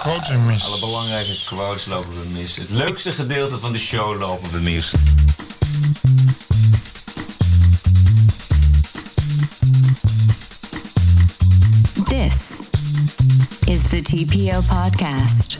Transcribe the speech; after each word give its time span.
quotes 0.00 0.30
mis. 0.30 0.64
Alle 0.64 0.80
belangrijke 0.80 1.44
quotes 1.44 1.86
lopen 1.86 2.10
we 2.10 2.28
mis. 2.28 2.56
Het 2.56 2.70
leukste 2.70 3.12
gedeelte 3.12 3.58
van 3.58 3.72
de 3.72 3.78
show 3.78 4.18
lopen 4.18 4.50
we 4.50 4.60
mis. 4.60 4.94
This 12.08 12.62
is 13.66 13.82
the 13.88 14.02
TPO 14.02 14.60
podcast. 14.68 15.58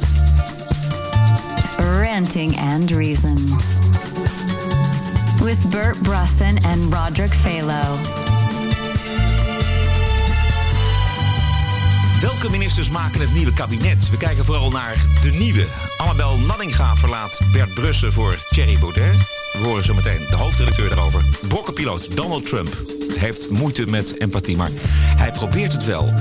Ranting 1.79 2.57
and 2.57 2.91
Reason. 2.91 3.37
With 5.43 5.71
Bert 5.71 5.97
Brusson 6.03 6.65
and 6.65 6.93
Roderick 6.93 7.33
Phalo. 7.33 8.20
Welke 12.21 12.51
ministers 12.51 12.91
maken 12.91 13.21
het 13.21 13.35
nieuwe 13.35 13.53
kabinet? 13.53 14.11
We 14.11 14.17
kijken 14.17 14.45
vooral 14.45 14.71
naar 14.71 15.05
de 15.23 15.31
nieuwe. 15.31 15.67
Annabel 15.97 16.39
Nanninga 16.39 16.97
verlaat 16.97 17.41
Bert 17.53 17.75
Brussen 17.75 18.13
voor 18.13 18.47
Thierry 18.51 18.79
Baudet. 18.79 19.15
We 19.53 19.59
horen 19.63 19.85
zo 19.85 19.95
meteen 19.95 20.27
de 20.31 20.37
hoofdredacteur 20.37 20.89
daarover. 20.89 21.25
Brokkenpiloot 21.49 22.17
Donald 22.17 22.47
Trump 22.47 22.77
heeft 23.19 23.51
moeite 23.51 23.87
met 23.87 24.19
empathie, 24.19 24.57
maar 24.57 24.71
hij 25.17 25.33
probeert 25.33 25.73
het 25.73 25.85
wel. 25.85 26.13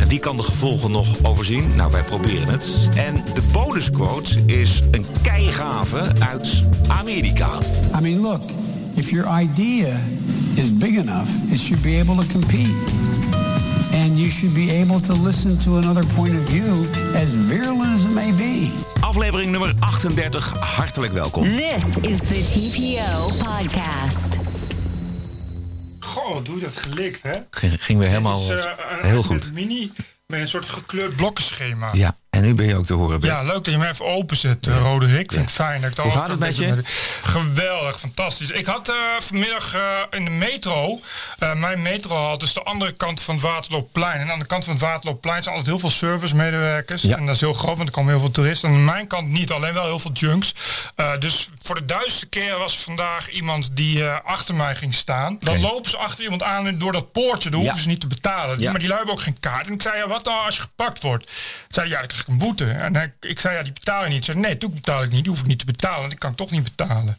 En 0.00 0.08
wie 0.08 0.18
kan 0.18 0.36
de 0.36 0.42
gevolgen 0.42 0.90
nog 0.90 1.24
overzien? 1.24 1.74
Nou, 1.76 1.90
wij 1.90 2.02
proberen 2.02 2.48
het. 2.48 2.88
En 2.94 3.24
de 3.34 3.42
bonusquote 3.52 4.44
is 4.46 4.82
een 4.90 5.06
keigave 5.22 6.12
uit 6.18 6.62
Amerika. 6.88 7.58
I 7.98 8.00
mean, 8.00 8.20
look, 8.20 8.42
if 8.94 9.10
your 9.10 9.40
idea 9.40 10.00
is 10.54 10.76
big 10.76 10.96
enough, 10.96 11.30
it 11.50 11.60
should 11.60 11.82
be 11.82 11.98
able 12.00 12.24
to 12.24 12.32
compete. 12.32 12.74
And 13.92 14.18
you 14.18 14.30
should 14.30 14.54
be 14.54 14.70
able 14.70 15.00
to 15.00 15.12
listen 15.22 15.58
to 15.58 15.76
another 15.76 16.04
point 16.14 16.34
of 16.34 16.44
view, 16.48 16.86
as 17.14 17.30
virulent 17.32 17.94
as 17.94 18.04
it 18.04 18.12
may 18.14 18.32
be. 18.36 18.70
Aflevering 19.00 19.50
nummer 19.50 19.72
38, 19.78 20.34
hartelijk 20.60 21.12
welkom. 21.12 21.44
This 21.44 21.96
is 22.00 22.18
the 22.18 22.42
TPO 22.52 23.26
podcast. 23.44 24.36
Goh, 26.00 26.44
doe 26.44 26.58
dat 26.58 26.76
gelikt, 26.76 27.22
hè? 27.22 27.30
Ging, 27.50 27.84
ging 27.84 27.98
weer 27.98 28.08
helemaal 28.08 28.52
is, 28.52 28.64
eh, 28.64 28.72
een- 29.02 29.08
heel 29.08 29.22
goed. 29.22 29.52
mini, 29.52 29.90
met 30.26 30.40
een 30.40 30.48
soort 30.48 30.68
gekleurd 30.68 31.16
blokkenschema. 31.16 31.88
Ja, 31.92 32.16
en 32.30 32.42
nu 32.42 32.54
ben 32.54 32.66
je 32.66 32.76
ook 32.76 32.86
te 32.86 32.92
horen. 32.94 33.20
Bert. 33.20 33.32
Ja, 33.32 33.42
leuk 33.42 33.54
dat 33.64 33.66
je 33.66 33.78
me 33.78 33.88
even 33.88 34.04
openzet, 34.06 34.66
eh 34.66 34.80
Roderick. 34.80 35.32
Vind 35.32 35.44
ik 35.44 35.50
fijn. 35.50 35.80
Dat 35.80 35.90
ik 35.90 35.96
het 35.96 36.04
Hoe 36.06 36.14
al- 36.14 36.20
gaat 36.20 36.30
het 36.30 36.38
met 36.38 36.56
je? 36.56 36.82
Geweldig, 37.22 37.98
fantastisch. 38.00 38.50
Ik 38.50 38.66
had 38.66 38.88
eh, 38.88 38.94
vanmiddag 39.20 39.74
eh, 39.74 39.80
in 40.10 40.24
de 40.24 40.30
metro, 40.30 40.98
eh, 41.38 41.54
mijn 41.54 41.82
metro 41.82 42.16
had 42.16 42.40
dus 42.40 42.52
de 42.52 42.62
andere 42.62 42.92
kant 42.92 43.20
van 43.22 43.34
het 43.34 43.44
Waterloopplein. 43.44 44.20
En 44.20 44.30
aan 44.32 44.38
de 44.38 44.46
kant 44.46 44.64
van 44.64 44.72
het 44.72 44.82
Waterloopplein 44.82 45.42
zijn 45.42 45.54
altijd 45.54 45.72
heel 45.74 45.88
veel 45.88 45.98
servicemedewerkers. 45.98 47.02
Ja. 47.02 47.16
En 47.16 47.26
dat 47.26 47.34
is 47.34 47.40
heel 47.40 47.52
groot, 47.52 47.76
want 47.76 47.88
er 47.88 47.94
komen 47.94 48.10
heel 48.10 48.20
veel 48.20 48.30
toeristen. 48.30 48.68
En 48.68 48.74
aan 48.74 48.84
mijn 48.84 49.06
kant 49.06 49.28
niet, 49.28 49.50
alleen 49.52 49.74
wel 49.74 49.84
heel 49.84 49.98
veel 49.98 50.12
junks. 50.12 50.54
Dus 51.18 51.48
voor 51.62 51.74
de 51.74 51.84
duizendste 51.84 52.26
keer 52.26 52.58
was 52.58 52.78
vandaag 52.78 53.30
iemand 53.30 53.70
die 53.76 54.04
achter 54.06 54.54
mij 54.54 54.74
ging 54.74 54.94
staan. 54.94 55.36
Dan 55.40 55.54
Oké. 55.56 55.62
lopen 55.66 55.90
ze 55.90 55.96
achter 55.96 56.24
iemand 56.24 56.42
aan 56.42 56.66
en 56.66 56.78
door 56.78 56.92
dat 56.92 57.12
poortje, 57.12 57.50
dan 57.50 57.58
hoeven 57.60 57.76
Ja. 57.76 57.82
ze 57.82 57.88
niet 57.88 58.00
te 58.00 58.06
betalen. 58.06 58.60
Ja. 58.60 58.70
Maar 58.70 58.78
die 58.78 58.88
lui 58.88 58.98
hebben 58.98 59.16
ook 59.18 59.22
geen 59.22 59.40
kaart. 59.40 59.66
En 59.66 59.72
ik 59.72 59.82
zei, 59.82 59.96
ja, 59.96 60.08
wat 60.08 60.24
nou 60.24 60.46
als 60.46 60.56
je 60.56 60.62
gepakt 60.62 61.02
wordt? 61.02 61.30
Zei 61.68 61.88
ja, 61.88 61.98
dan 62.00 62.16
ik 62.20 62.26
een 62.28 62.38
boete. 62.38 62.70
En 62.70 62.94
hij- 62.96 63.12
ik 63.20 63.40
zei, 63.40 63.56
ja, 63.56 63.62
die 63.62 63.72
betaal 63.72 64.02
je 64.02 64.08
niet. 64.08 64.18
Ik 64.18 64.24
zei, 64.24 64.38
nee, 64.38 64.58
toen 64.58 64.74
betaal 64.74 65.02
ik 65.02 65.10
niet. 65.10 65.22
Die 65.22 65.32
hoef 65.32 65.40
ik 65.40 65.46
niet 65.46 65.58
te 65.58 65.64
betalen. 65.64 65.98
want 65.98 66.10
Die 66.10 66.18
kan 66.18 66.30
ik 66.30 66.36
toch 66.36 66.50
niet 66.50 66.62
betalen. 66.76 67.18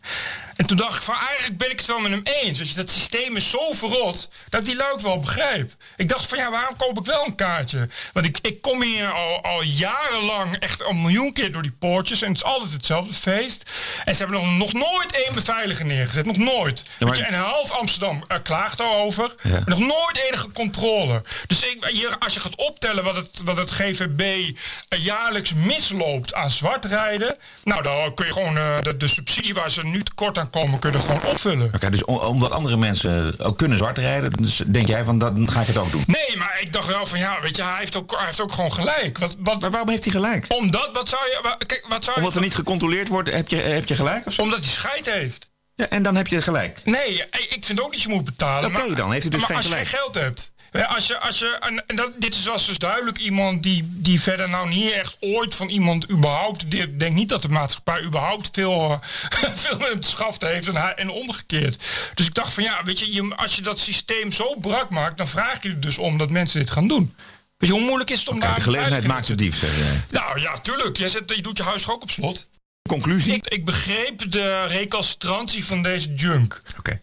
En 0.55 0.65
toen 0.65 0.77
dacht 0.77 0.97
ik 0.97 1.01
van, 1.03 1.15
eigenlijk 1.27 1.57
ben 1.57 1.71
ik 1.71 1.77
het 1.77 1.87
wel 1.87 1.99
met 1.99 2.11
hem 2.11 2.21
eens. 2.23 2.59
Weet 2.59 2.69
je, 2.69 2.75
dat 2.75 2.89
systeem 2.89 3.35
is 3.35 3.49
zo 3.49 3.71
verrot, 3.73 4.29
dat 4.49 4.59
ik 4.59 4.65
die 4.65 4.75
lui 4.75 4.91
ook 4.91 4.99
wel 5.01 5.19
begrijp. 5.19 5.71
Ik 5.97 6.09
dacht 6.09 6.27
van, 6.27 6.37
ja, 6.37 6.51
waarom 6.51 6.75
koop 6.77 6.99
ik 6.99 7.05
wel 7.05 7.25
een 7.25 7.35
kaartje? 7.35 7.89
Want 8.13 8.25
ik, 8.25 8.37
ik 8.41 8.61
kom 8.61 8.81
hier 8.81 9.11
al, 9.11 9.41
al 9.43 9.63
jarenlang 9.63 10.55
echt 10.55 10.81
een 10.81 11.01
miljoen 11.01 11.33
keer 11.33 11.51
door 11.51 11.61
die 11.61 11.75
poortjes. 11.79 12.21
En 12.21 12.27
het 12.27 12.37
is 12.37 12.43
altijd 12.43 12.71
hetzelfde 12.71 13.13
feest. 13.13 13.71
En 14.05 14.15
ze 14.15 14.23
hebben 14.23 14.41
nog, 14.41 14.57
nog 14.57 14.73
nooit 14.73 15.11
één 15.25 15.33
beveiliger 15.35 15.85
neergezet. 15.85 16.25
Nog 16.25 16.37
nooit. 16.37 16.83
Ja, 16.99 17.05
maar- 17.07 17.17
je, 17.17 17.23
en 17.23 17.33
half 17.33 17.71
Amsterdam 17.71 18.23
eh, 18.27 18.37
klaagt 18.43 18.77
daarover. 18.77 19.35
Ja. 19.43 19.49
Maar 19.49 19.63
nog 19.65 19.79
nooit 19.79 20.17
enige 20.27 20.51
controle. 20.51 21.23
Dus 21.47 21.63
ik, 21.63 21.85
hier, 21.85 22.17
als 22.19 22.33
je 22.33 22.39
gaat 22.39 22.55
optellen 22.55 23.03
wat 23.03 23.15
het, 23.15 23.41
wat 23.45 23.57
het 23.57 23.71
GVB 23.71 24.51
jaarlijks 24.97 25.53
misloopt 25.53 26.33
aan 26.33 26.49
zwartrijden. 26.49 27.37
Nou, 27.63 27.81
dan 27.81 28.13
kun 28.13 28.25
je 28.25 28.31
gewoon 28.31 28.57
eh, 28.57 28.81
de, 28.81 28.97
de 28.97 29.07
subsidie 29.07 29.53
waar 29.53 29.71
ze 29.71 29.83
nu 29.85 30.03
tekort 30.03 30.37
aan 30.37 30.49
komen, 30.49 30.79
kun 30.79 30.91
je 30.91 30.97
er 30.97 31.03
gewoon 31.03 31.23
opvullen. 31.23 31.71
Oké, 31.75 31.89
dus 31.89 32.05
om- 32.05 32.17
omdat 32.17 32.51
andere 32.51 32.77
mensen 32.77 33.39
ook 33.39 33.57
kunnen 33.57 33.77
zwart 33.77 33.97
rijden, 33.97 34.31
dus 34.31 34.61
denk 34.67 34.87
jij 34.87 35.03
van, 35.03 35.17
dan 35.17 35.51
ga 35.51 35.61
ik 35.61 35.67
het 35.67 35.77
ook 35.77 35.91
doen. 35.91 36.03
Nee, 36.07 36.37
maar 36.37 36.57
ik 36.61 36.73
dacht 36.73 36.87
wel 36.87 37.05
van 37.05 37.19
ja, 37.19 37.41
weet 37.41 37.55
je, 37.55 37.63
hij 37.63 37.77
heeft 37.77 37.95
ook, 37.95 38.11
hij 38.15 38.25
heeft 38.25 38.41
ook 38.41 38.51
gewoon 38.51 38.73
gelijk. 38.73 39.17
Wat, 39.17 39.35
wat, 39.39 39.61
Maar 39.61 39.69
waarom 39.71 39.89
heeft 39.89 40.03
hij 40.03 40.13
gelijk? 40.13 40.45
omdat, 40.49 40.89
wat 40.93 41.09
zou 41.09 41.21
je, 41.25 41.39
wa- 41.43 41.57
kijk, 41.65 41.85
wat 41.87 42.03
zou 42.03 42.15
je, 42.15 42.21
Omdat 42.21 42.35
er 42.35 42.43
niet 42.43 42.55
gecontroleerd 42.55 43.07
wordt, 43.07 43.31
heb 43.31 43.47
je, 43.47 43.55
heb 43.55 43.87
je 43.87 43.95
gelijk 43.95 44.25
of 44.25 44.33
zo? 44.33 44.41
omdat 44.41 44.59
hij 44.59 44.67
scheid 44.67 45.05
heeft. 45.11 45.49
Ja, 45.75 45.89
en 45.89 46.03
dan 46.03 46.15
heb 46.15 46.27
je 46.27 46.41
gelijk. 46.41 46.81
Nee, 46.85 47.23
ik 47.49 47.65
vind 47.65 47.81
ook 47.81 47.91
dat 47.91 48.01
je 48.01 48.09
moet 48.09 48.23
betalen. 48.23 48.69
Oké, 48.69 48.87
maar- 48.87 48.95
dan 48.95 49.11
heeft 49.11 49.21
hij 49.21 49.31
dus 49.31 49.39
maar 49.39 49.49
geen 49.49 49.57
als 49.57 49.65
gelijk. 49.65 49.83
je 49.83 49.89
geen 49.89 49.99
geld 49.99 50.15
hebt. 50.15 50.51
Als 50.71 51.07
je, 51.07 51.19
als 51.19 51.39
je, 51.39 51.57
en, 51.87 51.95
dat, 51.95 52.11
dit 52.17 52.35
is 52.35 52.45
was 52.45 52.65
dus 52.65 52.77
duidelijk 52.77 53.17
iemand 53.17 53.63
die, 53.63 53.83
die 53.87 54.21
verder 54.21 54.49
nou 54.49 54.69
niet 54.69 54.91
echt 54.91 55.17
ooit 55.19 55.55
van 55.55 55.69
iemand 55.69 56.09
überhaupt... 56.09 56.73
Ik 56.73 56.99
denk 56.99 57.15
niet 57.15 57.29
dat 57.29 57.41
de 57.41 57.49
maatschappij 57.49 58.03
überhaupt 58.03 58.49
veel, 58.51 59.01
eh, 59.29 59.49
veel 59.63 59.77
met 59.77 60.05
schaften 60.05 60.49
heeft 60.49 60.67
en, 60.67 60.97
en 60.97 61.09
omgekeerd. 61.09 61.85
Dus 62.13 62.25
ik 62.25 62.33
dacht 62.33 62.53
van 62.53 62.63
ja, 62.63 62.83
weet 62.83 62.99
je, 62.99 63.13
je, 63.13 63.35
als 63.35 63.55
je 63.55 63.61
dat 63.61 63.79
systeem 63.79 64.31
zo 64.31 64.55
brak 64.55 64.89
maakt... 64.89 65.17
dan 65.17 65.27
vraag 65.27 65.63
je 65.63 65.69
er 65.69 65.79
dus 65.79 65.97
om 65.97 66.17
dat 66.17 66.29
mensen 66.29 66.59
dit 66.59 66.71
gaan 66.71 66.87
doen. 66.87 67.15
Weet 67.57 67.69
je, 67.69 67.75
hoe 67.75 67.85
moeilijk 67.85 68.09
is 68.09 68.19
het 68.19 68.29
om 68.29 68.39
daar... 68.39 68.55
de 68.55 68.61
gelegenheid 68.61 69.07
maakt 69.07 69.27
de 69.27 69.35
dief, 69.35 69.57
zeg 69.57 69.77
jij. 69.77 70.01
Nou 70.09 70.39
ja, 70.39 70.57
tuurlijk. 70.57 70.97
Je, 70.97 71.09
zet, 71.09 71.35
je 71.35 71.41
doet 71.41 71.57
je 71.57 71.63
huis 71.63 71.81
toch 71.81 71.95
ook 71.95 72.01
op 72.01 72.11
slot. 72.11 72.47
Conclusie? 72.89 73.33
Ik, 73.33 73.47
ik 73.47 73.65
begreep 73.65 74.31
de 74.31 74.65
recalcitrantie 74.65 75.65
van 75.65 75.81
deze 75.81 76.13
junk. 76.13 76.61
Oké. 76.77 76.99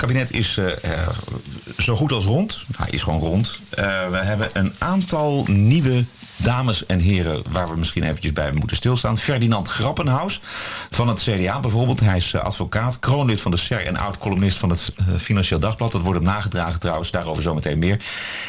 Kabinet 0.00 0.32
is 0.32 0.56
eh, 0.56 0.92
eh, 0.92 1.08
zo 1.78 1.96
goed 1.96 2.12
als 2.12 2.24
rond. 2.24 2.64
Hij 2.76 2.90
is 2.90 3.02
gewoon 3.02 3.20
rond. 3.20 3.58
Eh, 3.70 4.08
we 4.08 4.16
hebben 4.16 4.48
een 4.52 4.72
aantal 4.78 5.44
nieuwe 5.48 6.04
dames 6.36 6.86
en 6.86 6.98
heren 6.98 7.42
waar 7.50 7.68
we 7.70 7.76
misschien 7.76 8.02
eventjes 8.02 8.32
bij 8.32 8.52
moeten 8.52 8.76
stilstaan. 8.76 9.18
Ferdinand 9.18 9.68
Grappenhaus 9.68 10.40
van 10.90 11.08
het 11.08 11.20
CDA 11.20 11.60
bijvoorbeeld. 11.60 12.00
Hij 12.00 12.16
is 12.16 12.34
advocaat, 12.34 12.98
kroonlid 12.98 13.40
van 13.40 13.50
de 13.50 13.56
SER 13.56 13.86
en 13.86 13.96
oud-columnist 13.96 14.56
van 14.56 14.70
het 14.70 14.92
Financieel 15.18 15.60
Dagblad. 15.60 15.92
Dat 15.92 16.02
wordt 16.02 16.18
hem 16.18 16.28
nagedragen 16.28 16.80
trouwens, 16.80 17.10
daarover 17.10 17.42
zometeen 17.42 17.78
meer. 17.78 18.00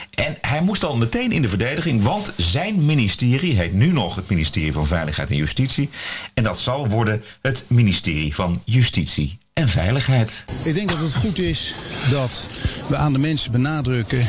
En 0.10 0.38
hij 0.42 0.62
moest 0.62 0.84
al 0.84 0.98
meteen 0.98 1.32
in 1.32 1.42
de 1.42 1.50
verdediging, 1.50 2.04
want 2.04 2.32
zijn 2.36 2.86
ministerie 2.86 3.56
heet 3.56 3.74
nu 3.74 3.92
nog 3.92 4.16
het 4.16 4.30
ministerie 4.30 4.74
van 4.74 4.88
Veiligheid 4.88 5.30
en 5.30 5.36
Justitie. 5.36 5.90
En 6.34 6.44
dat 6.44 6.60
zal 6.60 6.88
worden 6.88 7.24
het 7.42 7.66
ministerie 7.68 8.36
van 8.36 8.62
Justitie 8.66 9.40
Veiligheid. 9.68 10.46
Ik 10.64 10.74
denk 10.74 10.90
dat 10.90 11.00
het 11.00 11.14
goed 11.14 11.40
is 11.40 11.74
dat 12.10 12.44
we 12.88 12.96
aan 12.96 13.14
de 13.14 13.20
mensen 13.20 13.52
benadrukken 13.52 14.28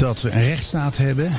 dat 0.00 0.20
we 0.20 0.30
een 0.30 0.44
rechtsstaat 0.44 0.96
hebben. 0.96 1.36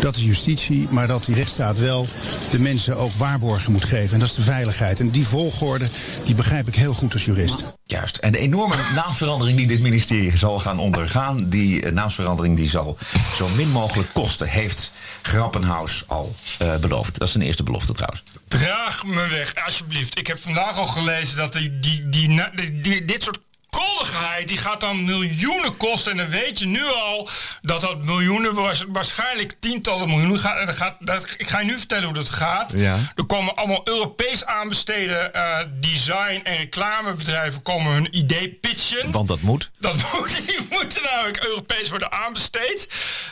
Dat 0.00 0.16
is 0.16 0.22
justitie, 0.22 0.88
maar 0.90 1.06
dat 1.06 1.24
die 1.24 1.34
rechtsstaat 1.34 1.78
wel 1.78 2.06
de 2.50 2.58
mensen 2.58 2.96
ook 2.96 3.12
waarborgen 3.12 3.72
moet 3.72 3.84
geven. 3.84 4.12
En 4.12 4.18
dat 4.18 4.28
is 4.28 4.34
de 4.34 4.42
veiligheid. 4.42 5.00
En 5.00 5.10
die 5.10 5.26
volgorde, 5.26 5.88
die 6.24 6.34
begrijp 6.34 6.68
ik 6.68 6.74
heel 6.74 6.94
goed 6.94 7.12
als 7.12 7.24
jurist. 7.24 7.64
Juist. 7.84 8.16
En 8.16 8.32
de 8.32 8.38
enorme 8.38 8.74
naamsverandering 8.94 9.56
die 9.58 9.66
dit 9.66 9.80
ministerie 9.80 10.36
zal 10.36 10.58
gaan 10.58 10.78
ondergaan, 10.78 11.48
die 11.48 11.82
eh, 11.82 11.92
naamsverandering 11.92 12.56
die 12.56 12.68
zal 12.68 12.98
zo 13.36 13.48
min 13.48 13.70
mogelijk 13.70 14.08
kosten, 14.12 14.48
heeft 14.48 14.92
Grappenhaus 15.22 16.04
al 16.06 16.34
eh, 16.58 16.76
beloofd. 16.76 17.18
Dat 17.18 17.26
is 17.26 17.32
zijn 17.32 17.44
eerste 17.44 17.62
belofte 17.62 17.92
trouwens. 17.92 18.22
Draag 18.48 19.04
me 19.06 19.26
weg, 19.28 19.54
alsjeblieft. 19.64 20.18
Ik 20.18 20.26
heb 20.26 20.38
vandaag 20.38 20.76
al 20.78 20.86
gelezen 20.86 21.36
dat 21.36 21.52
die, 21.52 21.78
die, 21.78 22.08
die, 22.08 22.28
na- 22.28 22.50
die- 22.54 22.80
die- 22.80 23.04
dit 23.04 23.22
soort 23.22 23.38
koddigheid... 23.84 24.48
die 24.48 24.58
gaat 24.58 24.80
dan 24.80 25.04
miljoenen 25.04 25.76
kosten. 25.76 26.10
En 26.10 26.16
dan 26.16 26.28
weet 26.28 26.58
je 26.58 26.66
nu 26.66 26.84
al 26.84 27.28
dat 27.60 27.80
dat 27.80 28.04
miljoenen... 28.04 28.54
waars- 28.54 28.84
waarschijnlijk 28.88 29.54
tientallen 29.60 30.08
miljoenen 30.08 30.38
gaat. 30.38 30.66
Dat 30.66 30.76
gaat 30.76 30.96
dat, 31.00 31.26
ik 31.36 31.48
ga 31.48 31.60
je 31.60 31.66
nu 31.66 31.78
vertellen 31.78 32.04
hoe 32.04 32.14
dat 32.14 32.28
gaat. 32.28 32.72
Ja. 32.76 32.96
Er 33.14 33.24
komen 33.24 33.54
allemaal 33.54 33.80
Europees 33.84 34.44
aanbesteden... 34.44 35.34
eh, 35.34 35.58
design- 35.80 36.40
en 36.44 36.56
reclamebedrijven 36.56 37.62
komen 37.62 37.92
hun 37.92 38.16
idee 38.16 38.48
pitchen. 38.60 39.10
Want 39.10 39.28
dat 39.28 39.40
moet. 39.40 39.70
Dat 39.78 39.94
moet, 40.12 40.46
die 40.46 40.66
moeten 40.70 41.02
namelijk 41.02 41.44
Europees 41.44 41.88
worden 41.88 42.12
aanbesteed. 42.12 42.88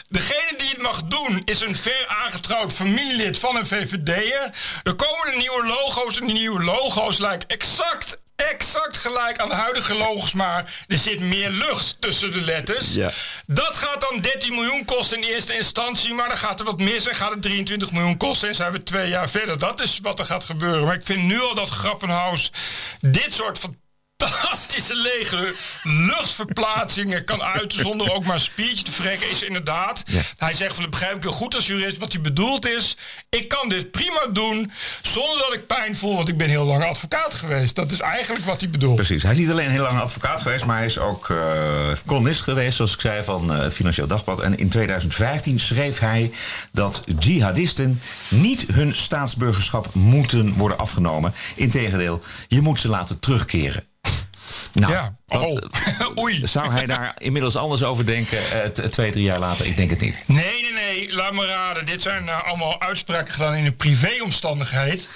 Degene 0.08 0.54
die 0.56 0.68
het 0.68 0.82
mag 0.82 1.02
doen 1.02 1.42
is 1.44 1.60
een 1.60 1.76
ver 1.76 2.06
aangetrouwd 2.24 2.72
familielid 2.72 3.38
van 3.38 3.56
een 3.56 3.66
VVD'er. 3.66 4.54
Er 4.82 4.94
komen 4.94 5.26
er 5.32 5.36
nieuwe 5.36 5.66
logo's 5.66 6.18
en 6.18 6.26
die 6.26 6.34
nieuwe 6.34 6.62
logo's 6.62 7.18
lijken 7.18 7.48
exact, 7.48 8.18
exact 8.36 8.96
gelijk 8.96 9.38
aan 9.38 9.48
de 9.48 9.54
huidige 9.54 9.94
logo's. 9.94 10.32
Maar 10.32 10.84
er 10.88 10.98
zit 10.98 11.20
meer 11.20 11.50
lucht 11.50 11.96
tussen 12.00 12.30
de 12.30 12.40
letters. 12.40 12.94
Ja. 12.94 13.10
Dat 13.46 13.76
gaat 13.76 14.00
dan 14.00 14.20
13 14.20 14.54
miljoen 14.54 14.84
kosten 14.84 15.22
in 15.22 15.28
eerste 15.28 15.56
instantie. 15.56 16.14
Maar 16.14 16.28
dan 16.28 16.36
gaat 16.36 16.60
er 16.60 16.66
wat 16.66 16.80
mis 16.80 17.08
en 17.08 17.14
gaat 17.14 17.30
het 17.30 17.42
23 17.42 17.92
miljoen 17.92 18.16
kosten. 18.16 18.48
En 18.48 18.54
zijn 18.54 18.72
we 18.72 18.82
twee 18.82 19.08
jaar 19.08 19.28
verder. 19.28 19.58
Dat 19.58 19.80
is 19.80 19.98
wat 20.02 20.18
er 20.18 20.24
gaat 20.24 20.44
gebeuren. 20.44 20.84
Maar 20.84 20.94
ik 20.94 21.04
vind 21.04 21.22
nu 21.22 21.40
al 21.40 21.54
dat 21.54 21.68
Grappenhaus 21.68 22.52
dit 23.00 23.32
soort 23.32 23.58
van 23.58 23.76
fantastische 24.16 24.94
leger. 24.94 25.54
Luchtverplaatsingen 25.82 27.24
kan 27.24 27.42
uiten 27.42 27.78
zonder 27.78 28.12
ook 28.12 28.24
maar 28.24 28.34
een 28.34 28.40
spiertje 28.40 28.84
te 28.84 28.92
frekken. 28.92 29.30
Is 29.30 29.42
inderdaad. 29.42 30.04
Hij 30.36 30.52
zegt 30.52 30.74
van 30.74 30.82
dat 30.82 30.90
begrijp 30.90 31.16
ik 31.16 31.22
heel 31.22 31.32
goed 31.32 31.54
als 31.54 31.66
jurist. 31.66 31.98
Wat 31.98 32.12
hij 32.12 32.20
bedoelt 32.20 32.66
is. 32.66 32.96
Ik 33.28 33.48
kan 33.48 33.68
dit 33.68 33.90
prima 33.90 34.26
doen 34.32 34.72
zonder 35.02 35.38
dat 35.38 35.52
ik 35.52 35.66
pijn 35.66 35.96
voel. 35.96 36.14
Want 36.14 36.28
ik 36.28 36.36
ben 36.36 36.48
heel 36.48 36.64
lang 36.64 36.84
advocaat 36.84 37.34
geweest. 37.34 37.74
Dat 37.74 37.92
is 37.92 38.00
eigenlijk 38.00 38.44
wat 38.44 38.60
hij 38.60 38.70
bedoelt. 38.70 38.94
Precies. 38.94 39.22
Hij 39.22 39.32
is 39.32 39.38
niet 39.38 39.50
alleen 39.50 39.70
heel 39.70 39.82
lang 39.82 40.00
advocaat 40.00 40.42
geweest, 40.42 40.64
maar 40.64 40.76
hij 40.76 40.86
is 40.86 40.98
ook 40.98 41.30
eh 41.30 41.74
columnist 42.06 42.42
geweest, 42.42 42.76
zoals 42.76 42.94
ik 42.94 43.00
zei, 43.00 43.24
van 43.24 43.52
eh, 43.52 43.58
het 43.58 43.74
Financieel 43.74 44.06
Dagblad. 44.06 44.40
En 44.40 44.58
in 44.58 44.68
2015 44.68 45.60
schreef 45.60 45.98
hij 45.98 46.32
dat 46.72 47.02
jihadisten 47.18 48.00
niet 48.28 48.64
hun 48.72 48.94
staatsburgerschap 48.94 49.94
moeten 49.94 50.52
worden 50.52 50.78
afgenomen. 50.78 51.34
Integendeel, 51.54 52.22
je 52.48 52.60
moet 52.60 52.80
ze 52.80 52.88
laten 52.88 53.18
terugkeren. 53.18 53.84
Nou, 54.72 54.92
Ja. 54.92 55.14
Oh. 55.28 55.58
Oei. 56.22 56.46
Zou 56.46 56.72
hij 56.72 56.86
daar 56.86 57.14
inmiddels 57.18 57.56
anders 57.56 57.82
over 57.82 58.06
denken, 58.06 58.38
eh, 58.38 58.60
t- 58.68 58.92
twee, 58.92 59.10
drie 59.10 59.24
jaar 59.24 59.38
later? 59.38 59.66
Ik 59.66 59.76
denk 59.76 59.90
het 59.90 60.00
niet. 60.00 60.22
Nee, 60.26 60.62
nee, 60.62 60.72
nee. 60.72 61.14
Laat 61.14 61.32
me 61.32 61.46
raden. 61.46 61.84
Dit 61.86 62.02
zijn 62.02 62.28
eh, 62.28 62.42
allemaal 62.48 62.80
uitspraken 62.80 63.32
gedaan 63.34 63.54
in 63.54 63.66
een 63.66 63.76
privéomstandigheid. 63.76 65.08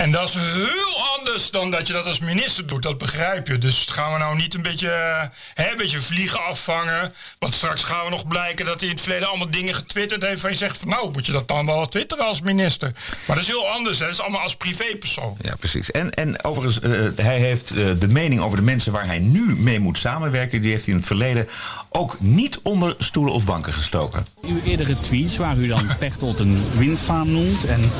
En 0.00 0.10
dat 0.10 0.28
is 0.28 0.34
heel 0.34 1.18
anders 1.18 1.50
dan 1.50 1.70
dat 1.70 1.86
je 1.86 1.92
dat 1.92 2.06
als 2.06 2.18
minister 2.18 2.66
doet. 2.66 2.82
Dat 2.82 2.98
begrijp 2.98 3.46
je. 3.46 3.58
Dus 3.58 3.86
gaan 3.90 4.12
we 4.12 4.18
nou 4.18 4.36
niet 4.36 4.54
een 4.54 4.62
beetje, 4.62 4.90
eh, 4.90 5.28
hè, 5.54 5.70
een 5.70 5.76
beetje 5.76 6.00
vliegen 6.00 6.44
afvangen. 6.44 7.14
Want 7.38 7.54
straks 7.54 7.82
gaan 7.82 8.04
we 8.04 8.10
nog 8.10 8.26
blijken 8.26 8.66
dat 8.66 8.80
hij 8.80 8.88
in 8.88 8.94
het 8.94 9.02
verleden 9.02 9.28
allemaal 9.28 9.50
dingen 9.50 9.74
getwitterd 9.74 10.22
heeft. 10.22 10.40
Van 10.40 10.50
je 10.50 10.56
zegt 10.56 10.78
van 10.78 10.88
nou, 10.88 11.10
moet 11.12 11.26
je 11.26 11.32
dat 11.32 11.48
dan 11.48 11.66
wel 11.66 11.88
twitteren 11.88 12.26
als 12.26 12.40
minister. 12.40 12.92
Maar 13.26 13.36
dat 13.36 13.44
is 13.44 13.50
heel 13.50 13.68
anders. 13.68 13.98
Hè. 13.98 14.04
Dat 14.04 14.14
is 14.14 14.20
allemaal 14.20 14.40
als 14.40 14.56
privépersoon. 14.56 15.36
Ja, 15.40 15.54
precies. 15.56 15.90
En, 15.90 16.10
en 16.10 16.44
overigens, 16.44 16.80
eh, 16.80 17.24
hij 17.24 17.38
heeft 17.38 17.70
eh, 17.70 17.90
de 17.98 18.08
mening 18.08 18.40
over 18.40 18.56
de 18.56 18.64
mensen 18.64 18.92
waar 18.92 19.06
hij 19.06 19.18
nu 19.18 19.56
mee 19.56 19.80
moet 19.80 19.98
samenwerken, 19.98 20.60
die 20.60 20.70
heeft 20.70 20.84
hij 20.84 20.92
in 20.92 20.98
het 20.98 21.08
verleden 21.08 21.48
ook 21.90 22.20
niet 22.20 22.58
onder 22.62 22.94
stoelen 22.98 23.32
of 23.32 23.44
banken 23.44 23.72
gestoken. 23.72 24.26
Uw 24.42 24.60
eerdere 24.64 25.00
tweets 25.00 25.36
waar 25.36 25.56
u 25.56 25.66
dan 25.66 25.82
Pechtold 25.98 26.38
een 26.38 26.64
windfaam 26.76 27.30
noemt 27.30 27.64
en 27.64 27.90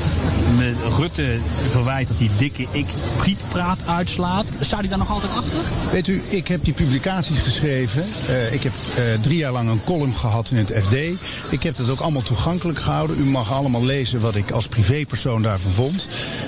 Rutte 0.97 1.37
verwijt 1.67 2.07
dat 2.07 2.19
hij 2.19 2.29
dikke 2.37 2.65
ik 2.71 2.85
prietpraat 3.17 3.87
uitslaat. 3.87 4.45
Staat 4.59 4.79
hij 4.79 4.89
daar 4.89 4.97
nog 4.97 5.11
altijd 5.11 5.31
achter? 5.31 5.59
Weet 5.91 6.07
u, 6.07 6.21
ik 6.27 6.47
heb 6.47 6.63
die 6.63 6.73
publicaties 6.73 7.39
geschreven. 7.39 8.05
Eh, 8.27 8.53
ik 8.53 8.63
heb 8.63 8.73
eh, 8.95 9.03
drie 9.21 9.37
jaar 9.37 9.51
lang 9.51 9.69
een 9.69 9.83
column 9.83 10.13
gehad 10.13 10.49
in 10.49 10.57
het 10.57 10.73
FD. 10.83 10.93
Ik 11.49 11.63
heb 11.63 11.77
het 11.77 11.89
ook 11.89 11.99
allemaal 11.99 12.21
toegankelijk 12.21 12.79
gehouden. 12.79 13.19
U 13.19 13.23
mag 13.23 13.51
allemaal 13.51 13.85
lezen 13.85 14.19
wat 14.19 14.35
ik 14.35 14.51
als 14.51 14.67
privépersoon 14.67 15.41
daarvan 15.41 15.71
vond. 15.71 16.07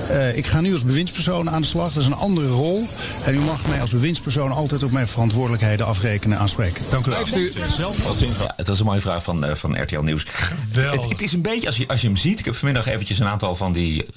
Eh, 0.10 0.38
ik 0.38 0.48
ga 0.48 0.62
nu 0.62 0.72
als 0.72 0.84
bewindspersoon 0.84 1.50
aan 1.50 1.62
de 1.62 1.68
slag. 1.68 1.94
Dat 1.94 2.04
is 2.04 2.10
een 2.10 2.16
andere 2.16 2.48
rol. 2.48 2.88
En 3.24 3.36
u 3.36 3.40
mag 3.40 3.68
mij 3.68 3.82
als 3.82 3.92
bewindspersoon 3.92 4.52
altijd 4.52 4.84
op 4.84 4.92
mijn 4.92 5.08
verantwoordelijkheden 5.08 5.86
afrekenen 5.86 6.38
en 6.38 6.42
aanspreken. 6.44 6.84
Dank 6.90 7.06
u 7.06 7.10
wel. 7.10 7.20
Ja, 8.40 8.54
het 8.56 8.68
was 8.68 8.80
een 8.80 8.86
mooie 8.86 9.02
vraag 9.02 9.24
van, 9.24 9.46
eh, 9.46 9.56
van 9.56 9.82
RTL 9.82 10.00
Nieuws. 10.00 10.26
Het, 10.72 11.06
het 11.10 11.22
is 11.22 11.34
een 11.34 11.42
beetje, 11.42 11.68
als 11.68 11.78
je, 11.78 11.88
als 11.88 12.02
je 12.02 12.08
hem 12.08 12.18
ziet... 12.18 12.40
Ik 12.40 12.46
heb 12.46 12.56
vanmiddag 12.56 12.88
eventjes 12.88 13.20
een 13.20 13.28
aantal 13.28 13.56
van 13.56 13.72
die 13.72 14.06
eh, 14.06 14.13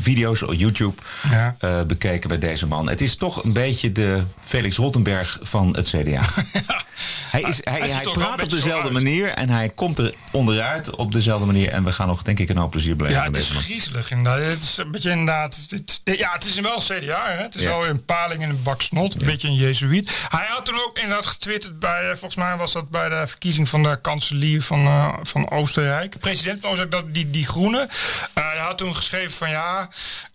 video's 0.00 0.42
op 0.42 0.52
YouTube 0.54 0.94
Ja. 1.30 1.56
eh, 1.58 1.82
bekeken 1.82 2.28
bij 2.28 2.38
deze 2.38 2.66
man. 2.66 2.88
Het 2.88 3.00
is 3.00 3.16
toch 3.16 3.44
een 3.44 3.52
beetje 3.52 3.92
de 3.92 4.22
Felix 4.44 4.76
Rottenberg 4.76 5.38
van 5.42 5.76
het 5.76 5.88
CDA. 5.88 6.20
Hij, 7.30 7.40
is, 7.42 7.60
hij, 7.64 7.80
Hij 7.90 8.02
praat 8.12 8.42
op 8.42 8.50
dezelfde 8.50 8.90
manier 8.90 9.28
en 9.28 9.48
hij 9.50 9.68
komt 9.68 9.98
er 9.98 10.14
onderuit 10.32 10.90
op 10.96 11.12
dezelfde 11.12 11.46
manier. 11.46 11.68
En 11.68 11.84
we 11.84 11.92
gaan 11.92 12.06
nog, 12.06 12.22
denk 12.22 12.38
ik, 12.38 12.48
een 12.48 12.56
hoop 12.56 12.70
plezier 12.70 12.96
beleven 12.96 13.18
Ja, 13.18 13.24
het 13.26 13.36
is 13.36 13.50
griezelig 13.50 14.10
inderdaad. 14.10 14.42
Het 14.50 14.62
is 14.62 14.76
een 14.76 14.90
beetje 14.90 15.10
inderdaad... 15.10 15.58
Het, 15.68 16.00
ja, 16.04 16.32
het 16.32 16.44
is 16.44 16.60
wel 16.60 16.78
CDA, 16.78 17.24
hè. 17.26 17.42
Het 17.42 17.54
is 17.54 17.62
Ja. 17.62 17.68
wel 17.68 17.86
een 17.86 18.04
paling 18.04 18.42
in 18.42 18.48
een 18.48 18.62
bak 18.62 18.82
snot. 18.82 19.14
Een 19.20 19.26
beetje 19.26 19.48
een 19.48 19.54
jezuïet. 19.54 20.26
Hij 20.28 20.46
had 20.48 20.64
toen 20.64 20.80
ook 20.86 20.98
inderdaad 20.98 21.26
getwitterd 21.26 21.78
bij... 21.78 22.00
eh, 22.02 22.08
Volgens 22.08 22.36
mij 22.36 22.56
was 22.56 22.72
dat 22.72 22.90
bij 22.90 23.08
de 23.08 23.22
verkiezing 23.26 23.68
van 23.68 23.82
de 23.82 23.98
kanselier 24.00 24.62
van, 24.62 24.86
eh, 24.86 25.08
van 25.22 25.50
Oostenrijk. 25.50 26.18
President 26.18 26.60
van 26.60 26.70
Oostenrijk, 26.70 27.04
dat, 27.04 27.14
die, 27.14 27.30
die 27.30 27.46
groene. 27.46 27.88
Eh, 28.34 28.48
hij 28.50 28.58
had 28.58 28.78
toen 28.78 28.96
geschreven 28.96 29.30
van 29.32 29.50
ja... 29.50 29.88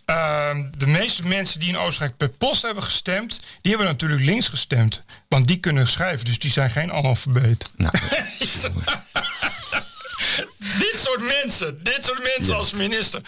ehm, 0.05 0.63
de 0.77 0.87
meeste 0.87 1.27
mensen 1.27 1.59
die 1.59 1.69
in 1.69 1.77
Oostenrijk 1.77 2.17
per 2.17 2.29
post 2.29 2.61
hebben 2.61 2.83
gestemd... 2.83 3.39
die 3.61 3.71
hebben 3.71 3.87
natuurlijk 3.87 4.21
links 4.21 4.47
gestemd. 4.47 5.03
Want 5.27 5.47
die 5.47 5.57
kunnen 5.57 5.87
schrijven, 5.87 6.25
dus 6.25 6.39
die 6.39 6.51
zijn 6.51 6.69
geen 6.69 6.91
analfabeet. 6.91 7.69
Nou, 7.75 7.93
dit 10.57 10.93
soort 10.95 11.21
mensen, 11.21 11.83
dit 11.83 12.05
soort 12.05 12.23
mensen 12.35 12.55
als 12.55 12.73
minister. 12.73 13.21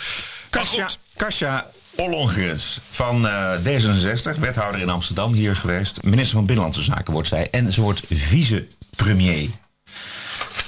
Kasia, 0.50 0.90
Kasia 1.16 1.66
Ollongres 1.96 2.80
van 2.92 3.28
eh, 3.28 3.54
D66, 3.64 4.40
wethouder 4.40 4.82
in 4.82 4.90
Amsterdam, 4.90 5.34
hier 5.34 5.56
geweest. 5.56 6.04
Minister 6.04 6.36
van 6.36 6.46
Binnenlandse 6.46 6.82
Zaken 6.82 7.14
wordt 7.14 7.28
zij. 7.28 7.48
En 7.52 7.74
ze 7.74 7.82
wordt 7.82 8.02
vice-premier. 8.10 9.50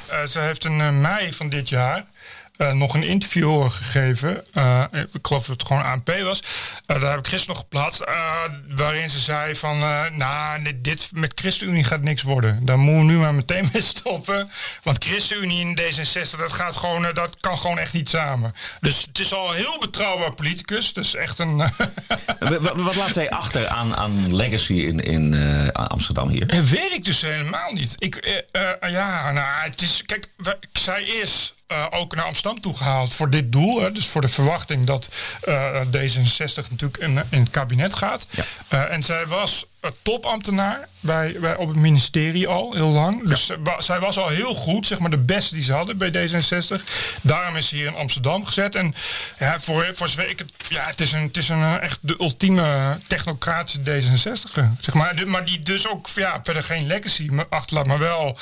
Eh, 0.08 0.26
ze 0.26 0.40
heeft 0.40 0.66
in 0.66 0.82
eh, 0.82 0.90
mei 0.90 1.34
van 1.34 1.50
dit 1.50 1.70
jaar 1.70 2.06
eh, 2.60 2.72
nog 2.74 2.94
een 2.96 3.04
interview 3.04 3.70
gegeven. 3.70 4.46
Eh, 4.54 4.84
ik 4.92 5.28
geloof 5.28 5.46
dat 5.46 5.58
het 5.60 5.68
gewoon 5.68 5.84
ANP 5.84 6.12
was. 6.24 6.42
Eh, 6.86 7.02
daar 7.02 7.10
heb 7.12 7.20
ik 7.20 7.28
gisteren 7.28 7.56
nog 7.56 7.64
geplaatst. 7.64 8.04
waarin 8.76 9.10
ze 9.10 9.20
zei 9.20 9.56
van... 9.56 9.78
nou, 10.18 10.64
dit- 10.64 10.84
dit 10.84 11.10
met 11.14 11.32
ChristenUnie 11.36 11.84
gaat 11.84 12.02
niks 12.02 12.22
worden. 12.22 12.66
Daar 12.66 12.80
moeten 12.80 13.06
we 13.06 13.12
nu 13.12 13.18
maar 13.18 13.34
meteen 13.34 13.70
mee 13.74 13.82
stoppen. 13.82 14.50
Want 14.84 15.04
ChristenUnie 15.06 15.66
en 15.66 15.80
D66, 15.80 16.38
dat, 16.40 16.52
gaat 16.52 16.76
gewoon, 16.76 17.08
dat 17.14 17.38
kan 17.40 17.58
gewoon 17.58 17.78
echt 17.80 17.94
niet 17.94 18.10
samen. 18.10 18.54
Dus 18.82 19.02
het 19.02 19.20
is 19.20 19.34
al 19.34 19.50
een 19.50 19.56
heel 19.56 19.80
betrouwbaar 19.80 20.34
politicus. 20.34 20.94
Dus 20.94 21.16
echt 21.16 21.40
een... 21.40 21.58
Wa- 22.40 22.60
wa- 22.60 22.76
Wat 22.76 22.96
laat 22.96 23.14
zij 23.14 23.30
achter 23.30 23.68
aan, 23.68 23.96
aan 23.96 24.36
legacy 24.36 24.74
in, 24.74 25.00
in 25.00 25.34
Amsterdam 25.74 26.30
hier? 26.30 26.48
Dat 26.48 26.70
weet 26.70 26.92
ik 26.92 27.06
dus 27.06 27.22
helemaal 27.22 27.72
niet. 27.74 27.94
Ik, 27.98 28.44
ja, 28.82 29.32
nou, 29.32 29.70
het 29.70 29.82
is. 29.82 30.04
Kijk, 30.06 30.28
zij 30.74 31.04
is 31.04 31.54
eh, 31.70 31.86
ook 31.90 32.16
naar 32.16 32.26
Amsterdam 32.26 32.62
toegehaald 32.62 33.14
voor 33.14 33.30
dit 33.30 33.52
doel. 33.52 33.82
Hè, 33.82 33.92
dus 33.92 34.08
voor 34.08 34.22
de 34.22 34.28
verwachting 34.28 34.86
dat 34.86 35.10
eh, 35.42 35.82
D66 35.86 36.70
natuurlijk 36.70 36.98
in, 36.98 37.24
in 37.30 37.40
het 37.40 37.50
kabinet 37.50 37.94
gaat. 37.94 38.28
Ja. 38.30 38.44
Eh, 38.68 38.94
en 38.96 39.04
zij 39.04 39.26
was 39.26 39.66
topambtenaar 40.02 40.88
bij, 41.00 41.36
bij, 41.40 41.56
op 41.56 41.68
het 41.68 41.78
ministerie 41.78 42.48
al 42.48 42.74
heel 42.74 42.88
lang. 42.90 43.28
Dus 43.28 43.50
wa- 43.64 43.82
zij 43.82 44.00
was 44.00 44.18
al 44.18 44.28
heel 44.28 44.54
goed, 44.56 44.88
zeg 44.88 45.00
maar 45.00 45.10
de 45.10 45.18
beste 45.18 45.54
die 45.54 45.64
ze 45.64 45.74
hadden 45.74 45.98
bij 45.98 46.12
D66. 46.12 46.84
Daarom 47.22 47.56
is 47.56 47.68
ze 47.68 47.76
hier 47.76 47.88
in 47.88 47.96
Amsterdam 47.96 48.46
gezet. 48.46 48.76
En 48.76 48.94
ja, 49.40 49.60
voor, 49.60 49.90
voor 49.94 50.08
zover 50.10 50.30
ik 50.30 50.40
het. 50.40 50.52
Ja, 50.70 50.86
het 50.86 51.02
is, 51.02 51.12
een, 51.12 51.22
het 51.24 51.38
is 51.38 51.50
een, 51.50 51.80
echt 51.80 51.98
de 52.02 52.16
ultieme 52.20 52.98
technocratische 53.08 53.80
D66. 53.80 54.54
Zeg 54.80 54.94
maar, 54.94 55.16
De- 55.16 55.26
maar 55.26 55.46
die 55.46 55.60
dus 55.60 55.88
ook 55.88 56.08
ja, 56.16 56.40
verder 56.44 56.64
geen 56.64 56.88
legacy 56.88 57.30
achterlaat, 57.50 57.86
maar 57.88 58.00
wel 58.00 58.38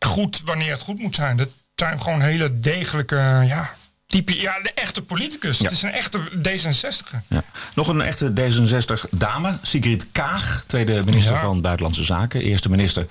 goed 0.00 0.40
wanneer 0.44 0.72
het 0.72 0.82
goed 0.82 0.98
moet 0.98 1.14
zijn. 1.14 1.36
Dat 1.36 1.48
zijn 1.78 2.02
gewoon 2.02 2.20
hele 2.20 2.58
degelijke. 2.58 3.16
Ja, 3.46 3.70
type, 4.06 4.40
ja, 4.40 4.58
de 4.62 4.72
echte 4.74 5.02
politicus. 5.02 5.58
Ja. 5.58 5.64
Het 5.64 5.72
is 5.72 5.82
een 5.82 5.92
echte 5.92 6.18
D66. 6.36 7.16
Ja. 7.28 7.42
Nog 7.74 7.88
een 7.88 8.00
echte 8.00 8.32
D66-dame, 8.40 9.58
Sigrid 9.62 10.06
Kaag, 10.12 10.64
tweede 10.66 11.02
minister 11.04 11.34
Ja. 11.34 11.40
van 11.40 11.60
Buitenlandse 11.60 12.04
Zaken. 12.04 12.40
Eerste 12.40 12.68
minister 12.70 13.06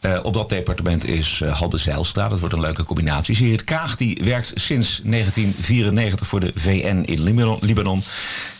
eh, 0.00 0.18
op 0.22 0.34
dat 0.34 0.48
departement 0.48 1.04
is 1.06 1.40
eh, 1.40 1.58
Halbe 1.58 1.78
Zijlstra. 1.78 2.28
Dat 2.28 2.38
wordt 2.40 2.54
een 2.54 2.60
leuke 2.60 2.84
combinatie. 2.84 3.34
Sigrid 3.34 3.64
Kaag 3.64 3.96
die 3.96 4.20
werkt 4.24 4.52
sinds 4.54 5.00
1994 5.04 6.26
voor 6.26 6.40
de 6.40 6.52
VN 6.54 7.02
in 7.06 7.22
Libanon. 7.22 7.58
Libanon. 7.60 8.02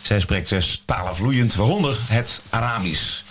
Zij 0.01 0.19
spreekt 0.19 0.47
zes 0.47 0.81
talen 0.85 1.15
vloeiend, 1.15 1.55
waaronder 1.55 1.97
het 2.07 2.41
Arabisch. 2.49 3.23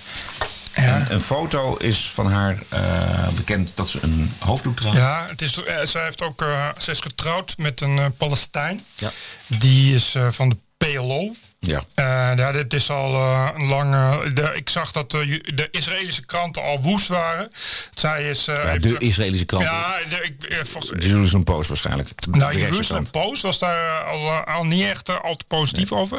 En 0.78 1.12
een 1.12 1.20
foto 1.20 1.76
is 1.76 2.11
van 2.11 2.26
haar 2.32 2.58
eh, 2.68 3.28
bekend 3.28 3.73
dat 3.75 3.88
ze 3.88 3.99
een 4.02 4.32
hoofddoek 4.38 4.76
draagt. 4.76 4.97
Ja, 4.97 5.26
het 5.28 5.42
is, 5.42 5.62
eh, 5.62 5.76
zij, 5.82 6.02
heeft 6.04 6.23
ook, 6.23 6.42
eh, 6.42 6.68
zij 6.78 6.92
is 6.92 7.00
getrouwd 7.00 7.54
met 7.56 7.80
een 7.80 8.14
Palestijn. 8.16 8.80
Ja. 8.94 9.11
Die 9.47 9.94
is 9.94 10.16
van 10.30 10.49
de 10.49 10.56
PLO. 10.76 11.32
Ja. 11.61 11.85
Ja, 12.35 12.52
dit 12.52 12.75
is 12.75 12.90
al 12.90 13.14
een 13.54 13.66
lange. 13.66 14.32
de, 14.32 14.52
ik 14.54 14.68
zag 14.68 14.92
dat 14.92 15.11
de, 15.11 15.68
Israëlische 15.70 16.26
kranten 16.26 16.62
al 16.62 16.80
woest 16.82 17.08
waren. 17.08 17.52
Zij 17.94 18.28
is. 18.28 18.44
Ja, 18.44 18.78
de 18.78 18.99
Israëlische 18.99 19.44
krant. 19.44 19.64
Ja, 19.64 19.97
de, 20.08 20.23
ik, 20.23 20.66
volgens, 20.66 21.00
De 21.00 21.08
Jerusalem 21.08 21.44
Post 21.44 21.68
waarschijnlijk. 21.68 22.26
nou, 22.30 22.58
Jerusalem. 22.58 23.11
Post 23.11 23.42
was 23.42 23.58
daar 23.58 24.02
al, 24.02 24.30
al 24.30 24.64
niet 24.64 24.85
echt 24.85 25.23
al 25.23 25.37
te 25.37 25.44
positief 25.49 25.92
over. 25.92 26.18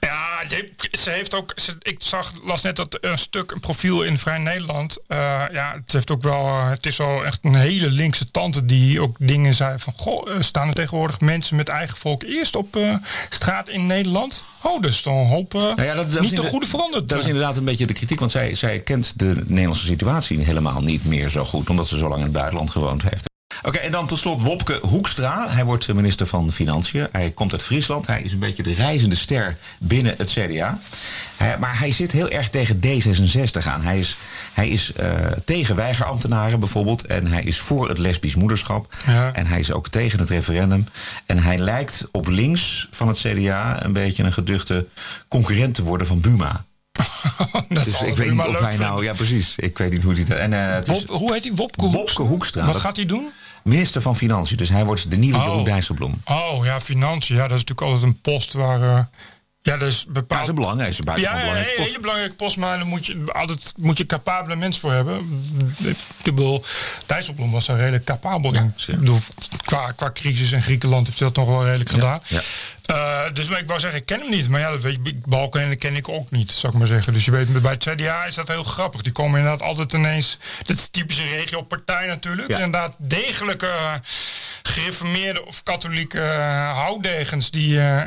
Ja, 0.00 0.19
je- 0.48 0.72
ze 0.98 1.10
heeft 1.10 1.34
ook. 1.34 1.52
Ze, 1.56 1.76
ik 1.82 1.96
zag, 2.02 2.32
las 2.44 2.62
net 2.62 2.76
dat 2.76 2.98
een 3.00 3.18
stuk, 3.18 3.50
een 3.50 3.60
profiel 3.60 4.02
in 4.02 4.18
Vrij 4.18 4.38
Nederland. 4.38 4.98
eh, 5.06 5.18
ja, 5.52 5.74
het 5.80 5.92
heeft 5.92 6.10
ook 6.10 6.22
wel. 6.22 6.62
het 6.64 6.86
is 6.86 6.96
wel 6.96 7.24
echt 7.24 7.38
een 7.42 7.54
hele 7.54 7.90
linkse 7.90 8.30
tante 8.30 8.66
die 8.66 9.00
ook 9.00 9.16
dingen 9.18 9.54
zei 9.54 9.78
van. 9.78 9.92
Goh, 9.96 10.30
eh, 10.30 10.36
staan 10.42 10.68
er 10.68 10.74
tegenwoordig 10.74 11.20
mensen 11.20 11.56
met 11.56 11.68
eigen 11.68 11.96
volk 11.96 12.22
eerst 12.22 12.56
op 12.56 12.76
eh, 12.76 12.94
straat 13.28 13.68
in 13.68 13.86
Nederland? 13.86 14.44
Oh, 14.62 14.82
dus 14.82 15.02
dan 15.02 15.26
hoop. 15.26 15.54
eh, 15.54 15.60
Nou 15.60 15.82
ja, 15.82 15.94
dat, 15.94 16.20
niet 16.20 16.36
de 16.36 16.42
goede 16.42 16.66
veranderd. 16.66 17.08
Dat 17.08 17.18
is 17.18 17.26
inderdaad 17.26 17.56
een 17.56 17.64
beetje 17.64 17.86
de 17.86 17.92
kritiek, 17.92 18.18
want 18.20 18.30
zij, 18.30 18.54
zij 18.54 18.80
kent 18.80 19.18
de 19.18 19.42
Nederlandse 19.46 19.86
situatie 19.86 20.38
helemaal 20.38 20.82
niet 20.82 21.04
meer 21.04 21.28
zo 21.28 21.44
goed, 21.44 21.70
omdat 21.70 21.88
ze 21.88 21.98
zo 21.98 22.04
lang 22.08 22.16
in 22.18 22.22
het 22.22 22.32
buitenland 22.32 22.70
gewoond 22.70 23.02
heeft. 23.02 23.28
Oké, 23.62 23.78
en 23.78 23.90
dan 23.90 24.06
tot 24.06 24.18
slot 24.18 24.40
Wopke 24.40 24.78
Hoekstra. 24.82 25.48
Hij 25.50 25.64
wordt 25.64 25.92
minister 25.94 26.26
van 26.26 26.52
Financiën. 26.52 27.08
Hij 27.12 27.30
komt 27.30 27.52
uit 27.52 27.62
Friesland. 27.62 28.06
Hij 28.06 28.22
is 28.22 28.32
een 28.32 28.38
beetje 28.38 28.62
de 28.62 28.72
reizende 28.72 29.16
ster 29.16 29.56
binnen 29.78 30.14
het 30.18 30.30
CDA. 30.30 30.78
Hij- 31.36 31.58
maar 31.58 31.78
hij 31.78 31.92
zit 31.92 32.12
heel 32.12 32.30
erg 32.30 32.50
tegen 32.50 32.80
D66 32.80 33.66
aan. 33.66 33.82
Hij 33.82 33.98
is, 33.98 34.16
hij 34.52 34.68
is 34.68 34.92
eh, 34.92 35.08
tegen 35.44 35.76
weigerambtenaren 35.76 36.58
bijvoorbeeld. 36.60 37.06
En 37.06 37.26
hij 37.26 37.42
is 37.42 37.58
voor 37.58 37.88
het 37.88 37.98
lesbisch 37.98 38.34
moederschap. 38.34 38.96
Ja. 39.06 39.32
En 39.32 39.46
hij 39.46 39.58
is 39.58 39.72
ook 39.72 39.88
tegen 39.88 40.18
het 40.18 40.28
referendum. 40.28 40.86
En 41.26 41.38
hij 41.38 41.58
lijkt 41.58 42.04
op 42.10 42.26
links 42.28 42.88
van 42.90 43.08
het 43.08 43.18
CDA 43.18 43.84
een 43.84 43.92
beetje 43.92 44.22
een 44.22 44.32
geduchte 44.32 44.86
concurrent 45.28 45.74
te 45.74 45.82
worden 45.82 46.06
van 46.06 46.20
Buma. 46.20 46.64
dat 47.68 47.84
Dus 47.84 48.02
ik 48.02 48.16
weet 48.16 48.30
niet 48.30 48.40
of 48.40 48.58
hij 48.60 48.76
nou... 48.76 49.04
Ja, 49.04 49.12
precies. 49.12 49.56
Ik 49.56 49.78
weet 49.78 49.90
niet 49.92 50.02
hoe 50.02 50.14
hij 50.14 50.24
dat... 50.24 50.38
En, 50.38 50.52
eh, 50.52 50.84
Wop- 50.84 51.08
hoe 51.08 51.32
heet 51.32 51.44
hij? 51.44 51.54
Wopke, 51.54 51.82
Wopke 51.82 51.98
Hoekstra? 51.98 52.24
Hoekstra. 52.24 52.64
Wat 52.64 52.72
Dat- 52.72 52.82
gaat 52.82 52.96
hij 52.96 53.06
doen? 53.06 53.30
Minister 53.64 54.02
van 54.02 54.16
Financiën. 54.16 54.56
Dus 54.56 54.68
hij 54.68 54.84
wordt 54.84 55.10
de 55.10 55.16
nieuwe 55.16 55.38
Oh. 55.38 55.44
Jeroen 55.44 55.64
Dijsselbloem. 55.64 56.22
Oh 56.24 56.64
ja, 56.64 56.80
financiën. 56.80 57.36
Ja, 57.36 57.48
dat 57.48 57.58
is 57.58 57.64
natuurlijk 57.64 57.86
altijd 57.86 58.02
een 58.02 58.20
post 58.20 58.52
waar... 58.52 59.08
ja, 59.62 59.76
dat 59.76 59.88
is 59.88 60.04
Ja, 60.06 60.12
bepaald... 60.12 60.28
dat 60.28 60.40
is 60.40 60.48
een 60.48 60.54
belang. 60.54 60.80
Hij 60.80 60.88
is 60.88 60.98
een 60.98 61.04
Ja, 61.06 61.16
ja, 61.16 61.32
belangrijke 61.32 61.76
een 61.78 61.84
hele 61.84 62.00
belangrijke 62.00 62.34
post, 62.34 62.56
maar 62.56 62.76
daar 62.76 62.86
moet 62.86 63.06
je 63.06 63.24
altijd 63.32 63.72
moet 63.76 63.98
je 63.98 64.06
capabele 64.06 64.56
mens 64.56 64.78
voor 64.78 64.92
hebben. 64.92 65.44
Ik 66.22 66.34
bedoel, 66.34 66.64
Dijsselbloem 67.06 67.50
was 67.50 67.66
daar 67.66 67.78
redelijk 67.78 68.04
capabel 68.04 68.54
in. 68.54 68.74
bedoel, 68.86 69.18
qua, 69.64 69.92
qua 69.92 70.10
crisis 70.12 70.52
in 70.52 70.62
Griekenland 70.62 71.06
heeft 71.06 71.18
hij 71.18 71.28
dat 71.28 71.36
nog 71.36 71.54
wel 71.54 71.64
redelijk 71.64 71.90
gedaan. 71.90 72.20
Eh, 72.84 73.20
dus 73.32 73.48
maar 73.48 73.58
ik 73.58 73.66
wou 73.68 73.80
zeggen, 73.80 74.00
ik 74.00 74.06
ken 74.06 74.20
hem 74.20 74.30
niet. 74.30 74.48
Maar 74.48 74.60
ja, 74.60 74.70
dat 74.70 74.80
weet 74.80 74.98
je, 75.02 75.20
Balkenende 75.24 75.76
ken 75.76 75.96
ik 75.96 76.08
ook 76.08 76.30
niet, 76.30 76.50
zou 76.52 76.72
ik 76.72 76.78
maar 76.78 76.88
zeggen. 76.88 77.12
Dus 77.12 77.24
je 77.24 77.30
weet, 77.30 77.62
bij 77.62 77.72
het 77.72 77.84
CDA 77.88 78.24
is 78.24 78.34
dat 78.34 78.48
heel 78.48 78.64
grappig. 78.64 79.02
Die 79.02 79.12
komen 79.12 79.38
inderdaad 79.38 79.62
altijd 79.62 79.92
ineens... 79.92 80.38
Dat 80.62 80.76
is 80.76 80.88
typische 80.88 81.22
regiopartij 81.28 82.06
natuurlijk. 82.06 82.48
Inderdaad 82.48 82.94
degelijke 82.98 83.66
eh, 83.66 83.92
gereformeerde 84.62 85.46
of 85.46 85.62
katholieke 85.62 86.20
eh, 86.20 86.72
houtdegens... 86.72 87.50
die 87.50 87.78
eh, 87.78 88.00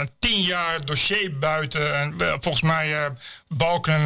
eh, 0.00 0.06
tien 0.18 0.40
jaar 0.40 0.84
dossier 0.84 1.38
buiten... 1.38 1.98
En 1.98 2.14
volgens 2.18 2.62
mij... 2.62 3.12
Balken 3.56 4.02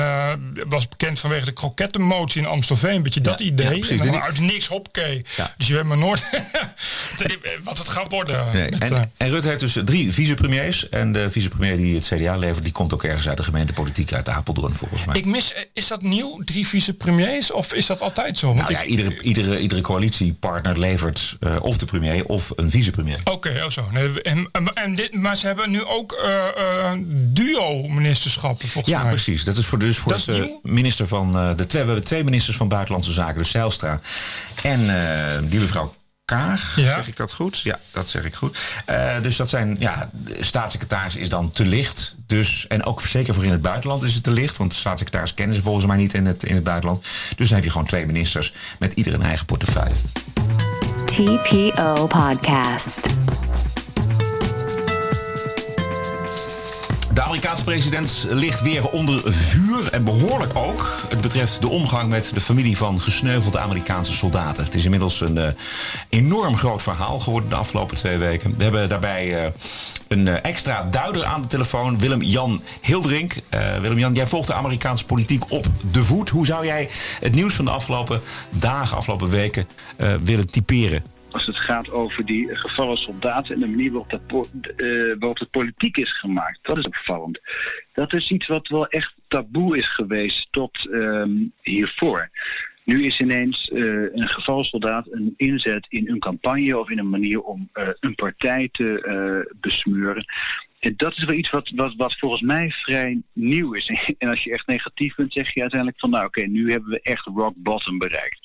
was 0.69 0.89
bekend 0.89 1.19
vanwege 1.21 1.45
de 1.45 1.53
krokettenmotie 1.53 2.41
in 2.41 2.47
Amstelveen. 2.47 2.95
Een 2.95 3.03
beetje 3.03 3.21
dat 3.21 3.41
idee. 3.41 3.67
ja, 3.67 3.73
precies. 3.73 3.91
En 3.91 3.97
dan 3.97 4.11
Die- 4.11 4.21
uit 4.21 4.41
niks 4.41 4.67
hoppakee. 4.67 5.25
Ja. 5.37 5.55
Dus 5.57 5.67
je 5.67 5.75
weet 5.75 5.85
maar 5.85 5.99
nooit 5.99 6.25
wat 7.65 7.79
het 7.79 7.89
gaat 7.89 8.13
worden. 8.13 8.47
Nee, 8.53 8.71
Met, 8.71 8.91
en, 8.91 9.13
en 9.17 9.31
Rutte 9.31 9.49
heeft 9.49 9.61
dus 9.61 9.79
drie 9.85 10.13
vicepremiers. 10.13 10.89
En 10.89 11.13
de 11.13 11.31
vicepremier 11.31 11.77
die 11.77 11.95
het 11.95 12.07
CDA 12.07 12.37
levert, 12.37 12.65
die 12.65 12.73
komt 12.73 12.93
ook 12.93 13.05
ergens 13.05 13.29
uit 13.29 13.37
de 13.37 13.43
gemeentepolitiek 13.43 14.13
uit 14.13 14.29
Apeldoorn, 14.29 14.75
volgens 14.75 15.05
mij. 15.05 15.17
Ik 15.17 15.25
mis, 15.27 15.55
is 15.73 15.87
dat 15.89 16.03
nieuw, 16.03 16.43
drie 16.45 16.67
vicepremiers? 16.67 17.53
Of 17.53 17.73
is 17.73 17.87
dat 17.87 18.01
altijd 18.01 18.39
zo? 18.39 18.47
Want 18.47 18.61
nou 18.61 18.73
ja, 18.73 18.85
iedere, 18.85 19.23
iedere, 19.23 19.59
iedere 19.61 19.81
coalitiepartner 19.81 20.79
levert 20.79 21.37
of 21.61 21.77
de 21.79 21.87
premier 21.89 22.25
of 22.25 22.53
een 22.57 22.71
vicepremier. 22.71 23.21
Oké, 23.25 23.63
oh 23.65 23.71
zo. 23.71 23.89
Nee, 23.93 24.23
en, 24.23 24.51
en, 24.75 24.95
dit, 24.95 25.15
maar 25.15 25.37
ze 25.37 25.47
hebben 25.47 25.71
nu 25.71 25.85
ook 25.85 26.13
eh, 26.13 26.47
eh, 26.47 26.99
duo-ministerschappen, 27.13 28.69
volgens 28.69 28.95
Ja, 28.95 29.03
mij. 29.03 29.11
precies. 29.11 29.45
Dat 29.45 29.57
is 29.57 29.67
voor, 29.67 29.79
dus 29.79 29.99
voor 29.99 30.21
nieuw? 30.27 30.61
minister 30.63 31.09
van 31.09 31.37
eh, 31.37 31.57
de 31.57 31.67
twee, 31.67 31.83
we 31.83 31.89
hebben 31.89 32.07
twee 32.07 32.25
ministers 32.25 32.57
van 32.57 32.69
Buitenlandse 32.69 33.13
Zaken, 33.13 33.39
dus 33.39 33.51
Zijlstra 33.51 34.01
en 34.63 34.81
die 35.49 35.61
mevrouw 35.61 35.97
Kaag. 36.25 36.77
Ja. 36.77 36.95
Zeg 36.95 37.09
ik 37.09 37.17
dat 37.17 37.33
goed? 37.33 37.61
Ja, 37.61 37.79
dat 37.93 38.09
zeg 38.09 38.25
ik 38.25 38.35
goed. 38.35 38.59
Dus 39.23 39.37
dat 39.37 39.49
zijn, 39.49 39.77
ja, 39.79 40.11
de 40.13 40.37
staatssecretaris 40.41 41.17
is 41.17 41.29
dan 41.29 41.51
te 41.51 41.65
licht. 41.65 42.17
Dus, 42.27 42.67
en 42.67 42.85
ook 42.85 43.01
zeker 43.03 43.35
voor 43.35 43.45
in 43.45 43.51
het 43.51 43.63
buitenland 43.63 44.03
is 44.03 44.15
het 44.15 44.23
te 44.23 44.31
licht. 44.31 44.57
Want 44.57 44.71
de 44.71 44.77
staatssecretaris 44.77 45.35
kennen 45.35 45.57
ze 45.57 45.63
volgens 45.63 45.87
mij 45.87 45.97
niet 45.97 46.15
in 46.15 46.27
het, 46.27 46.45
in 46.45 46.55
het 46.55 46.65
buitenland. 46.65 47.07
Dus 47.37 47.47
dan 47.47 47.57
heb 47.57 47.65
je 47.65 47.71
gewoon 47.71 47.87
twee 47.87 48.07
ministers 48.07 48.53
met 48.79 48.93
ieder 48.93 49.15
een 49.15 49.23
eigen 49.23 49.47
portefeuille. 49.47 49.95
TPO 51.19 52.07
Podcast. 52.09 53.48
De 57.19 57.25
Amerikaanse 57.25 57.65
president 57.65 58.27
ligt 58.31 58.61
weer 58.61 58.89
onder 58.89 59.33
vuur 59.33 59.93
en 59.93 60.05
behoorlijk 60.05 60.57
ook. 60.57 61.03
Het 61.09 61.21
betreft 61.21 61.61
de 61.61 61.69
omgang 61.69 62.09
met 62.09 62.31
de 62.35 62.41
familie 62.41 62.77
van 62.77 63.01
gesneuvelde 63.01 63.59
Amerikaanse 63.59 64.13
soldaten. 64.13 64.65
Het 64.65 64.75
is 64.75 64.85
inmiddels 64.85 65.21
een 65.21 65.39
eh, 65.39 65.53
enorm 66.09 66.57
groot 66.57 66.83
verhaal 66.83 67.21
geworden 67.21 67.51
de 67.51 67.57
afgelopen 67.57 67.97
twee 67.97 68.19
weken. 68.19 68.55
We 68.57 68.63
hebben 68.63 68.89
daarbij 68.89 69.45
eh, 69.45 69.51
een 70.09 70.29
eh, 70.29 70.51
extra 70.51 70.89
duider 70.91 71.25
aan 71.25 71.43
de 71.43 71.49
telefoon, 71.49 71.99
Willem-Jan 71.99 72.63
Hildrink. 72.81 73.35
Willem-Jan, 73.81 74.15
jij 74.15 74.27
volgt 74.27 74.47
de 74.47 74.55
Amerikaanse 74.55 75.05
politiek 75.05 75.51
op 75.51 75.67
de 75.91 76.05
voet. 76.05 76.29
Hoe 76.29 76.47
zou 76.47 76.67
jij 76.67 76.89
het 77.21 77.35
nieuws 77.35 77.55
van 77.55 77.65
de 77.65 77.71
afgelopen 77.71 78.21
dagen, 78.51 78.97
afgelopen 78.97 79.31
weken 79.31 79.69
willen 80.23 80.51
typeren? 80.51 81.18
Als 81.31 81.47
het 81.47 81.57
gaat 81.57 81.91
over 81.91 82.27
die 82.27 82.57
gevallen 82.57 82.97
soldaten 82.97 83.55
en 83.55 83.61
de 83.61 83.67
manier 83.67 83.91
waarop, 83.91 84.11
dat 84.11 84.21
waarop 85.19 85.39
het 85.39 85.51
politiek 85.51 85.97
is 85.97 86.13
gemaakt. 86.19 86.59
Dat 86.63 86.79
is 86.79 86.87
opvallend. 86.87 87.41
Dat 87.93 88.13
is 88.13 88.31
iets 88.31 88.47
wat 88.47 88.69
wel 88.69 88.87
echt 88.87 89.15
taboe 89.29 89.79
is 89.79 89.89
geweest 89.95 90.49
tot 90.51 90.89
ehm, 90.91 91.31
hiervoor. 91.63 92.31
Nu 92.85 93.05
is 93.05 93.21
ineens 93.21 93.69
eh, 93.69 93.83
een 94.13 94.29
gevallen 94.29 94.65
soldaat 94.65 95.07
een 95.11 95.35
inzet 95.37 95.87
in 95.89 96.09
een 96.11 96.19
campagne 96.19 96.79
of 96.79 96.91
in 96.91 96.99
een 96.99 97.09
manier 97.09 97.41
om 97.41 97.69
eh, 97.73 97.89
een 98.01 98.15
partij 98.15 98.69
te 98.73 99.47
besmuren. 99.61 100.25
En 100.79 100.95
dat 100.97 101.17
is 101.17 101.25
wel 101.25 101.37
iets 101.37 101.51
wat, 101.51 101.71
wat, 101.75 101.95
wat 101.97 102.19
volgens 102.19 102.43
mij 102.43 102.71
vrij 102.71 103.23
nieuw 103.33 103.73
is. 103.73 103.91
En 104.19 104.29
als 104.29 104.45
je 104.45 104.53
echt 104.53 104.67
negatief 104.67 105.15
bent, 105.15 105.33
zeg 105.33 105.55
je 105.55 105.61
uiteindelijk 105.61 106.01
van 106.01 106.11
nou 106.11 106.25
oké, 106.25 106.41
nu 106.41 106.71
hebben 106.71 106.91
we 106.91 107.01
echt 107.01 107.27
rock 107.27 107.55
bottom 107.57 107.99
bereikt. 107.99 108.41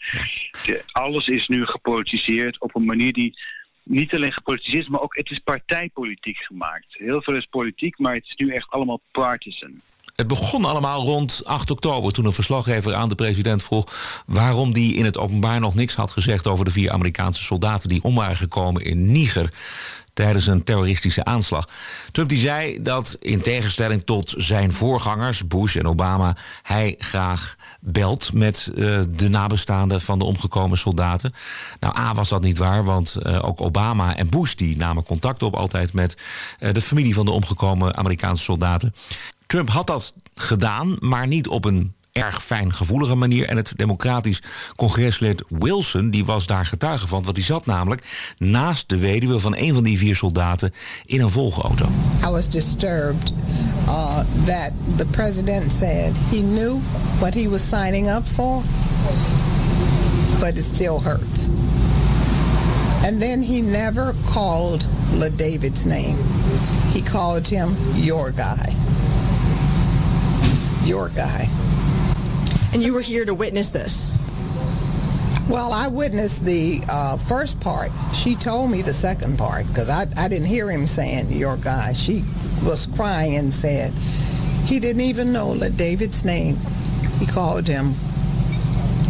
De- 0.66 0.84
alles 0.92 1.28
is 1.28 1.48
nu 1.48 1.66
gepolitiseerd 1.66 2.60
op 2.60 2.76
een 2.76 2.86
manier 2.86 3.14
die 3.14 3.40
niet 3.84 4.14
alleen 4.14 4.34
gepolitiseerd 4.34 4.84
is, 4.84 4.90
maar 4.90 5.02
ook 5.02 5.16
het 5.16 5.30
is 5.30 5.40
partijpolitiek 5.40 6.38
gemaakt. 6.38 6.86
Heel 6.90 7.22
veel 7.22 7.36
is 7.36 7.46
politiek, 7.46 8.00
maar 8.00 8.14
het 8.14 8.26
is 8.26 8.36
nu 8.36 8.54
echt 8.54 8.70
allemaal 8.70 9.02
partisan. 9.12 9.82
Het 10.16 10.28
begon 10.28 10.66
allemaal 10.66 11.02
rond 11.02 11.42
8 11.46 11.72
oktober 11.72 12.12
toen 12.12 12.26
een 12.26 12.32
verslaggever 12.32 12.94
aan 12.94 13.10
de 13.10 13.16
president 13.16 13.64
vroeg 13.64 14.24
waarom 14.26 14.74
die 14.74 14.96
in 14.96 15.06
het 15.06 15.18
openbaar 15.18 15.60
nog 15.60 15.76
niks 15.76 15.96
had 15.96 16.12
gezegd 16.12 16.48
over 16.48 16.66
de 16.66 16.72
vier 16.72 16.92
Amerikaanse 16.92 17.44
soldaten 17.44 17.90
die 17.90 18.04
om 18.04 18.16
waren 18.16 18.36
gekomen 18.36 18.82
in 18.82 19.12
Niger 19.12 19.54
tijdens 20.14 20.48
een 20.48 20.64
terroristische 20.64 21.26
aanslag. 21.26 21.68
Trump 22.12 22.30
die 22.30 22.40
zei 22.40 22.82
dat 22.82 23.18
in 23.20 23.42
tegenstelling 23.42 24.04
tot 24.06 24.34
zijn 24.38 24.72
voorgangers 24.72 25.48
Bush 25.48 25.76
en 25.76 25.88
Obama 25.88 26.36
hij 26.62 26.96
graag 26.98 27.56
belt 27.80 28.34
met 28.34 28.72
eh, 28.76 29.00
de 29.10 29.30
nabestaanden 29.30 30.02
van 30.02 30.20
de 30.20 30.26
omgekomen 30.26 30.78
soldaten. 30.78 31.34
Nou, 31.80 31.98
A 31.98 32.14
was 32.14 32.30
dat 32.30 32.42
niet 32.42 32.58
waar, 32.58 32.84
want 32.84 33.16
eh, 33.16 33.40
ook 33.46 33.62
Obama 33.62 34.16
en 34.16 34.30
Bush 34.30 34.54
die 34.54 34.78
namen 34.78 35.04
contact 35.04 35.44
op 35.44 35.56
altijd 35.56 35.94
met 35.94 36.18
eh, 36.60 36.74
de 36.74 36.82
familie 36.82 37.14
van 37.14 37.26
de 37.26 37.32
omgekomen 37.32 37.96
Amerikaanse 37.96 38.44
soldaten. 38.44 38.94
Trump 39.48 39.70
had 39.70 39.88
dat 39.88 40.14
gedaan, 40.36 40.98
maar 41.00 41.28
niet 41.28 41.48
op 41.48 41.66
een 41.66 41.94
erg 42.14 42.44
fijn 42.44 42.74
gevoelige 42.74 43.16
manier. 43.16 43.48
En 43.48 43.58
het 43.58 43.74
democratisch 43.76 44.42
congreslid 44.76 45.44
Wilson 45.48 46.10
die 46.10 46.26
was 46.26 46.46
daar 46.46 46.66
getuige 46.66 47.08
van. 47.08 47.24
Want 47.24 47.36
die 47.36 47.44
zat 47.44 47.66
namelijk 47.66 48.34
naast 48.38 48.90
de 48.90 48.98
weduwe 48.98 49.40
van 49.40 49.56
een 49.56 49.74
van 49.74 49.84
die 49.84 49.98
vier 49.98 50.16
soldaten 50.16 50.74
in 51.06 51.22
een 51.22 51.32
volgauto. 51.32 51.88
I 52.24 52.30
was 52.30 52.50
disturbed 52.50 53.32
uh, 53.88 54.20
that 54.46 54.72
the 54.96 55.06
president 55.06 55.72
said 55.72 56.16
he 56.30 56.42
knew 56.42 56.80
what 57.20 57.34
he 57.34 57.50
was 57.50 57.62
signing 57.68 58.10
up 58.10 58.28
for, 58.28 58.62
but 60.40 60.58
it 60.58 60.66
still 60.76 61.00
hurts. 61.00 61.50
And 63.06 63.20
then 63.20 63.42
he 63.42 63.62
never 63.62 64.14
called 64.34 64.88
LaDavid's 65.14 65.86
name. 65.86 66.18
He 66.94 67.02
called 67.02 67.48
him 67.48 67.76
your 67.96 68.32
guy. 68.32 68.74
Your 70.86 71.10
guy. 71.10 71.63
And 72.74 72.82
you 72.82 72.94
were 72.94 73.02
here 73.02 73.24
to 73.24 73.36
witness 73.36 73.70
this. 73.70 74.18
Well, 75.48 75.72
I 75.72 75.88
witnessed 75.90 76.44
the 76.44 76.82
uh, 76.90 77.18
first 77.18 77.60
part. 77.60 77.92
She 78.14 78.36
told 78.36 78.72
me 78.72 78.82
the 78.82 78.94
second 78.94 79.38
part 79.38 79.68
because 79.68 79.90
I, 79.90 80.08
I 80.18 80.28
didn't 80.28 80.48
hear 80.48 80.72
him 80.72 80.88
saying 80.88 81.32
your 81.32 81.58
guy. 81.58 81.94
She 81.94 82.24
was 82.64 82.88
crying 82.96 83.36
and 83.36 83.54
said 83.54 83.94
he 84.66 84.80
didn't 84.80 85.02
even 85.02 85.32
know 85.32 85.54
that 85.56 85.78
David's 85.78 86.26
name. 86.26 86.58
He 87.20 87.28
called 87.28 87.68
him 87.68 87.94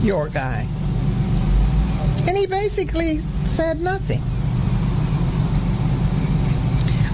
your 0.02 0.28
guy. 0.28 0.68
And 2.28 2.38
he 2.38 2.48
basically 2.48 3.20
said 3.46 3.80
nothing. 3.80 4.22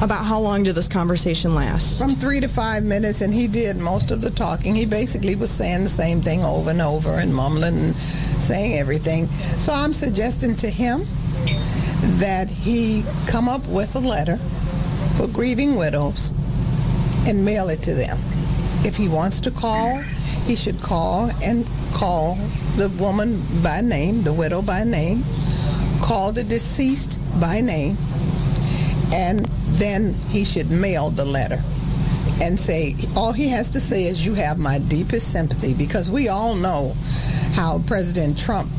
About 0.01 0.23
how 0.23 0.39
long 0.39 0.63
did 0.63 0.75
this 0.75 0.87
conversation 0.87 1.53
last? 1.53 1.99
From 1.99 2.15
three 2.15 2.39
to 2.39 2.47
five 2.47 2.83
minutes, 2.85 3.19
and 3.19 3.33
he 3.33 3.49
did 3.49 3.75
most 3.75 4.11
of 4.11 4.21
the 4.21 4.29
talking. 4.29 4.73
He 4.73 4.85
basically 4.85 5.35
was 5.35 5.51
saying 5.51 5.83
the 5.83 5.89
same 5.89 6.21
thing 6.21 6.41
over 6.41 6.69
and 6.69 6.81
over 6.81 7.09
and 7.19 7.35
mumbling 7.35 7.77
and 7.77 7.95
saying 7.95 8.79
everything. 8.79 9.27
So 9.57 9.73
I'm 9.73 9.91
suggesting 9.91 10.55
to 10.57 10.69
him 10.69 11.01
that 12.19 12.49
he 12.49 13.03
come 13.27 13.49
up 13.49 13.67
with 13.67 13.93
a 13.97 13.99
letter 13.99 14.37
for 15.17 15.27
grieving 15.27 15.75
widows 15.75 16.31
and 17.27 17.43
mail 17.43 17.67
it 17.67 17.81
to 17.83 17.93
them. 17.93 18.19
If 18.85 18.95
he 18.95 19.09
wants 19.09 19.41
to 19.41 19.51
call, 19.51 19.97
he 20.45 20.55
should 20.55 20.81
call 20.81 21.29
and 21.43 21.69
call 21.93 22.35
the 22.77 22.87
woman 22.87 23.43
by 23.61 23.81
name, 23.81 24.23
the 24.23 24.31
widow 24.31 24.61
by 24.61 24.85
name, 24.85 25.25
call 25.99 26.31
the 26.31 26.45
deceased 26.45 27.19
by 27.37 27.59
name, 27.59 27.97
and 29.11 29.45
then 29.77 30.13
he 30.29 30.43
should 30.43 30.69
mail 30.71 31.09
the 31.09 31.25
letter 31.25 31.61
and 32.41 32.59
say, 32.59 32.95
all 33.15 33.33
he 33.33 33.49
has 33.49 33.69
to 33.71 33.79
say 33.79 34.05
is, 34.05 34.25
You 34.25 34.33
have 34.35 34.57
my 34.57 34.79
deepest 34.79 35.31
sympathy, 35.31 35.73
because 35.73 36.09
we 36.09 36.29
all 36.29 36.55
know 36.55 36.95
how 37.53 37.79
President 37.85 38.37
Trump 38.37 38.71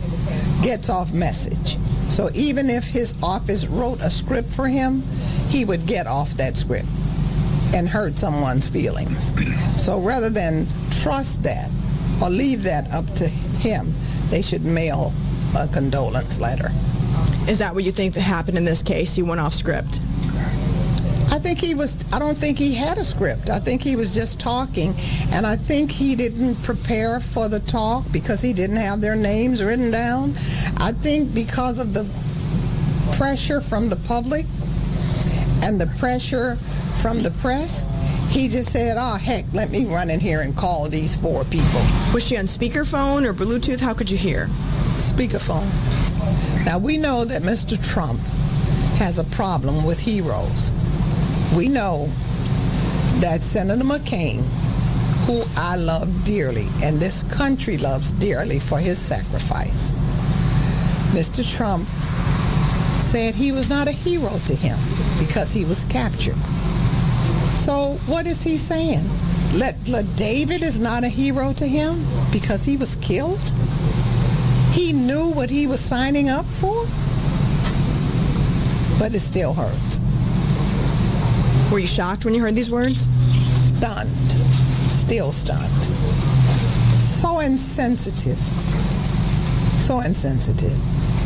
gets 0.63 0.89
off 0.89 1.13
message. 1.13 1.77
So 2.09 2.31
even 2.35 2.71
if 2.71 2.85
his 2.85 3.15
office 3.23 3.67
wrote 3.67 4.01
a 4.01 4.11
script 4.11 4.51
for 4.51 4.67
him, 4.67 5.03
he 5.49 5.65
would 5.65 5.87
get 5.87 6.07
off 6.07 6.31
that 6.35 6.57
script 6.57 6.89
and 7.75 7.89
hurt 7.89 8.19
someone's 8.19 8.69
feelings. 8.69 9.33
So 9.81 10.01
rather 10.01 10.31
than 10.31 10.67
trust 11.03 11.43
that 11.45 11.71
or 12.21 12.29
leave 12.29 12.65
that 12.65 12.91
up 12.91 13.07
to 13.15 13.29
him, 13.29 13.95
they 14.29 14.43
should 14.43 14.65
mail 14.65 15.13
a 15.57 15.69
condolence 15.69 16.41
letter. 16.41 16.71
Is 17.49 17.59
that 17.59 17.75
what 17.75 17.85
you 17.85 17.93
think 17.93 18.15
that 18.15 18.21
happened 18.21 18.57
in 18.57 18.65
this 18.65 18.83
case? 18.83 19.15
He 19.15 19.23
went 19.23 19.41
off 19.41 19.55
script. 19.55 20.01
I 21.31 21.39
think 21.39 21.61
he 21.61 21.75
was, 21.75 22.05
I 22.13 22.19
don't 22.19 22.37
think 22.37 22.59
he 22.59 22.75
had 22.75 22.99
a 22.99 23.05
script. 23.05 23.51
I 23.51 23.61
think 23.61 23.83
he 23.83 23.95
was 23.95 24.13
just 24.13 24.41
talking. 24.41 24.95
And 25.31 25.47
I 25.47 25.55
think 25.55 25.91
he 25.91 26.17
didn't 26.17 26.57
prepare 26.65 27.21
for 27.21 27.49
the 27.49 27.61
talk 27.61 28.05
because 28.11 28.41
he 28.41 28.53
didn't 28.53 28.77
have 28.77 29.01
their 29.01 29.15
names 29.15 29.63
written 29.63 29.93
down. 29.93 30.35
I 30.79 30.93
think 30.93 31.33
because 31.33 31.79
of 31.79 31.95
the 31.95 32.05
pressure 33.13 33.61
from 33.61 33.89
the 33.89 33.97
public 33.97 34.45
and 35.63 35.81
the 35.81 35.87
pressure 35.99 36.57
from 37.01 37.23
the 37.23 37.31
press, 37.31 37.87
he 38.29 38.49
just 38.49 38.71
said, 38.71 38.97
oh, 38.99 39.17
heck, 39.17 39.45
let 39.53 39.71
me 39.71 39.87
run 39.87 40.11
in 40.11 40.21
here 40.21 40.41
and 40.41 40.57
call 40.57 40.89
these 40.89 41.17
four 41.17 41.45
people. 41.45 41.81
Was 42.13 42.27
she 42.27 42.37
on 42.37 42.47
speakerphone 42.47 43.25
or 43.25 43.33
Bluetooth? 43.33 43.81
How 43.81 43.95
could 43.95 44.11
you 44.11 44.19
hear? 44.19 44.47
Speakerphone. 44.99 45.67
Now, 46.65 46.79
we 46.79 46.99
know 46.99 47.25
that 47.25 47.43
Mr. 47.43 47.83
Trump 47.85 48.21
has 48.99 49.19
a 49.19 49.25
problem 49.25 49.85
with 49.85 49.99
heroes. 49.99 50.73
We 51.57 51.69
know 51.69 52.09
that 53.19 53.43
Senator 53.43 53.83
McCain, 53.83 54.45
who 55.27 55.43
I 55.57 55.75
love 55.75 56.25
dearly 56.25 56.69
and 56.83 57.01
this 57.01 57.25
country 57.25 57.77
loves 57.77 58.13
dearly 58.13 58.61
for 58.61 58.79
his 58.79 58.99
sacrifice, 58.99 59.91
Mr. 61.11 61.45
Trump 61.49 61.89
said 63.01 63.35
he 63.35 63.51
was 63.51 63.69
not 63.69 63.89
a 63.89 63.93
hero 63.93 64.39
to 64.47 64.55
him 64.55 64.79
because 65.19 65.53
he 65.53 65.65
was 65.65 65.83
captured. 65.85 66.39
So 67.57 67.99
what 68.07 68.29
is 68.29 68.43
he 68.45 68.57
saying? 68.57 69.05
Let, 69.53 69.77
let 69.89 70.15
David 70.15 70.63
is 70.63 70.79
not 70.79 71.03
a 71.03 71.09
hero 71.09 71.53
to 71.55 71.67
him 71.67 72.07
because 72.31 72.65
he 72.65 72.77
was 72.77 72.95
killed? 72.97 73.41
He 74.71 74.93
knew 74.93 75.31
what 75.31 75.51
he 75.51 75.67
was 75.67 75.81
signing 75.81 76.29
up 76.29 76.47
for? 76.47 76.87
But 79.01 79.13
it 79.17 79.21
still 79.21 79.53
hurts. 79.53 80.01
Were 81.71 81.79
you 81.79 81.87
shocked 81.87 82.25
when 82.25 82.35
you 82.35 82.41
heard 82.41 82.57
these 82.57 82.71
words? 82.71 83.07
Stunned. 83.55 84.31
Still 84.89 85.31
stunned. 85.31 85.85
So 86.99 87.39
insensitive. 87.39 88.39
So 89.79 90.01
insensitive. 90.01 90.77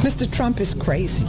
Mr. 0.03 0.31
Trump 0.31 0.61
is 0.61 0.75
crazy. 0.75 1.27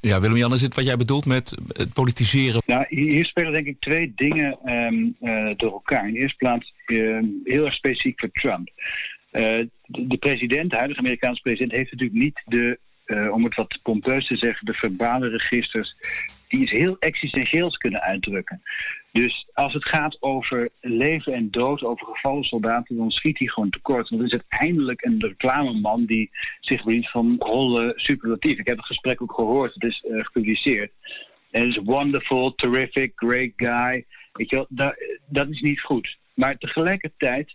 Ja, 0.00 0.20
Willem-Jan, 0.20 0.54
is 0.54 0.62
het 0.62 0.74
wat 0.74 0.84
jij 0.84 0.96
bedoelt 0.96 1.26
met 1.26 1.56
het 1.68 1.92
politiseren? 1.92 2.62
Nou, 2.66 2.86
hier 2.88 3.24
spelen 3.24 3.52
denk 3.52 3.66
ik 3.66 3.80
twee 3.80 4.12
dingen 4.16 4.58
ehm, 4.64 5.08
eh, 5.20 5.56
door 5.56 5.72
elkaar. 5.72 6.06
In 6.06 6.14
de 6.14 6.20
eerste 6.20 6.36
plaats 6.36 6.72
ehm, 6.86 7.24
heel 7.44 7.64
erg 7.64 7.74
specifiek 7.74 8.20
voor 8.20 8.30
Trump. 8.32 8.68
Eh, 9.30 9.42
de, 9.86 10.06
de 10.06 10.16
president, 10.16 10.70
de 10.70 10.76
huidige 10.76 11.00
Amerikaanse 11.00 11.42
president, 11.42 11.72
heeft 11.72 11.92
natuurlijk 11.92 12.20
niet 12.20 12.42
de, 12.44 12.78
eh, 13.04 13.32
om 13.32 13.44
het 13.44 13.54
wat 13.54 13.78
pompeus 13.82 14.26
te 14.26 14.36
zeggen, 14.36 14.66
de 14.66 14.74
verbale 14.74 15.28
registers 15.28 15.96
die 16.48 16.60
iets 16.60 16.70
heel 16.72 16.96
existentieels 16.98 17.76
kunnen 17.76 18.00
uitdrukken. 18.00 18.62
Dus 19.12 19.48
als 19.52 19.72
het 19.72 19.88
gaat 19.88 20.16
over 20.20 20.68
leven 20.80 21.32
en 21.32 21.50
dood, 21.50 21.82
over 21.82 22.06
gevallen 22.06 22.44
soldaten, 22.44 22.96
dan 22.96 23.10
schiet 23.10 23.38
hij 23.38 23.48
gewoon 23.48 23.70
tekort. 23.70 24.08
Want 24.08 24.22
het 24.22 24.32
is 24.32 24.40
uiteindelijk 24.40 25.04
een 25.04 25.20
reclameman 25.20 26.04
die 26.04 26.30
zich 26.60 26.84
bedient 26.84 27.10
van 27.10 27.36
rollen 27.38 27.92
superlatief. 27.96 28.58
Ik 28.58 28.66
heb 28.66 28.76
het 28.76 28.86
gesprek 28.86 29.22
ook 29.22 29.34
gehoord, 29.34 29.74
het 29.74 29.84
is 29.84 30.04
eh, 30.04 30.24
gepubliceerd. 30.24 30.92
En 31.50 31.66
is 31.66 31.78
wonderful, 31.84 32.54
terrific, 32.54 33.12
great 33.16 33.52
guy. 33.56 34.04
Weet 34.32 34.50
je 34.50 34.56
wel, 34.56 34.66
dat, 34.68 34.94
dat 35.26 35.48
is 35.48 35.60
niet 35.60 35.80
goed. 35.80 36.18
Maar 36.34 36.58
tegelijkertijd 36.58 37.54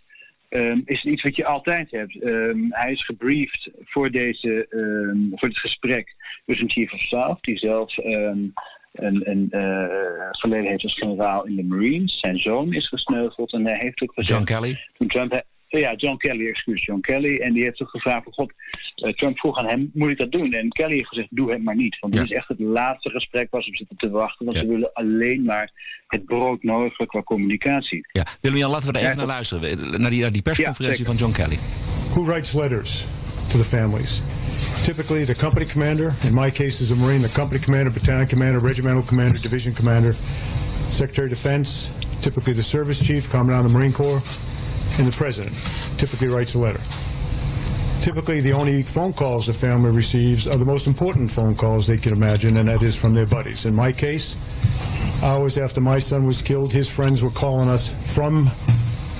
ehm, 0.50 0.80
is 0.84 1.02
het 1.02 1.12
iets 1.12 1.22
wat 1.22 1.36
je 1.36 1.44
altijd 1.44 1.90
hebt. 1.90 2.22
Ehm, 2.22 2.58
hij 2.68 2.92
is 2.92 3.04
gebriefd 3.04 3.70
voor, 3.84 4.10
deze, 4.10 4.66
ehm, 4.68 5.38
voor 5.38 5.48
dit 5.48 5.58
gesprek 5.58 6.14
dus 6.46 6.60
een 6.60 6.70
chief 6.70 6.92
of 6.92 7.00
staff, 7.00 7.40
die 7.40 7.58
zelf 7.58 7.96
een, 7.96 8.54
een 8.92 9.48
verleden 10.30 10.70
heeft 10.70 10.82
als 10.82 10.94
generaal 10.94 11.46
in 11.46 11.56
de 11.56 11.64
Marines. 11.64 12.18
Zijn 12.18 12.38
zoon 12.38 12.72
is 12.72 12.88
gesneuveld 12.88 13.52
en 13.52 13.66
hij 13.66 13.78
heeft 13.78 14.02
ook 14.02 14.12
gezegd... 14.14 14.48
John 14.48 14.60
Kelly? 14.60 14.86
Toen 14.98 15.08
Trump, 15.08 15.42
ja, 15.78 15.94
John 15.94 16.16
Kelly, 16.16 16.48
excuus, 16.48 16.84
John 16.84 17.00
Kelly. 17.00 17.38
En 17.38 17.52
die 17.52 17.62
heeft 17.62 17.82
ook 17.82 17.88
gevraagd 17.88 18.24
van, 18.24 18.32
god, 18.32 18.52
eh, 18.94 19.12
Trump 19.12 19.38
vroeg 19.38 19.58
aan 19.58 19.68
hem, 19.68 19.90
moet 19.94 20.10
ik 20.10 20.18
dat 20.18 20.32
doen? 20.32 20.52
En 20.52 20.68
Kelly 20.68 20.94
heeft 20.94 21.08
gezegd, 21.08 21.28
doe 21.30 21.50
het 21.50 21.62
maar 21.62 21.76
niet. 21.76 21.98
Want 21.98 22.12
dit 22.12 22.22
is 22.22 22.30
echt 22.30 22.48
het 22.48 22.60
laatste 22.60 23.10
gesprek 23.10 23.50
waar 23.50 23.62
ze 23.62 23.68
op 23.68 23.76
zitten 23.76 23.96
te 23.96 24.10
wachten. 24.10 24.44
Want 24.44 24.58
ze 24.58 24.66
willen 24.66 24.92
alleen 24.92 25.44
maar 25.44 25.70
het 26.06 26.24
broodnodige 26.24 27.06
qua 27.06 27.22
communicatie. 27.22 28.06
Ja, 28.12 28.26
Willem-Jan, 28.40 28.70
laten 28.70 28.92
we 28.92 28.98
er 28.98 29.04
even 29.04 29.16
naar 29.16 29.26
luisteren. 29.26 30.00
Naar 30.00 30.10
die, 30.10 30.20
naar 30.20 30.32
die 30.32 30.42
persconferentie 30.42 31.04
van 31.04 31.16
John 31.16 31.32
Kelly. 31.32 31.58
Who 32.10 32.24
writes 32.24 32.52
letters 32.52 33.04
to 33.50 33.58
the 33.58 33.64
families? 33.64 34.22
Typically, 34.84 35.24
the 35.24 35.34
company 35.34 35.66
commander. 35.66 36.14
In 36.26 36.34
my 36.34 36.50
case, 36.50 36.82
is 36.82 36.90
a 36.90 36.94
Marine. 36.94 37.20
The 37.20 37.32
company 37.32 37.60
commander, 37.60 37.92
battalion 37.92 38.28
commander, 38.28 38.60
regimental 38.60 39.02
commander, 39.02 39.40
division 39.40 39.74
commander, 39.74 40.14
Secretary 40.88 41.26
of 41.26 41.34
Defense. 41.34 41.90
Typically, 42.20 42.54
the 42.54 42.62
service 42.62 42.98
chief, 43.06 43.30
commandant 43.30 43.64
of 43.64 43.72
the 43.72 43.78
Marine 43.78 43.92
Corps, 43.92 44.22
and 45.00 45.08
the 45.10 45.16
president. 45.16 45.56
Typically, 45.98 46.28
writes 46.28 46.54
a 46.54 46.58
letter. 46.58 46.80
Typically, 48.02 48.40
the 48.40 48.52
only 48.52 48.82
phone 48.82 49.12
calls 49.12 49.46
the 49.46 49.52
family 49.52 49.90
receives 49.90 50.46
are 50.46 50.56
the 50.56 50.64
most 50.64 50.86
important 50.86 51.30
phone 51.30 51.54
calls 51.54 51.86
they 51.86 51.96
can 51.96 52.12
imagine, 52.12 52.56
and 52.58 52.68
that 52.68 52.82
is 52.82 52.94
from 52.94 53.14
their 53.14 53.26
buddies. 53.26 53.66
In 53.66 53.74
my 53.74 53.92
case, 53.92 54.36
hours 55.22 55.58
after 55.58 55.80
my 55.80 55.98
son 55.98 56.26
was 56.26 56.42
killed, 56.42 56.72
his 56.72 56.88
friends 56.88 57.22
were 57.22 57.30
calling 57.30 57.68
us 57.68 57.88
from 58.14 58.46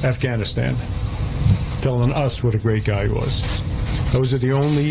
Afghanistan, 0.04 0.74
telling 1.82 2.12
us 2.12 2.42
what 2.42 2.54
a 2.54 2.58
great 2.58 2.84
guy 2.84 3.06
he 3.06 3.12
was. 3.12 3.42
Those 4.12 4.34
are 4.34 4.38
the 4.38 4.52
only 4.52 4.90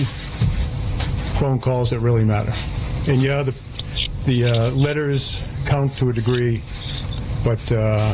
phone 1.40 1.60
calls 1.60 1.92
that 1.92 2.00
really 2.00 2.26
matter. 2.26 2.54
And 3.08 3.22
yeah, 3.22 3.44
the, 3.44 3.60
the 4.26 4.46
uh, 4.46 4.70
letters 4.72 5.42
count 5.66 5.94
to 5.94 6.10
a 6.10 6.14
degree, 6.14 6.62
but 7.44 7.72
uh, 7.72 8.14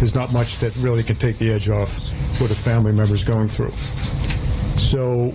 there's 0.00 0.14
not 0.14 0.32
much 0.32 0.56
that 0.60 0.74
really 0.76 1.02
can 1.02 1.14
take 1.14 1.36
the 1.36 1.52
edge 1.52 1.68
off 1.68 1.98
what 2.40 2.50
a 2.50 2.54
family 2.54 2.90
member 2.90 3.12
is 3.12 3.22
going 3.22 3.48
through. 3.48 3.70
So 4.78 5.30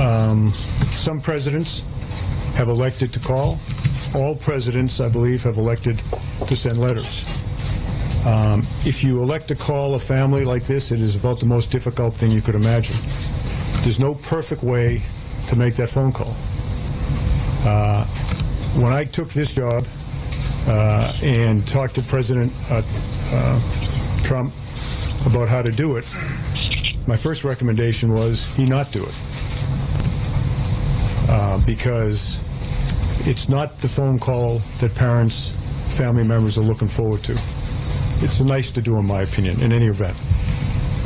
um, 0.00 0.50
some 0.92 1.18
presidents 1.18 1.82
have 2.54 2.68
elected 2.68 3.12
to 3.14 3.18
call. 3.18 3.58
All 4.14 4.36
presidents, 4.36 5.00
I 5.00 5.08
believe, 5.08 5.42
have 5.42 5.56
elected 5.56 6.00
to 6.46 6.54
send 6.54 6.78
letters. 6.78 7.24
Um, 8.24 8.60
if 8.86 9.02
you 9.02 9.20
elect 9.20 9.48
to 9.48 9.56
call 9.56 9.96
a 9.96 9.98
family 9.98 10.44
like 10.44 10.62
this, 10.62 10.92
it 10.92 11.00
is 11.00 11.16
about 11.16 11.40
the 11.40 11.46
most 11.46 11.72
difficult 11.72 12.14
thing 12.14 12.30
you 12.30 12.42
could 12.42 12.54
imagine. 12.54 12.94
There's 13.82 13.98
no 13.98 14.14
perfect 14.14 14.62
way 14.62 15.00
to 15.48 15.56
make 15.56 15.74
that 15.74 15.90
phone 15.90 16.12
call. 16.12 16.32
Uh, 17.66 18.04
when 18.80 18.92
I 18.92 19.04
took 19.04 19.30
this 19.30 19.52
job 19.52 19.84
uh, 20.68 21.12
and 21.24 21.66
talked 21.66 21.96
to 21.96 22.02
President 22.02 22.52
uh, 22.70 22.82
uh, 23.34 23.60
Trump 24.22 24.52
about 25.26 25.48
how 25.48 25.62
to 25.62 25.70
do 25.70 25.96
it, 25.96 26.04
my 27.06 27.16
first 27.16 27.44
recommendation 27.44 28.12
was 28.12 28.44
he 28.54 28.64
not 28.64 28.92
do 28.92 29.02
it. 29.02 29.14
Uh, 31.28 31.60
because 31.66 32.40
it's 33.26 33.48
not 33.48 33.78
the 33.78 33.88
phone 33.88 34.18
call 34.18 34.58
that 34.80 34.94
parents, 34.94 35.50
family 35.96 36.24
members 36.24 36.58
are 36.58 36.62
looking 36.62 36.88
forward 36.88 37.22
to. 37.24 37.32
It's 38.22 38.40
nice 38.40 38.70
to 38.72 38.80
do, 38.80 38.96
in 38.98 39.06
my 39.06 39.22
opinion, 39.22 39.60
in 39.60 39.72
any 39.72 39.86
event. 39.86 40.16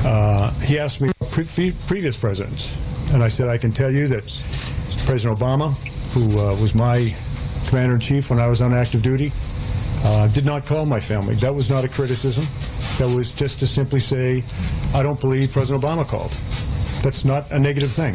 Uh, 0.05 0.53
he 0.61 0.79
asked 0.79 1.01
me 1.01 1.11
pre- 1.31 1.73
previous 1.87 2.17
presidents, 2.17 2.73
and 3.13 3.23
I 3.23 3.29
said 3.29 3.49
I 3.49 3.59
can 3.59 3.71
tell 3.71 3.91
you 3.91 4.09
that 4.09 4.25
President 5.07 5.39
Obama, 5.39 5.73
who 6.13 6.27
uh, 6.39 6.51
was 6.61 6.75
my 6.75 7.15
commander 7.69 7.95
in 7.95 8.01
chief 8.01 8.31
when 8.31 8.39
I 8.39 8.47
was 8.47 8.61
on 8.61 8.75
active 8.75 9.03
duty, 9.03 9.33
uh, 10.05 10.29
did 10.29 10.45
not 10.45 10.65
call 10.65 10.87
my 10.87 11.01
family. 11.01 11.35
That 11.37 11.55
was 11.55 11.71
not 11.71 11.85
a 11.85 11.89
criticism. 11.89 12.45
That 12.99 13.15
was 13.15 13.33
just 13.33 13.59
to 13.61 13.67
simply 13.67 14.01
say, 14.01 14.43
I 14.95 15.03
don't 15.03 15.21
believe 15.21 15.53
President 15.53 15.83
Obama 15.83 16.07
called. 16.07 16.33
That's 17.03 17.25
not 17.25 17.51
a 17.51 17.59
negative 17.59 17.93
thing. 17.93 18.15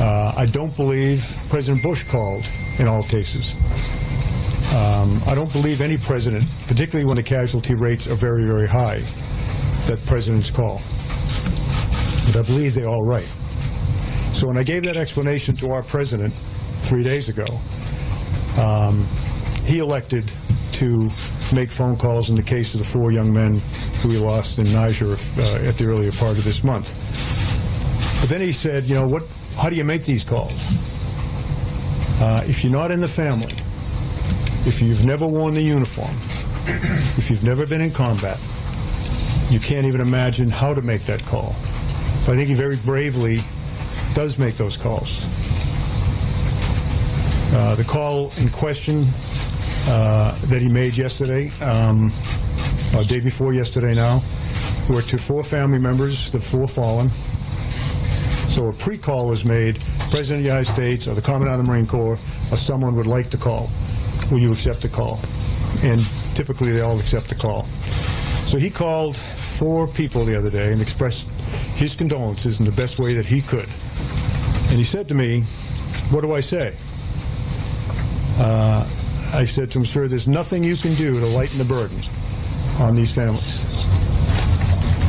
Uh, 0.00 0.34
I 0.36 0.46
don't 0.46 0.76
believe 0.76 1.36
President 1.48 1.82
Bush 1.82 2.04
called 2.04 2.44
in 2.78 2.88
all 2.88 3.02
cases. 3.02 3.54
Um, 4.74 5.20
I 5.26 5.34
don't 5.36 5.52
believe 5.52 5.80
any 5.80 5.96
president, 5.96 6.42
particularly 6.66 7.06
when 7.06 7.16
the 7.16 7.22
casualty 7.22 7.74
rates 7.76 8.08
are 8.08 8.16
very, 8.16 8.44
very 8.44 8.66
high, 8.66 8.98
that 9.86 10.02
presidents 10.04 10.50
call. 10.50 10.80
But 12.26 12.36
I 12.36 12.42
believe 12.42 12.74
they 12.74 12.84
all 12.84 13.04
write. 13.04 13.30
So 14.34 14.48
when 14.48 14.56
I 14.56 14.64
gave 14.64 14.82
that 14.82 14.96
explanation 14.96 15.54
to 15.56 15.70
our 15.70 15.82
president 15.82 16.32
three 16.82 17.04
days 17.04 17.28
ago, 17.28 17.46
um, 18.58 19.06
he 19.64 19.78
elected 19.78 20.30
to 20.72 21.08
make 21.54 21.70
phone 21.70 21.96
calls 21.96 22.30
in 22.30 22.36
the 22.36 22.42
case 22.42 22.74
of 22.74 22.80
the 22.80 22.86
four 22.86 23.12
young 23.12 23.32
men 23.32 23.60
who 24.00 24.10
he 24.10 24.18
lost 24.18 24.58
in 24.58 24.70
Niger 24.72 25.12
uh, 25.12 25.68
at 25.68 25.76
the 25.76 25.86
earlier 25.86 26.10
part 26.12 26.36
of 26.36 26.44
this 26.44 26.64
month. 26.64 26.90
But 28.20 28.28
then 28.28 28.40
he 28.40 28.52
said, 28.52 28.84
you 28.84 28.94
know, 28.94 29.04
what? 29.04 29.26
How 29.56 29.70
do 29.70 29.76
you 29.76 29.84
make 29.84 30.04
these 30.04 30.24
calls? 30.24 30.76
Uh, 32.20 32.42
if 32.46 32.64
you're 32.64 32.72
not 32.72 32.90
in 32.90 33.00
the 33.00 33.08
family, 33.08 33.54
if 34.66 34.80
you've 34.82 35.04
never 35.04 35.26
worn 35.26 35.54
the 35.54 35.62
uniform, 35.62 36.14
if 37.18 37.30
you've 37.30 37.44
never 37.44 37.66
been 37.66 37.80
in 37.80 37.90
combat, 37.90 38.38
you 39.50 39.60
can't 39.60 39.86
even 39.86 40.00
imagine 40.00 40.48
how 40.48 40.74
to 40.74 40.82
make 40.82 41.02
that 41.02 41.24
call. 41.24 41.54
But 42.24 42.32
I 42.32 42.36
think 42.36 42.48
he 42.48 42.54
very 42.54 42.76
bravely 42.76 43.40
does 44.14 44.38
make 44.38 44.56
those 44.56 44.76
calls. 44.76 45.22
Uh, 47.54 47.74
the 47.76 47.84
call 47.84 48.32
in 48.38 48.48
question 48.48 49.06
uh, 49.86 50.38
that 50.46 50.62
he 50.62 50.68
made 50.68 50.96
yesterday, 50.96 51.50
um, 51.60 52.10
or 52.96 53.04
day 53.04 53.20
before 53.20 53.52
yesterday 53.52 53.94
now, 53.94 54.22
were 54.88 55.02
to 55.02 55.18
four 55.18 55.42
family 55.42 55.78
members, 55.78 56.30
the 56.30 56.40
four 56.40 56.66
fallen. 56.66 57.08
So 58.48 58.68
a 58.68 58.72
pre-call 58.72 59.32
is 59.32 59.44
made, 59.44 59.80
President 60.10 60.38
of 60.38 60.44
the 60.44 60.50
United 60.50 60.72
States 60.72 61.08
or 61.08 61.14
the 61.14 61.20
Commandant 61.20 61.58
of 61.60 61.66
the 61.66 61.72
Marine 61.72 61.86
Corps 61.86 62.18
or 62.52 62.56
someone 62.56 62.94
would 62.94 63.06
like 63.06 63.30
to 63.30 63.36
call. 63.36 63.68
Will 64.30 64.40
you 64.40 64.52
accept 64.52 64.82
the 64.82 64.88
call? 64.88 65.18
And 65.82 66.00
typically 66.34 66.72
they 66.72 66.80
all 66.80 66.96
accept 66.98 67.28
the 67.28 67.34
call. 67.34 67.64
So 68.46 68.58
he 68.58 68.70
called 68.70 69.16
four 69.16 69.88
people 69.88 70.24
the 70.24 70.38
other 70.38 70.50
day 70.50 70.72
and 70.72 70.80
expressed 70.80 71.26
his 71.74 71.96
condolences 71.96 72.58
in 72.58 72.64
the 72.64 72.72
best 72.72 72.98
way 72.98 73.14
that 73.14 73.26
he 73.26 73.40
could. 73.40 73.66
And 74.68 74.78
he 74.78 74.84
said 74.84 75.08
to 75.08 75.14
me, 75.14 75.42
what 76.10 76.22
do 76.22 76.32
I 76.32 76.40
say? 76.40 76.76
Uh, 78.38 78.86
I 79.34 79.42
said 79.42 79.68
to 79.72 79.80
him, 79.80 79.84
sir, 79.84 80.06
there's 80.06 80.28
nothing 80.28 80.62
you 80.62 80.76
can 80.76 80.94
do 80.94 81.12
to 81.12 81.26
lighten 81.26 81.58
the 81.58 81.64
burden 81.64 82.00
on 82.78 82.94
these 82.94 83.10
families. 83.10 83.62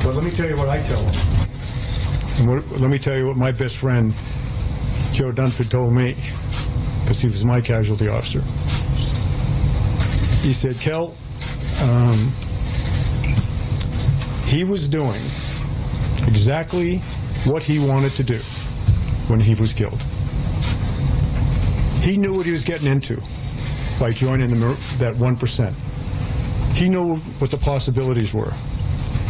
But 0.03 0.15
let 0.15 0.23
me 0.23 0.31
tell 0.31 0.49
you 0.49 0.57
what 0.57 0.67
I 0.67 0.81
tell 0.81 0.99
them. 0.99 1.15
And 2.39 2.47
what, 2.47 2.81
let 2.81 2.89
me 2.89 2.97
tell 2.97 3.15
you 3.15 3.27
what 3.27 3.37
my 3.37 3.51
best 3.51 3.77
friend, 3.77 4.09
Joe 5.11 5.31
Dunford, 5.31 5.69
told 5.69 5.93
me, 5.93 6.15
because 7.03 7.21
he 7.21 7.27
was 7.27 7.45
my 7.45 7.61
casualty 7.61 8.07
officer. 8.07 8.41
He 10.41 10.53
said, 10.53 10.75
Kel, 10.79 11.15
um, 11.83 12.17
he 14.47 14.63
was 14.63 14.89
doing 14.89 15.21
exactly 16.27 16.97
what 17.45 17.61
he 17.61 17.77
wanted 17.77 18.13
to 18.13 18.23
do 18.23 18.39
when 19.27 19.39
he 19.39 19.53
was 19.53 19.71
killed. 19.71 20.01
He 22.01 22.17
knew 22.17 22.33
what 22.33 22.47
he 22.47 22.51
was 22.51 22.63
getting 22.63 22.87
into 22.87 23.21
by 23.99 24.11
joining 24.11 24.49
the, 24.49 24.57
that 24.99 25.15
1%. 25.15 25.73
He 26.75 26.89
knew 26.89 27.15
what 27.39 27.51
the 27.51 27.57
possibilities 27.57 28.33
were 28.33 28.51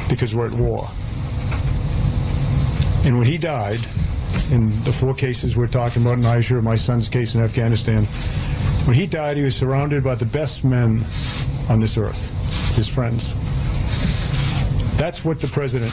because 0.09 0.35
we're 0.35 0.47
at 0.47 0.53
war. 0.59 0.87
And 3.05 3.17
when 3.17 3.27
he 3.27 3.37
died, 3.37 3.79
in 4.51 4.69
the 4.83 4.91
four 4.91 5.13
cases 5.13 5.55
we're 5.55 5.67
talking 5.67 6.01
about, 6.01 6.15
in 6.15 6.21
Niger, 6.21 6.61
my 6.61 6.75
son's 6.75 7.07
case 7.09 7.35
in 7.35 7.43
Afghanistan, 7.43 8.03
when 8.85 8.95
he 8.95 9.07
died, 9.07 9.37
he 9.37 9.43
was 9.43 9.55
surrounded 9.55 10.03
by 10.03 10.15
the 10.15 10.25
best 10.25 10.63
men 10.63 11.03
on 11.69 11.79
this 11.79 11.97
earth, 11.97 12.31
his 12.75 12.87
friends. 12.87 13.33
That's 14.97 15.23
what 15.23 15.39
the 15.39 15.47
president 15.47 15.91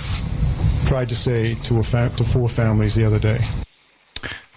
tried 0.87 1.09
to 1.09 1.15
say 1.15 1.55
to, 1.65 1.79
a 1.79 1.83
fa- 1.83 2.13
to 2.17 2.25
four 2.25 2.49
families 2.49 2.95
the 2.95 3.05
other 3.07 3.19
day. 3.19 3.39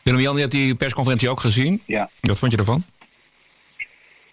Willem-Jan, 0.04 0.34
je 0.36 0.40
hebt 0.40 0.52
die 0.52 0.76
persconferentie 0.76 1.30
ook 1.30 1.40
gezien. 1.40 1.82
Ja. 1.86 2.10
Wat 2.22 2.38
vond 2.38 2.52
je 2.52 2.58
ervan? 2.58 2.84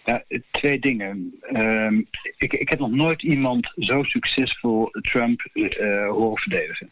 Ja, 0.05 0.25
twee 0.51 0.79
dingen. 0.79 1.35
Ehm, 1.41 2.03
ik, 2.37 2.53
ik 2.53 2.69
heb 2.69 2.79
nog 2.79 2.91
nooit 2.91 3.23
iemand 3.23 3.73
zo 3.77 4.03
succesvol 4.03 4.89
Trump 4.91 5.41
eh, 5.53 6.09
horen 6.09 6.39
verdedigen. 6.39 6.91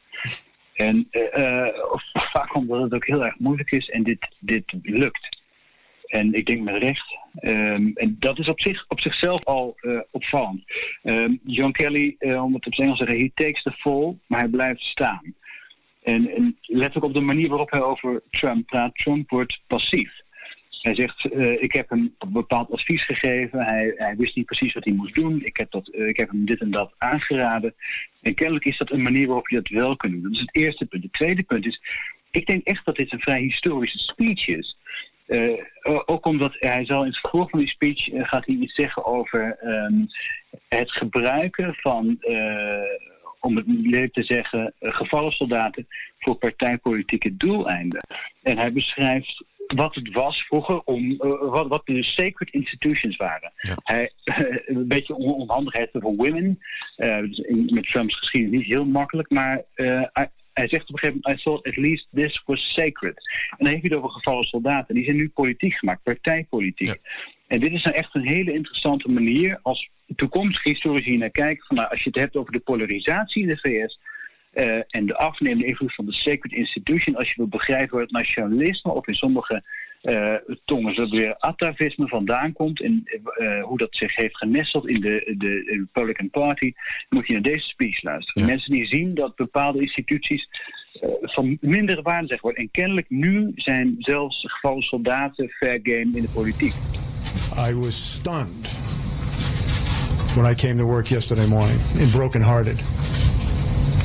En 0.74 1.08
eh, 1.10 1.68
vaak 2.12 2.54
omdat 2.54 2.82
het 2.82 2.94
ook 2.94 3.06
heel 3.06 3.24
erg 3.24 3.38
moeilijk 3.38 3.70
is 3.70 3.90
en 3.90 4.02
dit, 4.02 4.28
dit 4.38 4.72
lukt. 4.82 5.38
En 6.06 6.34
ik 6.34 6.46
denk 6.46 6.62
met 6.62 6.76
recht. 6.76 7.18
Ehm, 7.34 7.90
en 7.94 8.16
dat 8.18 8.38
is 8.38 8.48
op, 8.48 8.60
zich, 8.60 8.84
op 8.88 9.00
zichzelf 9.00 9.44
al 9.44 9.76
opvallend. 10.10 10.64
Ehm, 11.02 11.34
John 11.44 11.70
Kelly, 11.70 12.16
om 12.18 12.54
het 12.54 12.66
op 12.66 12.74
zijn 12.74 12.86
Engels 12.86 12.98
te 12.98 13.04
zeggen, 13.04 13.24
he 13.24 13.30
takes 13.34 13.62
the 13.62 13.72
fall, 13.72 14.16
maar 14.26 14.38
hij 14.38 14.48
blijft 14.48 14.82
staan. 14.82 15.34
En, 16.02 16.30
en 16.30 16.58
letterlijk 16.62 17.04
op 17.04 17.14
de 17.14 17.20
manier 17.20 17.48
waarop 17.48 17.70
hij 17.70 17.82
over 17.82 18.22
Trump 18.30 18.66
praat, 18.66 18.94
Trump 18.94 19.30
wordt 19.30 19.60
passief. 19.66 20.12
Hij 20.80 20.94
zegt, 20.94 21.24
eh, 21.24 21.62
ik 21.62 21.72
heb 21.72 21.88
hem 21.88 22.14
bepaald 22.28 22.72
advies 22.72 23.04
gegeven. 23.04 23.64
Hij, 23.64 23.92
hij 23.96 24.16
wist 24.16 24.36
niet 24.36 24.46
precies 24.46 24.72
wat 24.72 24.84
hij 24.84 24.92
moest 24.92 25.14
doen. 25.14 25.44
Ik 25.44 25.56
heb, 25.56 25.74
eh, 25.74 26.08
ik 26.08 26.16
heb 26.16 26.28
hem 26.30 26.44
dit 26.44 26.60
en 26.60 26.70
dat 26.70 26.92
aangeraden. 26.98 27.74
En 28.22 28.34
kennelijk 28.34 28.64
is 28.64 28.78
dat 28.78 28.90
een 28.90 29.02
manier 29.02 29.26
waarop 29.26 29.48
je 29.48 29.56
dat 29.56 29.68
wel 29.68 29.96
kunt 29.96 30.12
doen. 30.12 30.22
Dat 30.22 30.32
is 30.32 30.40
het 30.40 30.54
eerste 30.54 30.86
punt. 30.86 31.02
Het 31.02 31.12
tweede 31.12 31.42
punt 31.42 31.66
is, 31.66 31.80
ik 32.30 32.46
denk 32.46 32.64
echt 32.64 32.84
dat 32.84 32.96
dit 32.96 33.12
een 33.12 33.20
vrij 33.20 33.40
historische 33.40 33.98
speech 33.98 34.48
is. 34.48 34.76
Eh, 35.26 35.50
ook 36.06 36.26
omdat 36.26 36.56
hij 36.58 36.84
zal 36.84 37.00
in 37.00 37.08
het 37.08 37.18
vervolg 37.18 37.50
van 37.50 37.58
die 37.58 37.68
speech 37.68 38.08
gaat 38.12 38.46
hij 38.46 38.54
iets 38.54 38.74
zeggen 38.74 39.04
over 39.04 39.56
ehm, 39.60 40.04
het 40.68 40.92
gebruiken 40.92 41.74
van, 41.74 42.18
om 43.40 43.56
het 43.56 43.64
lelijk 43.66 44.12
te 44.12 44.24
zeggen, 44.24 44.74
gevallen 44.80 45.32
soldaten 45.32 45.86
voor 46.18 46.34
partijpolitieke 46.34 47.36
doeleinden. 47.36 48.00
En 48.42 48.58
hij 48.58 48.72
beschrijft 48.72 49.44
wat 49.74 49.94
het 49.94 50.12
was 50.12 50.44
vroeger, 50.44 50.80
om, 50.84 51.10
eh, 51.10 51.50
wat, 51.50 51.68
wat 51.68 51.82
de 51.84 52.02
sacred 52.02 52.50
institutions 52.50 53.16
waren. 53.16 53.52
Hij, 53.82 54.10
een 54.66 54.88
beetje 54.88 55.14
on 55.14 55.34
onhandigheid 55.34 55.94
over 55.94 56.16
women, 56.16 56.58
eh, 56.96 57.18
dus 57.18 57.38
in- 57.38 57.70
met 57.74 57.86
Trumps 57.90 58.14
geschiedenis 58.18 58.58
niet 58.58 58.66
heel 58.66 58.84
makkelijk, 58.84 59.30
maar 59.30 59.62
eh, 59.74 60.02
hij, 60.12 60.68
zegt 60.68 60.88
op 60.88 60.92
een 60.94 60.98
gegeven 60.98 61.20
moment, 61.22 61.40
I 61.40 61.42
thought 61.42 61.66
at 61.66 61.76
least 61.76 62.08
this 62.14 62.42
was 62.46 62.72
sacred. 62.72 63.16
En 63.50 63.56
dan 63.58 63.66
heeft 63.66 63.80
hij 63.80 63.90
het 63.90 63.98
over 63.98 64.10
gevallen 64.10 64.44
soldaten. 64.44 64.94
Die 64.94 65.04
zijn 65.04 65.16
nu 65.16 65.28
politiek 65.28 65.74
gemaakt, 65.74 66.02
partijpolitiek. 66.02 67.00
En 67.46 67.60
dit 67.60 67.72
is 67.72 67.82
nou 67.82 67.96
echt 67.96 68.14
een 68.14 68.26
hele 68.26 68.52
interessante 68.52 69.10
manier 69.10 69.58
als 69.62 69.90
toekomstige 70.16 70.68
historici 70.68 71.16
naar 71.16 71.30
kijken. 71.30 71.66
Van, 71.66 71.76
nou, 71.76 71.90
als 71.90 72.02
je 72.02 72.08
het 72.10 72.18
hebt 72.18 72.36
over 72.36 72.52
de 72.52 72.58
polarisatie 72.58 73.42
in 73.42 73.48
de 73.48 73.58
VS 73.58 73.98
eh, 74.50 74.76
en 74.88 75.06
de 75.06 75.16
afnemende 75.16 75.66
invloed 75.66 75.94
van 75.94 76.06
de 76.06 76.12
sacred 76.12 76.52
institution, 76.52 77.16
als 77.16 77.28
je 77.28 77.34
wil 77.36 77.48
begrijpen 77.48 77.92
waar 77.92 78.02
het 78.02 78.12
nationalisme 78.12 78.92
of 78.92 79.06
in 79.06 79.14
sommige 79.14 79.62
eh, 80.00 80.34
tongen 80.64 80.94
zo 80.94 81.08
weer 81.08 81.36
atavisme 81.38 82.08
vandaan 82.08 82.52
komt 82.52 82.82
en 82.82 83.02
eh, 83.04 83.62
hoe 83.62 83.78
dat 83.78 83.96
zich 83.96 84.16
heeft 84.16 84.36
genesteld 84.36 84.88
in 84.88 85.00
de, 85.00 85.34
de 85.38 85.86
Republican 85.92 86.30
Party, 86.30 86.72
moet 87.08 87.26
je 87.26 87.32
naar 87.32 87.42
deze 87.42 87.66
speech 87.66 88.02
luisteren. 88.02 88.48
Mensen 88.48 88.72
die 88.72 88.86
zien 88.86 89.14
dat 89.14 89.36
bepaalde 89.36 89.80
instituties 89.80 90.48
van 91.22 91.58
mindere 91.60 92.02
waarde 92.02 92.26
zeg 92.26 92.40
worden. 92.40 92.62
En 92.62 92.70
kennelijk 92.70 93.10
nu 93.10 93.52
zijn 93.54 93.94
zelfs 93.98 94.44
gevallen 94.48 94.82
soldaten 94.82 95.48
fair 95.48 95.78
game 95.82 96.10
in 96.16 96.22
de 96.22 96.30
politiek. 96.34 96.74
I 97.68 97.74
was 97.74 98.12
stunned 98.14 98.68
when 100.34 100.50
I 100.50 100.54
came 100.54 100.74
to 100.74 100.84
work 100.84 101.06
yesterday 101.06 101.46
morning 101.46 101.80
and 102.00 102.10
brokenhearted 102.10 102.80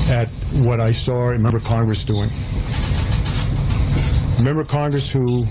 at 0.08 0.28
what 0.62 0.80
I 0.80 0.92
saw 0.92 1.30
a 1.30 1.38
member 1.38 1.58
Congress 1.60 2.04
doing. 2.04 2.30
A 4.38 4.42
member 4.42 4.62
of 4.62 4.68
Congress 4.68 5.10
who 5.10 5.44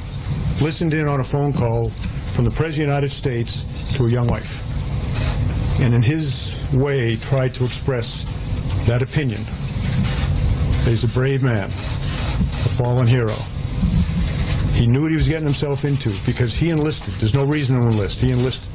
listened 0.62 0.94
in 0.94 1.08
on 1.08 1.20
a 1.20 1.24
phone 1.24 1.52
call 1.52 1.90
from 1.90 2.46
the 2.46 2.52
President 2.52 2.72
of 2.72 2.76
the 2.76 2.96
United 2.96 3.10
States 3.10 3.66
to 3.98 4.06
a 4.06 4.10
young 4.10 4.28
wife. 4.28 4.62
And 5.82 5.94
in 5.94 6.02
his 6.02 6.54
way 6.74 7.16
tried 7.18 7.54
to 7.56 7.66
express 7.66 8.24
that 8.86 9.02
opinion. 9.02 9.42
He's 10.86 11.04
a 11.04 11.08
brave 11.08 11.44
man, 11.44 11.66
a 11.66 12.70
fallen 12.78 13.08
hero. 13.08 13.36
He 14.74 14.88
knew 14.88 15.02
what 15.02 15.12
he 15.12 15.16
was 15.16 15.28
getting 15.28 15.46
himself 15.46 15.84
into 15.84 16.14
because 16.26 16.54
he 16.54 16.70
enlisted. 16.70 17.14
There's 17.16 17.34
no 17.34 17.46
reason 17.46 17.80
to 17.80 17.88
enlist. 17.88 18.20
He 18.20 18.30
enlisted. 18.30 18.70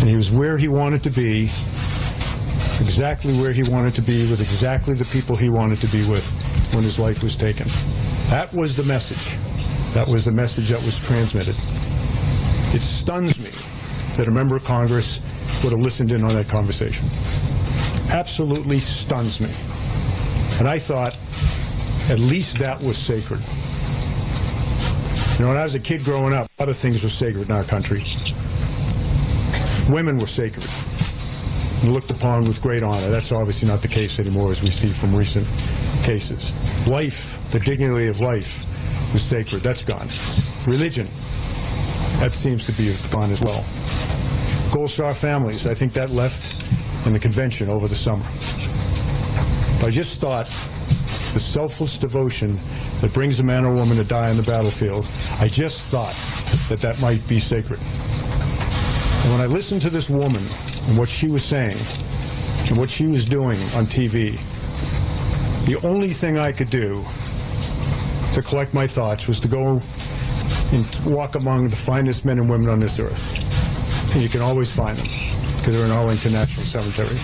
And 0.00 0.10
he 0.10 0.14
was 0.14 0.30
where 0.30 0.58
he 0.58 0.68
wanted 0.68 1.02
to 1.04 1.10
be, 1.10 1.50
exactly 2.80 3.32
where 3.38 3.52
he 3.52 3.62
wanted 3.62 3.94
to 3.94 4.02
be, 4.02 4.28
with 4.30 4.40
exactly 4.40 4.94
the 4.94 5.04
people 5.06 5.36
he 5.36 5.48
wanted 5.48 5.78
to 5.78 5.86
be 5.88 6.08
with 6.08 6.28
when 6.74 6.82
his 6.82 6.98
life 6.98 7.22
was 7.22 7.36
taken. 7.36 7.66
That 8.30 8.52
was 8.52 8.76
the 8.76 8.84
message. 8.84 9.36
That 9.94 10.08
was 10.08 10.24
the 10.24 10.32
message 10.32 10.68
that 10.70 10.82
was 10.84 10.98
transmitted. 10.98 11.56
It 12.74 12.80
stuns 12.80 13.38
me 13.38 13.50
that 14.16 14.28
a 14.28 14.30
member 14.30 14.56
of 14.56 14.64
Congress 14.64 15.20
would 15.62 15.72
have 15.72 15.80
listened 15.80 16.10
in 16.10 16.22
on 16.22 16.34
that 16.34 16.48
conversation. 16.48 17.06
Absolutely 18.10 18.78
stuns 18.80 19.40
me. 19.40 19.50
And 20.58 20.68
I 20.68 20.78
thought, 20.78 21.16
at 22.10 22.18
least 22.18 22.58
that 22.58 22.80
was 22.80 22.96
sacred. 22.96 23.40
You 25.38 25.44
know, 25.44 25.48
when 25.48 25.58
I 25.58 25.62
was 25.62 25.74
a 25.74 25.80
kid 25.80 26.04
growing 26.04 26.32
up, 26.32 26.48
a 26.58 26.62
lot 26.62 26.68
of 26.68 26.76
things 26.76 27.02
were 27.02 27.08
sacred 27.08 27.48
in 27.48 27.54
our 27.54 27.64
country. 27.64 28.02
Women 29.90 30.18
were 30.18 30.26
sacred 30.26 30.68
looked 31.92 32.10
upon 32.10 32.44
with 32.44 32.62
great 32.62 32.82
honor. 32.82 33.08
That's 33.08 33.32
obviously 33.32 33.68
not 33.68 33.82
the 33.82 33.88
case 33.88 34.18
anymore, 34.18 34.50
as 34.50 34.62
we 34.62 34.70
see 34.70 34.88
from 34.88 35.14
recent 35.14 35.46
cases. 36.04 36.52
Life, 36.86 37.38
the 37.50 37.60
dignity 37.60 38.08
of 38.08 38.20
life, 38.20 38.62
is 39.14 39.22
sacred. 39.22 39.62
That's 39.62 39.82
gone. 39.82 40.08
Religion, 40.66 41.06
that 42.20 42.32
seems 42.32 42.66
to 42.66 42.72
be 42.72 42.94
gone 43.10 43.30
as 43.30 43.40
well. 43.40 43.64
Gold 44.72 44.90
Star 44.90 45.14
families, 45.14 45.66
I 45.66 45.74
think 45.74 45.92
that 45.92 46.10
left 46.10 47.06
in 47.06 47.12
the 47.12 47.18
convention 47.18 47.68
over 47.68 47.86
the 47.86 47.94
summer. 47.94 48.24
I 49.86 49.90
just 49.90 50.20
thought 50.20 50.46
the 51.34 51.40
selfless 51.40 51.98
devotion 51.98 52.58
that 53.00 53.12
brings 53.12 53.40
a 53.40 53.44
man 53.44 53.64
or 53.64 53.74
woman 53.74 53.96
to 53.96 54.04
die 54.04 54.30
on 54.30 54.36
the 54.36 54.42
battlefield, 54.42 55.06
I 55.40 55.48
just 55.48 55.88
thought 55.88 56.14
that 56.68 56.78
that 56.80 57.00
might 57.00 57.26
be 57.28 57.38
sacred. 57.38 57.80
And 57.80 59.32
when 59.32 59.40
I 59.40 59.46
listened 59.46 59.82
to 59.82 59.90
this 59.90 60.08
woman 60.08 60.42
and 60.86 60.96
what 60.96 61.08
she 61.08 61.28
was 61.28 61.44
saying 61.44 61.76
and 62.68 62.78
what 62.78 62.90
she 62.90 63.06
was 63.06 63.24
doing 63.24 63.58
on 63.74 63.86
TV, 63.86 64.32
the 65.66 65.80
only 65.86 66.08
thing 66.08 66.38
I 66.38 66.52
could 66.52 66.70
do 66.70 67.02
to 68.34 68.42
collect 68.42 68.74
my 68.74 68.86
thoughts 68.86 69.28
was 69.28 69.40
to 69.40 69.48
go 69.48 69.80
and 70.72 71.00
walk 71.06 71.34
among 71.34 71.68
the 71.68 71.76
finest 71.76 72.24
men 72.24 72.38
and 72.38 72.48
women 72.48 72.68
on 72.68 72.80
this 72.80 72.98
earth. 72.98 73.32
And 74.12 74.22
you 74.22 74.28
can 74.28 74.40
always 74.40 74.70
find 74.72 74.96
them 74.98 75.06
because 75.58 75.76
they're 75.76 75.86
in 75.86 75.92
Arlington 75.92 76.32
National 76.32 76.66
Cemetery. 76.66 77.18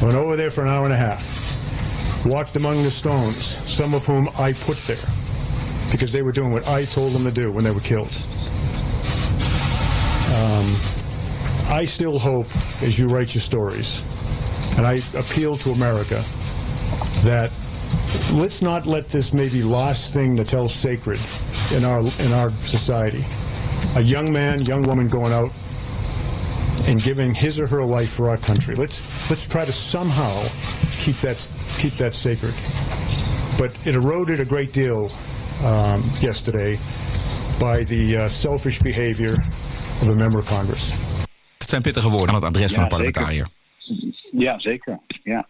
I 0.00 0.04
went 0.04 0.18
over 0.18 0.36
there 0.36 0.50
for 0.50 0.62
an 0.62 0.68
hour 0.68 0.84
and 0.84 0.92
a 0.92 0.96
half, 0.96 2.26
walked 2.26 2.56
among 2.56 2.82
the 2.82 2.90
stones, 2.90 3.56
some 3.68 3.94
of 3.94 4.06
whom 4.06 4.28
I 4.38 4.52
put 4.52 4.78
there 4.78 4.96
because 5.90 6.12
they 6.12 6.22
were 6.22 6.32
doing 6.32 6.52
what 6.52 6.68
I 6.68 6.84
told 6.84 7.12
them 7.12 7.24
to 7.24 7.30
do 7.30 7.50
when 7.50 7.64
they 7.64 7.70
were 7.70 7.80
killed. 7.80 8.14
Um, 10.34 10.97
I 11.68 11.84
still 11.84 12.18
hope, 12.18 12.46
as 12.82 12.98
you 12.98 13.06
write 13.06 13.34
your 13.34 13.42
stories, 13.42 14.02
and 14.78 14.86
I 14.86 15.02
appeal 15.14 15.56
to 15.58 15.70
America, 15.70 16.24
that 17.24 17.52
let's 18.32 18.62
not 18.62 18.86
let 18.86 19.08
this 19.08 19.34
maybe 19.34 19.62
lost 19.62 20.14
thing 20.14 20.34
that's 20.34 20.50
held 20.50 20.70
sacred 20.70 21.20
in 21.74 21.84
our 21.84 22.00
in 22.00 22.32
our 22.32 22.50
society. 22.50 23.22
A 23.96 24.02
young 24.02 24.32
man, 24.32 24.64
young 24.64 24.80
woman 24.82 25.08
going 25.08 25.32
out 25.32 25.52
and 26.86 27.02
giving 27.02 27.34
his 27.34 27.60
or 27.60 27.66
her 27.66 27.84
life 27.84 28.10
for 28.10 28.30
our 28.30 28.38
country. 28.38 28.74
Let's 28.74 29.02
let's 29.28 29.46
try 29.46 29.66
to 29.66 29.72
somehow 29.72 30.42
keep 31.00 31.16
that 31.16 31.36
keep 31.78 31.92
that 31.94 32.14
sacred. 32.14 32.54
But 33.58 33.76
it 33.86 33.94
eroded 33.94 34.40
a 34.40 34.44
great 34.46 34.72
deal 34.72 35.10
um, 35.62 36.02
yesterday 36.20 36.78
by 37.60 37.84
the 37.84 38.16
uh, 38.16 38.28
selfish 38.28 38.78
behavior 38.78 39.34
of 40.00 40.08
a 40.08 40.14
member 40.14 40.38
of 40.38 40.46
Congress. 40.46 41.07
Het 41.68 41.76
zijn 41.76 41.92
pittige 41.92 42.16
woorden 42.16 42.34
aan 42.34 42.42
het 42.42 42.50
adres 42.50 42.72
van 42.72 42.82
de 42.82 42.88
parlementariër. 42.88 43.46
Ja, 44.30 44.58
zeker. 44.58 44.98
Ja. 45.22 45.48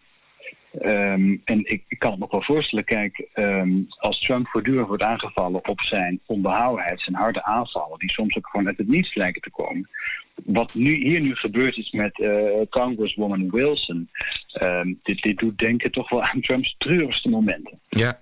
Ehm, 0.81 1.37
en 1.45 1.59
ik, 1.65 1.85
ik 1.89 1.99
kan 1.99 2.11
het 2.11 2.21
me 2.21 2.27
wel 2.31 2.43
voorstellen, 2.43 2.85
kijk, 2.85 3.29
ehm, 3.33 3.71
als 3.99 4.21
Trump 4.21 4.49
voortdurend 4.49 4.89
wordt 4.89 5.03
aangevallen 5.03 5.69
op 5.69 5.81
zijn 5.81 6.21
onbehouwenheid, 6.27 7.01
zijn 7.01 7.17
harde 7.17 7.45
aanvallen, 7.45 7.99
die 7.99 8.11
soms 8.11 8.37
ook 8.37 8.47
gewoon 8.47 8.67
uit 8.67 8.79
het 8.79 8.89
niets 8.89 9.15
lijken 9.15 9.43
te 9.43 9.51
komen. 9.51 9.89
Wat 10.35 10.75
nu, 10.75 10.95
hier 10.95 11.21
nu 11.21 11.35
gebeurd 11.35 11.77
is 11.77 11.91
met 11.91 12.21
eh, 12.21 12.45
Congresswoman 12.71 13.51
Wilson, 13.51 14.11
ehm, 14.53 14.95
dit, 15.03 15.23
dit 15.23 15.39
doet 15.39 15.59
denken 15.59 15.91
toch 15.91 16.11
wel 16.11 16.23
aan 16.23 16.41
Trumps 16.41 16.75
treurigste 16.79 17.29
momenten. 17.29 17.81
Ja. 17.89 18.21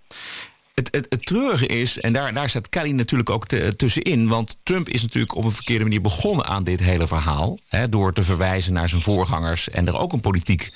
Het, 0.76 1.06
het, 1.08 1.26
treurige 1.26 1.66
is, 1.66 2.00
en 2.00 2.12
daar, 2.12 2.34
daar 2.34 2.48
staat 2.48 2.68
Kelly 2.68 2.90
natuurlijk 2.90 3.30
ook 3.30 3.46
tussenin... 3.46 4.28
want 4.28 4.58
Trump 4.62 4.88
is 4.88 5.02
natuurlijk 5.02 5.34
op 5.34 5.44
een 5.44 5.50
verkeerde 5.50 5.84
manier 5.84 6.00
begonnen 6.00 6.46
aan 6.46 6.64
dit 6.64 6.80
hele 6.80 7.06
verhaal... 7.06 7.58
Hè, 7.68 7.88
door 7.88 8.12
te 8.12 8.22
verwijzen 8.22 8.72
naar 8.72 8.88
zijn 8.88 9.00
voorgangers... 9.00 9.70
en 9.70 9.86
er 9.86 9.98
ook 9.98 10.12
een 10.12 10.20
politiek, 10.20 10.70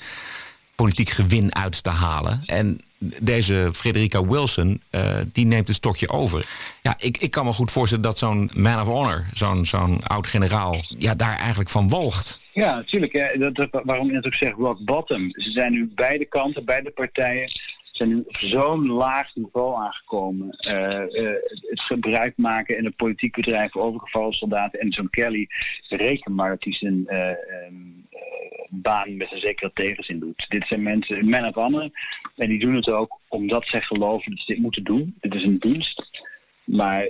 politiek 0.75 1.09
gewin 1.09 1.55
uit 1.55 1.83
te 1.83 1.89
halen. 1.89 2.43
En 2.45 2.81
deze 3.19 3.69
Frederica 3.73 4.25
Wilson, 4.25 4.81
eh, 4.89 5.19
die 5.31 5.45
neemt 5.45 5.67
het 5.67 5.77
stokje 5.77 6.09
over. 6.09 6.45
Ja, 6.81 6.95
ik, 6.99 7.17
ik 7.17 7.31
kan 7.31 7.45
me 7.45 7.53
goed 7.53 7.71
voorstellen 7.71 8.03
dat 8.03 8.17
zo'n 8.17 8.51
man 8.55 8.81
of 8.81 8.87
honor... 8.87 9.25
zo'n 9.33 9.65
zo'n 9.65 10.03
oud-generaal, 10.03 10.85
ja, 10.97 11.15
daar 11.15 11.37
eigenlijk 11.37 11.69
van 11.69 11.89
walgt. 11.89 12.39
Ja, 12.53 12.75
natuurlijk. 12.75 13.13
Hè. 13.13 13.51
Dat, 13.51 13.67
waarom 13.83 14.07
ik 14.07 14.13
net 14.13 14.25
ook 14.25 14.33
zeg 14.33 14.55
rock 14.55 14.79
bottom. 14.79 15.29
Ze 15.31 15.51
zijn 15.51 15.71
nu 15.71 15.91
beide 15.95 16.25
kanten, 16.25 16.65
beide 16.65 16.89
partijen 16.89 17.51
zijn 18.07 18.25
op 18.25 18.37
zo'n 18.37 18.87
laag 18.87 19.35
niveau 19.35 19.75
aangekomen. 19.75 20.49
Eh, 20.49 21.01
eh, 21.01 21.35
het 21.69 21.81
gebruik 21.81 22.33
maken 22.37 22.77
in 22.77 22.85
een 22.85 22.95
politiek 22.95 23.35
bedrijf 23.35 23.75
overgevallen 23.75 24.33
soldaten. 24.33 24.79
En 24.79 24.91
zo'n 24.91 25.09
Kelly, 25.09 25.47
reken 25.87 26.35
maar 26.35 26.49
dat 26.49 26.63
hij 26.63 26.73
zijn 26.73 27.07
eh, 27.07 27.29
ehm, 27.29 27.75
eh, 28.09 28.19
baan 28.69 29.17
met 29.17 29.31
een 29.31 29.39
zekere 29.39 29.71
tegenzin 29.73 30.19
doet. 30.19 30.45
Dit 30.49 30.67
zijn 30.67 30.83
mensen, 30.83 31.29
men 31.29 31.47
of 31.47 31.53
honor. 31.55 31.89
En 32.35 32.49
die 32.49 32.59
doen 32.59 32.75
het 32.75 32.89
ook 32.89 33.19
omdat 33.27 33.67
zij 33.67 33.81
geloven 33.81 34.31
dat 34.31 34.39
ze 34.39 34.53
dit 34.53 34.61
moeten 34.61 34.83
doen. 34.83 35.15
Dit 35.19 35.33
is 35.33 35.43
een 35.43 35.59
dienst. 35.59 36.09
Maar 36.63 37.09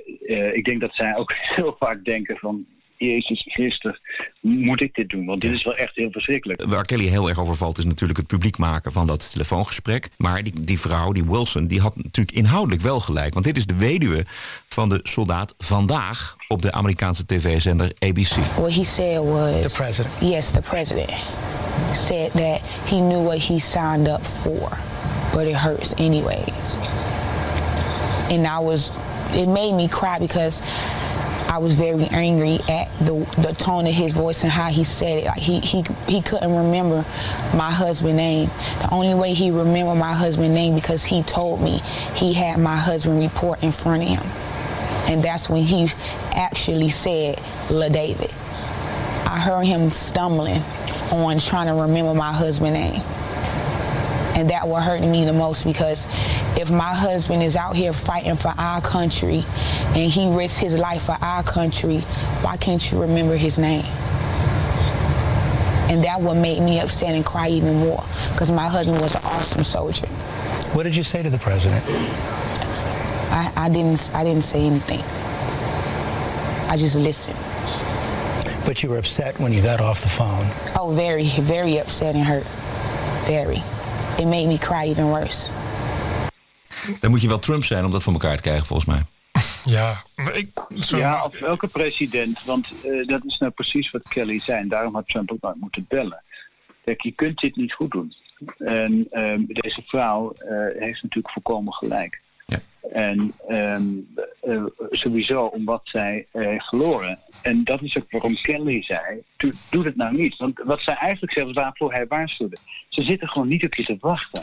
ik 0.54 0.66
denk 0.66 0.82
dat 0.82 0.96
zij 0.96 1.16
ook 1.16 1.34
heel 1.56 1.76
vaak 1.80 2.04
denken 2.06 2.38
van... 2.38 2.66
Jezus 3.06 3.46
Christus, 3.50 4.02
moet 4.42 4.82
ik 4.82 4.96
dit 4.96 5.10
doen? 5.10 5.26
Want 5.26 5.42
dit 5.42 5.52
is 5.52 5.64
wel 5.64 5.76
echt 5.76 5.96
heel 5.96 6.12
verschrikkelijk. 6.12 6.64
Waar 6.64 6.86
Kelly 6.86 7.06
heel 7.06 7.30
erg 7.30 7.40
over 7.40 7.56
valt 7.56 7.78
is 7.78 7.86
natuurlijk 7.86 8.20
het 8.20 8.28
publiek 8.28 8.58
maken 8.58 8.92
van 8.92 9.08
dat 9.08 9.32
telefoongesprek. 9.32 10.10
Maar 10.18 10.44
die, 10.44 10.54
die 10.62 10.80
vrouw, 10.80 11.12
die 11.12 11.24
Wilson, 11.24 11.68
die 11.68 11.80
had 11.80 11.96
natuurlijk 11.96 12.38
inhoudelijk 12.38 12.82
wel 12.82 13.00
gelijk. 13.00 13.34
Want 13.34 13.46
dit 13.46 13.58
is 13.58 13.66
de 13.66 13.76
weduwe 13.76 14.26
van 14.68 14.90
de 14.90 15.00
soldaat 15.04 15.56
vandaag 15.58 16.36
op 16.48 16.62
de 16.62 16.72
Amerikaanse 16.72 17.26
tv-zender 17.26 17.92
ABC. 18.00 18.36
What 18.56 18.74
he 18.74 18.86
said 18.86 19.24
was 19.24 19.62
the 19.62 19.74
president. 19.76 20.14
Yes, 20.20 20.52
the 20.52 20.62
president 20.62 21.12
said 21.94 22.32
that 22.32 22.62
he 22.86 22.96
knew 22.96 23.24
what 23.24 23.40
he 23.48 23.60
signed 23.60 24.08
up 24.08 24.22
for, 24.42 24.78
but 25.34 25.48
it 25.48 25.56
hurts 25.56 25.94
anyways. 25.94 26.78
And 28.30 28.46
I 28.46 28.60
was, 28.66 28.92
it 29.34 29.48
made 29.48 29.74
me 29.74 29.88
cry 29.88 30.20
because 30.20 30.62
I 31.52 31.58
was 31.58 31.76
very 31.76 32.06
angry 32.06 32.60
at 32.70 32.88
the 33.00 33.28
the 33.42 33.54
tone 33.54 33.86
of 33.86 33.94
his 33.94 34.14
voice 34.14 34.42
and 34.44 34.52
how 34.52 34.70
he 34.70 34.86
said 34.86 35.24
it. 35.24 35.26
Like 35.26 35.38
he 35.38 35.60
he 35.60 35.84
he 36.08 36.22
couldn't 36.22 36.56
remember 36.56 37.04
my 37.54 37.70
husband's 37.70 38.16
name. 38.16 38.48
The 38.84 38.88
only 38.90 39.14
way 39.14 39.34
he 39.34 39.52
remembered 39.52 39.98
my 39.98 40.14
husband's 40.14 40.56
name 40.56 40.76
because 40.76 41.04
he 41.04 41.24
told 41.24 41.62
me 41.62 41.80
he 42.16 42.32
had 42.32 42.58
my 42.58 42.78
husband 42.78 43.20
report 43.20 43.62
in 43.64 43.74
front 43.74 44.02
of 44.02 44.08
him. 44.08 44.24
And 45.12 45.22
that's 45.22 45.50
when 45.50 45.64
he 45.64 45.90
actually 46.34 46.90
said 46.90 47.38
La 47.70 47.90
David. 47.90 48.32
I 49.28 49.38
heard 49.38 49.66
him 49.66 49.92
stumbling 49.92 50.62
on 51.12 51.38
trying 51.40 51.68
to 51.68 51.74
remember 51.74 52.14
my 52.14 52.32
husband's 52.32 52.80
name. 52.80 53.21
And 54.42 54.50
that 54.50 54.68
what 54.68 54.82
hurt 54.82 55.02
me 55.02 55.24
the 55.24 55.34
most 55.34 55.66
because 55.66 56.04
if 56.58 56.72
my 56.72 56.96
husband 56.96 57.44
is 57.44 57.56
out 57.56 57.76
here 57.76 57.94
fighting 57.94 58.36
for 58.36 58.52
our 58.58 58.82
country 58.82 59.44
and 59.90 60.12
he 60.12 60.36
risks 60.36 60.58
his 60.58 60.74
life 60.74 61.04
for 61.04 61.16
our 61.22 61.44
country, 61.44 62.00
why 62.42 62.58
can't 62.58 62.92
you 62.92 63.00
remember 63.00 63.38
his 63.38 63.60
name? 63.60 63.86
And 65.92 66.04
that 66.06 66.20
would 66.22 66.38
make 66.38 66.60
me 66.60 66.80
upset 66.80 67.14
and 67.14 67.24
cry 67.24 67.50
even 67.50 67.76
more 67.82 68.04
because 68.32 68.50
my 68.50 68.68
husband 68.68 69.00
was 69.00 69.14
an 69.14 69.22
awesome 69.26 69.64
soldier. 69.64 70.08
What 70.74 70.84
did 70.84 70.96
you 70.96 71.04
say 71.04 71.22
to 71.22 71.30
the 71.30 71.38
president? 71.38 71.86
I, 73.30 73.54
I 73.56 73.70
didn't 73.70 74.10
I 74.16 74.24
didn't 74.24 74.42
say 74.42 74.66
anything. 74.66 75.02
I 76.68 76.78
just 76.78 76.96
listened. 76.96 77.38
But 78.66 78.82
you 78.82 78.90
were 78.90 78.98
upset 78.98 79.40
when 79.40 79.54
you 79.54 79.62
got 79.62 79.80
off 79.80 80.02
the 80.02 80.10
phone. 80.10 80.48
Oh, 80.76 80.90
very, 80.96 81.30
very 81.30 81.78
upset 81.78 82.16
and 82.16 82.24
hurt. 82.24 82.48
Very. 83.28 83.62
It 84.18 84.26
made 84.26 84.48
me 84.48 84.58
cry 84.58 84.82
even 84.82 85.06
worse. 85.06 85.48
Dan 87.00 87.12
moet 87.12 87.22
je 87.22 87.28
wel 87.28 87.40
Trump 87.40 87.64
zijn 87.64 87.86
om 87.86 87.92
dat 87.92 88.04
voor 88.04 88.14
elkaar 88.14 88.36
te 88.36 88.42
krijgen, 88.42 88.66
volgens 88.66 88.88
mij. 88.88 89.06
Ja, 89.66 90.04
maar 90.16 90.36
ik, 90.36 90.48
Ja, 90.78 91.24
of 91.24 91.40
welke 91.40 91.68
president. 91.68 92.46
Want 92.46 92.68
eh, 92.84 93.08
dat 93.08 93.26
is 93.26 93.38
nou 93.38 93.52
precies 93.52 93.92
wat 93.92 94.08
Kelly 94.08 94.40
zei. 94.40 94.60
En 94.60 94.68
daarom 94.68 94.96
had 94.96 95.08
Trump 95.08 95.32
ook 95.32 95.42
nooit 95.42 95.60
moeten 95.60 95.86
bellen. 95.88 96.24
Kijk, 96.84 97.02
je 97.02 97.12
kunt 97.12 97.40
dit 97.40 97.56
niet 97.56 97.74
goed 97.74 97.92
doen. 97.92 98.14
En 98.58 99.08
ehm, 99.12 99.44
deze 99.48 99.82
vrouw 99.86 100.32
eh, 100.32 100.58
heeft 100.80 101.04
natuurlijk 101.04 101.34
volkomen 101.34 101.74
gelijk. 101.74 102.22
En 102.92 103.34
ehm, 103.48 103.84
eh, 104.42 104.64
sowieso 104.90 105.46
om 105.46 105.66
wat 105.66 105.82
zij 105.84 106.28
eh, 106.32 106.46
heeft 106.46 106.68
verloren. 106.68 107.20
En 107.42 107.64
dat 107.64 107.82
is 107.82 107.98
ook 107.98 108.12
waarom 108.12 108.36
Kelly 108.42 108.84
zei, 108.84 109.22
doe, 109.38 109.54
doe 109.70 109.86
het 109.86 109.96
nou 109.96 110.16
niet. 110.16 110.38
Want 110.38 110.62
wat 110.64 110.82
zij 110.82 110.94
eigenlijk 110.94 111.34
zegt, 111.34 111.54
waarvoor 111.54 111.94
hij 111.94 112.08
waarschuwde. 112.08 112.58
Ze 112.92 113.04
zitten 113.04 113.28
gewoon 113.28 113.48
niet 113.48 113.64
op 113.66 113.74
je 113.76 113.84
te 113.84 113.98
wachten. 114.00 114.42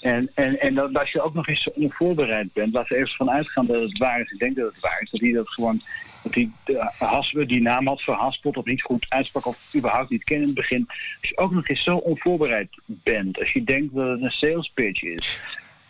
En, 0.00 0.30
en, 0.34 0.60
en 0.60 0.74
dat, 0.74 0.98
als 0.98 1.12
je 1.12 1.20
ook 1.22 1.34
nog 1.34 1.48
eens 1.48 1.70
onvoorbereid 1.72 2.52
bent, 2.52 2.72
laten 2.72 2.96
we 2.96 3.02
even 3.02 3.16
van 3.16 3.30
uitgaan 3.30 3.66
dat 3.66 3.82
het 3.82 3.98
waar 3.98 4.20
is. 4.20 4.30
Ik 4.30 4.38
denk 4.38 4.56
dat 4.56 4.72
het 4.72 4.80
waar 4.80 5.00
is. 5.00 5.10
Dat 5.10 5.20
hij 5.20 5.32
dat 5.32 5.48
gewoon, 5.48 5.82
dat 6.22 6.34
hij 6.34 6.50
haspe, 6.98 7.46
die 7.46 7.60
naam 7.62 7.86
had 7.86 8.00
verhaspeld 8.02 8.56
of 8.56 8.64
niet 8.64 8.82
goed 8.82 9.06
uitsprak 9.08 9.46
of 9.46 9.74
überhaupt 9.76 10.10
niet 10.10 10.24
kende 10.24 10.42
in 10.42 10.48
het 10.48 10.56
begin. 10.58 10.84
Als 10.88 11.28
je 11.28 11.38
ook 11.38 11.52
nog 11.52 11.68
eens 11.68 11.82
zo 11.82 11.96
onvoorbereid 11.96 12.68
bent, 12.86 13.38
als 13.38 13.52
je 13.52 13.64
denkt 13.64 13.94
dat 13.94 14.08
het 14.08 14.22
een 14.22 14.32
sales 14.32 14.70
pitch 14.74 15.02
is. 15.02 15.40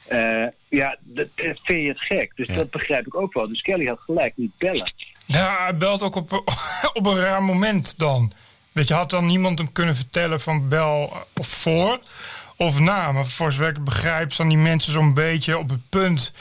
eh, 0.08 0.44
ja, 0.68 0.96
dat 1.00 1.28
eh, 1.34 1.50
vind 1.62 1.82
je 1.82 1.88
het 1.88 2.00
gek. 2.00 2.32
Dus 2.34 2.46
dat 2.46 2.70
begrijp 2.70 3.06
ik 3.06 3.14
ook 3.14 3.32
wel. 3.32 3.48
Dus 3.48 3.62
Kelly 3.62 3.86
had 3.86 4.00
gelijk, 4.00 4.36
niet 4.36 4.58
bellen. 4.58 4.92
Ja, 5.26 5.56
hij 5.62 5.76
belt 5.76 6.02
ook 6.02 6.14
op, 6.14 6.32
op 6.92 7.06
een 7.06 7.16
raar 7.16 7.42
moment 7.42 7.98
dan. 7.98 8.32
Weet 8.72 8.88
je, 8.88 8.94
had 8.94 9.10
dan 9.10 9.26
niemand 9.26 9.58
hem 9.58 9.72
kunnen 9.72 9.96
vertellen 9.96 10.40
van 10.40 10.68
bel 10.68 11.16
of 11.34 11.48
voor? 11.48 11.98
of 12.56 12.78
na. 12.78 13.12
Maar 13.12 13.26
voor 13.26 13.52
zover 13.52 13.68
ik 13.76 13.84
begrijp, 13.84 14.32
staan 14.32 14.48
die 14.48 14.58
mensen 14.58 14.92
zo'n 14.92 15.14
beetje 15.14 15.58
op 15.58 15.68
het 15.68 15.88
punt 15.88 16.32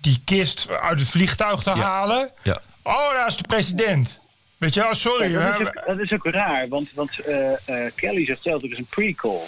die 0.00 0.20
kist 0.24 0.70
uit 0.70 1.00
het 1.00 1.08
vliegtuig 1.08 1.62
te 1.62 1.70
halen. 1.70 2.30
Ja. 2.42 2.60
Oh, 2.82 3.12
daar 3.12 3.26
is 3.26 3.36
de 3.36 3.46
president. 3.46 4.20
Weet 4.56 4.74
je 4.74 4.80
wel, 4.80 4.94
sorry. 4.94 5.32
Ja, 5.32 5.50
dat, 5.50 5.60
is 5.60 5.66
ook, 5.66 5.86
dat 5.86 5.98
is 5.98 6.12
ook 6.12 6.26
raar, 6.26 6.68
want, 6.68 6.92
want 6.92 7.18
eh, 7.18 7.52
eh, 7.52 7.92
Kelly 7.94 8.24
zegt 8.26 8.42
zelf, 8.42 8.62
er 8.62 8.72
is 8.72 8.78
een 8.78 8.86
pre-call. 8.86 9.46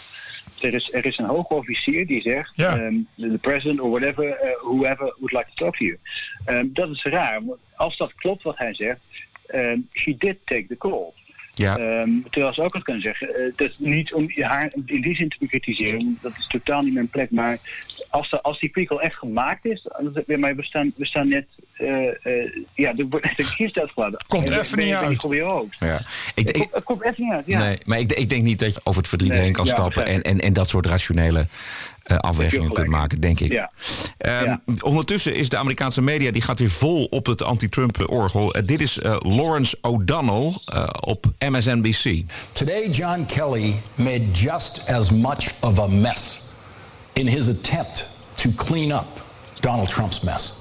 Er 0.61 0.75
is, 0.75 0.93
er 0.93 1.07
is 1.07 1.19
een 1.19 1.25
hoge 1.25 1.55
officier 1.55 2.07
die 2.07 2.23
zegt, 2.23 2.53
Ja. 2.55 2.79
ehm, 2.79 2.95
the 3.17 3.39
president 3.41 3.81
or 3.81 3.91
whatever, 3.91 4.33
eh, 4.33 4.51
whoever 4.63 5.15
would 5.19 5.33
like 5.33 5.47
to 5.55 5.65
talk 5.65 5.77
to 5.77 5.85
you. 5.85 5.99
Ehm, 6.45 6.67
dat 6.69 6.91
is 6.91 7.03
raar, 7.03 7.45
want 7.45 7.59
als 7.77 7.97
dat 7.97 8.15
klopt 8.15 8.43
wat 8.43 8.59
hij 8.59 8.75
zegt, 8.75 9.01
ehm, 9.47 9.79
she 9.93 10.17
did 10.19 10.37
take 10.45 10.67
the 10.69 10.77
call. 10.77 11.13
Ja. 11.61 11.77
Ehm, 11.77 12.11
terwijl 12.31 12.55
ze 12.55 12.63
ook 12.63 12.73
had 12.73 12.83
kunnen 12.83 13.03
zeggen, 13.03 13.35
eh, 13.35 13.53
dat 13.57 13.69
is 13.69 13.75
niet 13.79 14.13
om 14.13 14.31
haar 14.35 14.73
in 14.85 15.01
die 15.01 15.15
zin 15.15 15.29
te 15.29 15.37
bekritiseren, 15.41 16.19
dat 16.21 16.33
is 16.39 16.47
totaal 16.47 16.83
niet 16.83 16.95
mijn 16.95 17.09
plek. 17.09 17.31
Maar 17.31 17.59
als, 18.09 18.31
de, 18.31 18.43
als 18.43 18.61
die 18.61 18.69
prikkel 18.69 19.01
echt 19.01 19.15
gemaakt 19.15 19.65
is, 19.65 19.87
maar 20.39 20.57
we 20.57 20.63
staan, 20.63 20.93
we 20.97 21.05
staan 21.05 21.29
net, 21.29 21.47
eh, 21.73 22.09
eh, 22.09 22.53
ja, 22.75 22.93
de, 22.93 23.09
de 23.37 23.55
kist 23.57 23.79
uitgeladen. 23.79 24.21
Komt 24.29 24.51
En 24.51 24.59
even 24.59 24.79
niet 24.79 24.95
uit. 24.95 25.21
voor 25.21 25.35
je 25.35 25.43
hoofd. 25.43 25.77
Ja. 25.81 26.03
Ik, 26.35 26.51
ik, 26.51 26.69
Het 26.73 26.85
komt 26.85 27.05
even 27.05 27.25
niet 27.25 27.33
uit, 27.33 27.47
ja. 27.47 27.59
Nee, 27.59 27.79
maar 27.85 27.99
ik, 27.99 28.13
ik 28.13 28.29
denk 28.29 28.43
niet 28.43 28.59
dat 28.59 28.75
je 28.75 28.81
over 28.85 29.01
het 29.01 29.09
verdriet 29.09 29.31
Nee, 29.33 29.41
heen 29.41 29.53
kan 29.53 29.65
ja, 29.65 29.71
stappen 29.71 30.07
en, 30.07 30.23
en, 30.23 30.41
en 30.41 30.53
dat 30.53 30.69
soort 30.69 30.87
rationele 30.87 31.47
afwegingen 32.19 32.67
gelijk. 32.67 32.75
kunt 32.75 32.89
maken, 32.89 33.21
denk 33.21 33.41
ik. 33.41 33.53
Ja. 33.53 33.71
Ehm, 34.19 34.45
Ja. 34.45 34.61
Ondertussen 34.81 35.35
is 35.35 35.49
de 35.49 35.57
Amerikaanse 35.57 36.03
media 36.03 36.31
die 36.31 36.43
gaat 36.43 36.59
weer 36.59 36.71
vol 36.71 37.05
op 37.05 37.27
het 37.27 37.43
anti-Trump-orgel. 37.43 38.53
Eh, 38.53 38.63
dit 38.67 38.81
is 38.81 38.99
eh, 38.99 39.17
Lawrence 39.19 39.79
O'Donnell 39.81 40.57
eh, 40.65 40.85
op 41.01 41.27
MSNBC. 41.39 42.23
Today, 42.53 42.89
John 42.89 43.25
Kelly 43.27 43.75
made 43.95 44.31
just 44.33 44.89
as 44.89 45.11
much 45.11 45.53
of 45.61 45.79
a 45.79 45.87
mess 45.87 46.41
in 47.13 47.27
his 47.27 47.49
attempt 47.49 48.07
to 48.35 48.51
clean 48.57 48.91
up 48.93 49.07
Donald 49.61 49.89
Trump's 49.89 50.21
mess. 50.21 50.53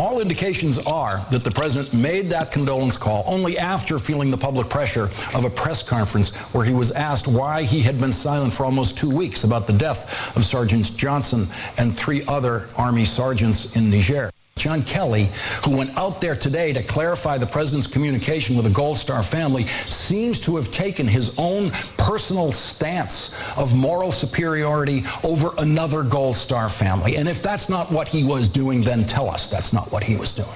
All 0.00 0.22
indications 0.22 0.78
are 0.86 1.22
that 1.30 1.44
the 1.44 1.50
president 1.50 1.92
made 1.92 2.28
that 2.28 2.50
condolence 2.50 2.96
call 2.96 3.22
only 3.26 3.58
after 3.58 3.98
feeling 3.98 4.30
the 4.30 4.36
public 4.38 4.70
pressure 4.70 5.10
of 5.34 5.44
a 5.44 5.50
press 5.50 5.82
conference 5.82 6.34
where 6.54 6.64
he 6.64 6.72
was 6.72 6.90
asked 6.92 7.28
why 7.28 7.64
he 7.64 7.82
had 7.82 8.00
been 8.00 8.10
silent 8.10 8.50
for 8.54 8.64
almost 8.64 8.96
two 8.96 9.14
weeks 9.14 9.44
about 9.44 9.66
the 9.66 9.74
death 9.74 10.34
of 10.38 10.42
Sergeant 10.42 10.96
Johnson 10.96 11.46
and 11.76 11.94
three 11.94 12.24
other 12.28 12.70
Army 12.78 13.04
sergeants 13.04 13.76
in 13.76 13.90
Niger. 13.90 14.30
John 14.60 14.82
Kelly, 14.82 15.30
who 15.64 15.70
went 15.70 15.96
out 15.96 16.20
there 16.20 16.36
today 16.36 16.74
to 16.74 16.82
clarify 16.82 17.38
the 17.38 17.46
president's 17.46 17.86
communication 17.86 18.56
with 18.56 18.66
the 18.66 18.70
Gold 18.70 18.98
Star 18.98 19.22
family, 19.22 19.64
seems 19.88 20.38
to 20.40 20.56
have 20.56 20.70
taken 20.70 21.06
his 21.06 21.34
own 21.38 21.70
personal 21.96 22.52
stance 22.52 23.34
of 23.56 23.74
moral 23.74 24.12
superiority 24.12 25.02
over 25.24 25.50
another 25.58 26.02
Gold 26.02 26.36
Star 26.36 26.68
family. 26.68 27.16
And 27.16 27.26
if 27.26 27.42
that's 27.42 27.70
not 27.70 27.90
what 27.90 28.06
he 28.06 28.22
was 28.22 28.50
doing, 28.50 28.82
then 28.84 29.02
tell 29.04 29.30
us 29.30 29.48
that's 29.48 29.72
not 29.72 29.90
what 29.90 30.04
he 30.04 30.16
was 30.16 30.34
doing. 30.34 30.48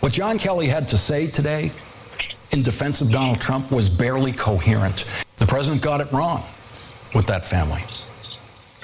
What 0.00 0.12
John 0.12 0.38
Kelly 0.38 0.66
had 0.66 0.88
to 0.88 0.96
say 0.96 1.26
today 1.26 1.72
in 2.52 2.62
defense 2.62 3.02
of 3.02 3.10
Donald 3.10 3.38
Trump 3.38 3.70
was 3.70 3.90
barely 3.90 4.32
coherent. 4.32 5.04
The 5.36 5.46
president 5.46 5.82
got 5.82 6.00
it 6.00 6.10
wrong 6.10 6.42
with 7.14 7.26
that 7.26 7.44
family. 7.44 7.82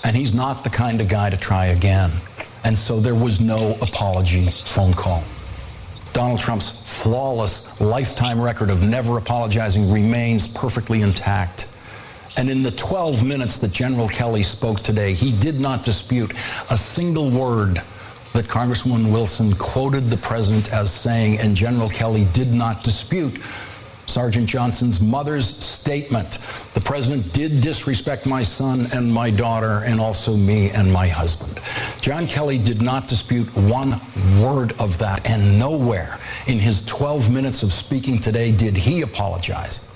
And 0.05 0.15
he's 0.15 0.35
not 0.35 0.63
the 0.65 0.71
kind 0.71 1.01
of 1.01 1.09
guy 1.09 1.31
to 1.31 1.37
try 1.39 1.67
again. 1.67 2.11
And 2.65 2.77
so 2.77 3.01
there 3.01 3.15
was 3.15 3.41
no 3.41 3.77
apology 3.81 4.49
phone 4.65 4.93
call. 4.93 5.25
Donald 6.13 6.41
Trump's 6.41 6.83
flawless 7.03 7.81
lifetime 7.81 8.41
record 8.41 8.69
of 8.71 8.89
never 8.89 9.17
apologizing 9.17 9.91
remains 9.91 10.47
perfectly 10.47 11.03
intact. 11.03 11.69
And 12.37 12.51
in 12.51 12.63
the 12.63 12.71
12 12.73 13.25
minutes 13.25 13.59
that 13.59 13.73
General 13.73 14.09
Kelly 14.09 14.43
spoke 14.43 14.81
today, 14.81 15.15
he 15.15 15.33
did 15.39 15.61
not 15.61 15.85
dispute 15.85 16.33
a 16.71 16.77
single 16.77 17.31
word 17.31 17.83
that 18.33 18.45
Congresswoman 18.45 19.13
Wilson 19.13 19.53
quoted 19.55 20.11
the 20.11 20.17
president 20.19 20.73
as 20.73 20.93
saying, 20.93 21.39
and 21.39 21.57
General 21.57 21.89
Kelly 21.89 22.27
did 22.33 22.53
not 22.53 22.85
dispute 22.85 23.43
Sergeant 24.11 24.49
Johnson's 24.49 25.01
mother's 25.01 25.47
statement. 25.47 26.39
The 26.75 26.81
president 26.81 27.33
did 27.33 27.61
disrespect 27.61 28.27
my 28.27 28.43
son 28.43 28.87
and 28.93 29.13
my 29.13 29.31
daughter 29.31 29.83
and 29.85 30.01
also 30.01 30.37
me 30.37 30.71
and 30.71 30.93
my 30.93 31.07
husband. 31.07 31.61
John 32.01 32.27
Kelly 32.27 32.59
did 32.59 32.83
not 32.83 33.07
dispute 33.07 33.47
one 33.55 33.93
word 34.43 34.73
of 34.81 34.99
that 34.99 35.25
and 35.31 35.59
nowhere 35.59 36.19
in 36.49 36.59
his 36.59 36.85
12 36.87 37.33
minutes 37.33 37.63
of 37.63 37.73
speaking 37.73 38.19
today 38.19 38.51
did 38.51 38.77
he 38.77 39.03
apologize 39.03 39.89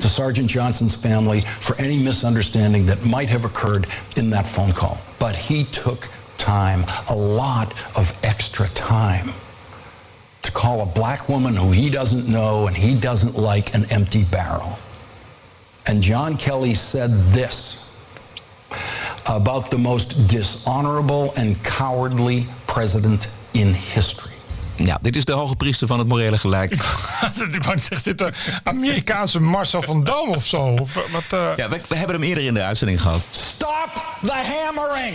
to 0.00 0.08
Sergeant 0.08 0.50
Johnson's 0.50 0.94
family 0.94 1.42
for 1.42 1.76
any 1.76 2.02
misunderstanding 2.02 2.84
that 2.86 3.06
might 3.06 3.28
have 3.28 3.44
occurred 3.44 3.86
in 4.16 4.30
that 4.30 4.48
phone 4.48 4.72
call. 4.72 4.98
But 5.20 5.36
he 5.36 5.64
took 5.66 6.08
time, 6.36 6.84
a 7.08 7.14
lot 7.14 7.72
of 7.96 8.12
extra 8.24 8.66
time 8.70 9.32
to 10.44 10.50
call 10.52 10.80
a 10.80 10.86
black 10.86 11.28
woman 11.28 11.54
who 11.56 11.72
he 11.72 11.90
doesn't 11.90 12.26
know 12.26 12.66
and 12.66 12.76
he 12.76 12.94
doesn't 13.00 13.34
like 13.36 13.74
an 13.74 13.84
empty 13.90 14.24
barrel. 14.30 14.78
And 15.86 16.02
John 16.02 16.36
Kelly 16.36 16.74
said 16.74 17.10
this 17.32 17.80
about 19.26 19.70
the 19.70 19.78
most 19.78 20.28
dishonorable 20.28 21.32
and 21.36 21.56
cowardly 21.62 22.44
president 22.66 23.28
in 23.52 23.74
history. 23.74 24.32
Ja, 24.76 24.98
dit 25.02 25.16
is 25.16 25.24
de 25.24 25.32
hoge 25.32 25.56
priester 25.56 25.86
van 25.86 25.98
het 25.98 26.08
morele 26.08 26.38
gelijk. 26.38 26.72
Ik 26.72 27.62
wou 27.62 27.74
niet 27.74 27.84
zeggen, 27.84 28.00
zit 28.00 28.18
de 28.18 28.32
Amerikaanse 28.64 29.40
Marcel 29.40 29.82
van 29.82 30.04
Dam 30.04 30.28
of 30.28 30.46
zo? 30.46 30.62
Of, 30.62 30.96
eh, 30.96 31.12
wat, 31.12 31.24
eh, 31.30 31.56
Ja, 31.56 31.68
we, 31.68 31.80
we 31.88 31.96
hebben 31.96 32.16
hem 32.16 32.24
eerder 32.24 32.44
in 32.44 32.54
de 32.54 32.62
uitzending 32.62 33.00
gehad. 33.02 33.20
Stop 33.30 33.90
the 34.26 34.32
hammering! 34.32 35.14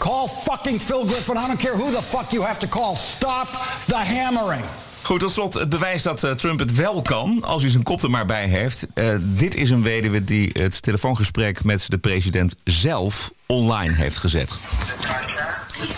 Call 0.00 0.28
fucking 0.28 0.80
Phil 0.80 1.04
Griffin. 1.04 1.36
I 1.36 1.46
don't 1.46 1.58
care 1.58 1.76
who 1.76 1.90
the 1.90 2.02
fuck 2.02 2.32
you 2.32 2.42
have 2.42 2.58
to 2.58 2.66
call. 2.66 2.96
Stop 2.96 3.48
the 3.86 3.96
hammering. 3.98 4.64
Goed, 5.02 5.20
tot 5.20 5.30
slot 5.30 5.54
het 5.54 5.68
bewijs 5.68 6.02
dat 6.02 6.24
eh, 6.24 6.30
Trump 6.30 6.58
het 6.58 6.74
wel 6.74 7.02
kan, 7.02 7.44
als 7.44 7.62
hij 7.62 7.70
zijn 7.70 7.82
kop 7.82 8.02
er 8.02 8.10
maar 8.10 8.26
bij 8.26 8.46
heeft. 8.46 8.86
Eh, 8.94 9.16
dit 9.20 9.54
is 9.54 9.70
een 9.70 9.82
weduwe 9.82 10.24
die 10.24 10.50
het 10.52 10.82
telefoongesprek 10.82 11.64
met 11.64 11.84
de 11.88 11.98
president 11.98 12.54
zelf 12.64 13.30
online 13.46 13.94
heeft 13.94 14.16
gezet. 14.16 14.58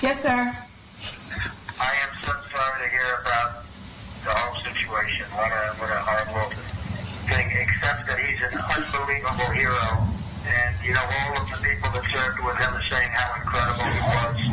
Yes, 0.00 0.20
sir. 0.20 0.52
I 1.78 1.92
am 2.04 2.12
so 2.24 2.32
sorry 2.52 2.78
to 2.78 2.88
hear 2.90 3.22
about 3.24 3.50
the 4.22 4.30
whole 4.30 4.60
situation. 4.72 5.26
What 5.34 5.50
a 5.50 5.74
what 5.78 5.90
a 5.90 6.02
horrible 6.04 6.56
thing. 7.26 7.52
Except 7.60 8.06
that 8.06 8.18
he's 8.18 8.42
an 8.42 8.58
unbelievable 8.76 9.50
hero, 9.52 10.11
and 10.46 10.74
you 10.84 10.92
know 10.92 11.02
all 11.02 11.42
of 11.42 11.46
the 11.50 11.58
people 11.62 11.90
that 11.90 12.04
served 12.10 12.38
with 12.44 12.56
him 12.58 12.70
are 12.74 12.86
saying 12.90 13.10
how 13.12 13.28
incredible 13.40 13.84
he 13.84 14.00
was. 14.10 14.52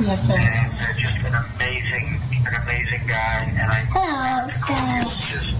Yes, 0.00 0.20
sir. 0.26 0.36
And 0.36 0.72
uh, 0.72 0.92
just 0.98 1.18
an 1.26 1.34
amazing, 1.34 2.20
an 2.46 2.54
amazing 2.62 3.06
guy. 3.06 3.52
And 3.56 3.70
I 3.70 3.84
Hello, 3.92 4.48
sir. 4.48 4.74
just 5.30 5.52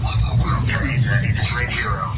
he's 0.83 1.07
a, 1.07 1.17
he's 1.19 1.43
a 1.43 1.47
great 1.53 1.69
hero. 1.69 2.11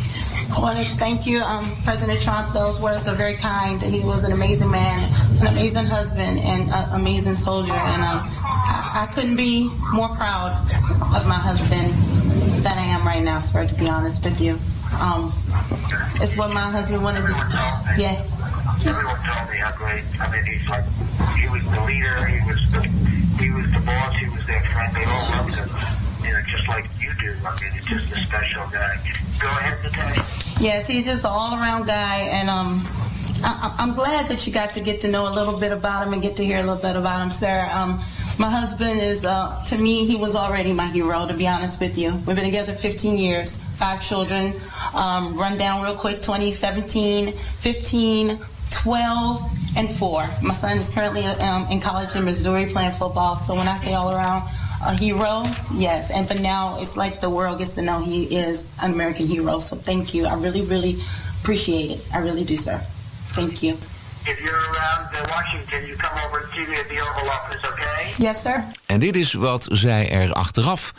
I 0.56 0.60
want 0.62 0.88
to 0.88 0.96
thank 0.96 1.28
you, 1.28 1.42
um, 1.42 1.70
President 1.84 2.22
Trump. 2.22 2.54
Those 2.54 2.82
words 2.82 3.08
are 3.08 3.16
very 3.16 3.36
kind. 3.36 3.82
He 3.82 4.04
was 4.04 4.24
an 4.24 4.32
amazing 4.32 4.72
man, 4.72 5.12
an 5.42 5.48
amazing 5.48 5.86
husband, 5.86 6.40
and 6.40 6.70
an 6.72 7.02
amazing 7.02 7.36
soldier. 7.36 7.74
And 7.74 8.02
um, 8.02 8.22
I, 8.24 9.08
I 9.08 9.14
couldn't 9.14 9.36
be 9.36 9.70
more 9.94 10.10
proud 10.10 10.52
of 11.16 11.28
my 11.28 11.36
husband 11.36 11.94
than 12.64 12.78
I 12.78 12.84
am 12.84 13.06
right 13.06 13.24
now, 13.24 13.40
sir, 13.40 13.68
to 13.68 13.76
be 13.76 13.90
honest 13.90 14.24
with 14.24 14.40
you. 14.40 14.58
Um, 15.00 15.34
it's 16.22 16.38
what 16.38 16.54
my 16.54 16.70
husband 16.72 17.04
wanted 17.04 17.22
to 17.22 17.28
do. 17.28 18.02
Yes. 18.02 18.22
Everyone 18.86 19.16
told 19.26 19.50
me 19.50 19.58
how 19.58 19.72
great. 19.76 20.04
I 20.20 20.32
mean, 20.32 20.46
he's 20.46 20.68
like 20.70 20.84
he 21.36 21.50
was 21.50 21.64
the 21.64 21.82
leader. 21.84 22.26
He 22.26 22.40
was 22.50 22.62
the 22.72 22.82
he 23.42 23.50
was 23.52 23.66
the 23.74 23.82
boss. 23.82 24.16
He 24.16 24.30
was 24.30 24.46
their 24.46 24.62
friend. 24.62 24.96
They 24.96 25.04
all 25.04 25.30
loved 25.38 25.56
him. 25.56 25.70
You 26.24 26.32
know, 26.34 26.42
just 26.48 26.68
like 26.68 26.86
you 27.00 27.12
do. 27.20 27.34
I 27.46 27.52
mean, 27.62 27.72
it's 27.76 27.86
just 27.86 28.12
a 28.12 28.20
special 28.20 28.64
guy. 28.72 28.98
Go 29.40 29.48
ahead, 29.48 29.84
Natasha. 29.84 30.64
Yes, 30.64 30.88
he's 30.88 31.06
just 31.06 31.24
an 31.24 31.32
all-around 31.32 31.86
guy, 31.86 32.20
and 32.32 32.50
um, 32.50 32.88
I, 33.44 33.76
I'm 33.78 33.94
glad 33.94 34.30
that 34.30 34.48
you 34.48 34.54
got 34.54 34.76
to 34.76 34.80
get 34.80 35.02
to 35.02 35.10
know 35.10 35.28
a 35.28 35.34
little 35.34 35.60
bit 35.60 35.72
about 35.74 36.08
him 36.08 36.14
and 36.14 36.22
get 36.22 36.38
to 36.38 36.46
hear 36.46 36.60
a 36.60 36.64
little 36.64 36.82
bit 36.82 36.96
about 36.96 37.22
him, 37.22 37.30
sir. 37.30 37.68
Um, 37.72 38.02
my 38.38 38.50
husband 38.50 39.00
is, 39.00 39.26
uh, 39.26 39.64
to 39.68 39.78
me, 39.78 40.06
he 40.06 40.16
was 40.16 40.36
already 40.36 40.74
my 40.74 40.88
hero. 40.88 41.26
To 41.28 41.34
be 41.34 41.48
honest 41.48 41.80
with 41.80 41.98
you, 41.98 42.12
we've 42.26 42.36
been 42.36 42.46
together 42.46 42.74
15 42.74 43.18
years, 43.18 43.62
five 43.78 44.02
children. 44.02 44.54
Um, 44.94 45.36
run 45.38 45.58
down 45.58 45.84
real 45.84 45.96
quick: 45.96 46.22
2017, 46.22 47.32
15, 47.32 48.40
12, 48.72 49.42
and 49.78 49.92
four. 49.92 50.28
My 50.42 50.54
son 50.54 50.78
is 50.78 50.90
currently 50.90 51.26
um, 51.26 51.68
in 51.68 51.80
college 51.80 52.16
in 52.16 52.26
Missouri 52.26 52.66
playing 52.68 52.92
football. 52.92 53.36
So 53.36 53.56
when 53.56 53.68
I 53.68 53.78
say 53.78 53.94
all 53.94 54.12
around 54.12 54.50
a 54.86 54.94
hero, 54.94 55.44
yes. 55.74 56.12
And 56.12 56.28
but 56.28 56.42
now 56.42 56.80
it's 56.80 56.98
like 56.98 57.22
the 57.22 57.30
world 57.30 57.60
gets 57.60 57.76
to 57.76 57.82
know 57.82 58.00
he 58.00 58.36
is 58.36 58.66
an 58.82 58.94
American 58.94 59.28
hero. 59.28 59.60
So 59.60 59.76
thank 59.76 60.14
you. 60.14 60.26
I 60.26 60.36
really, 60.36 60.62
really 60.62 61.02
appreciate 61.42 61.92
it. 61.92 62.06
I 62.14 62.20
really 62.20 62.44
do, 62.44 62.58
sir. 62.58 62.80
Thank 63.34 63.64
you. 63.64 63.78
If 64.28 64.40
you're 64.40 64.70
around 64.72 65.06
uh, 65.14 65.28
Washington, 65.30 65.86
you 65.88 65.96
come 65.96 66.18
over 66.26 66.40
and 66.42 66.48
see 66.54 66.66
me 66.72 66.78
at 66.78 66.88
the 66.90 67.02
Oval 67.02 67.30
Office, 67.30 67.68
okay? 67.72 68.24
Yes, 68.24 68.42
sir. 68.42 68.64
En 68.86 69.00
dit 69.00 69.16
is 69.16 69.34
wat 69.34 69.68
zij 69.72 70.10
er 70.10 70.34
achteraf 70.34 70.92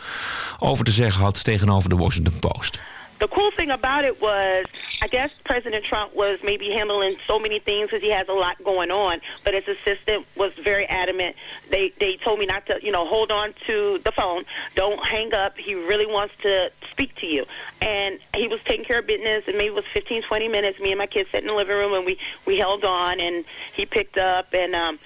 over 0.58 0.84
te 0.84 0.90
zeggen 0.90 1.22
had 1.22 1.44
tegenover 1.44 1.88
de 1.88 1.96
Washington 1.96 2.38
Post. 2.38 2.80
The 3.18 3.28
cool 3.28 3.50
thing 3.50 3.70
about 3.70 4.04
it 4.04 4.20
was, 4.20 4.66
I 5.00 5.08
guess 5.08 5.30
President 5.44 5.84
Trump 5.84 6.14
was 6.14 6.40
maybe 6.44 6.70
handling 6.70 7.16
so 7.26 7.38
many 7.38 7.58
things 7.58 7.88
because 7.88 8.02
he 8.02 8.10
has 8.10 8.28
a 8.28 8.32
lot 8.32 8.62
going 8.62 8.90
on. 8.90 9.20
But 9.42 9.54
his 9.54 9.66
assistant 9.68 10.26
was 10.36 10.52
very 10.54 10.86
adamant. 10.86 11.36
They 11.70 11.90
they 11.98 12.16
told 12.16 12.38
me 12.38 12.46
not 12.46 12.66
to, 12.66 12.78
you 12.82 12.92
know, 12.92 13.06
hold 13.06 13.30
on 13.30 13.54
to 13.66 13.98
the 14.04 14.12
phone. 14.12 14.44
Don't 14.74 15.02
hang 15.04 15.32
up. 15.32 15.56
He 15.56 15.74
really 15.74 16.06
wants 16.06 16.36
to 16.38 16.70
speak 16.90 17.14
to 17.16 17.26
you. 17.26 17.46
And 17.80 18.18
he 18.34 18.48
was 18.48 18.62
taking 18.64 18.84
care 18.84 18.98
of 18.98 19.06
business, 19.06 19.44
and 19.46 19.56
maybe 19.56 19.68
it 19.68 19.74
was 19.74 19.86
15, 19.86 20.22
20 20.22 20.48
minutes. 20.48 20.80
Me 20.80 20.92
and 20.92 20.98
my 20.98 21.06
kids 21.06 21.30
sat 21.30 21.40
in 21.40 21.46
the 21.46 21.54
living 21.54 21.76
room, 21.76 21.94
and 21.94 22.04
we 22.04 22.18
we 22.46 22.58
held 22.58 22.84
on, 22.84 23.20
and 23.20 23.44
he 23.72 23.86
picked 23.86 24.18
up, 24.18 24.52
and 24.52 24.74
um, 24.74 24.98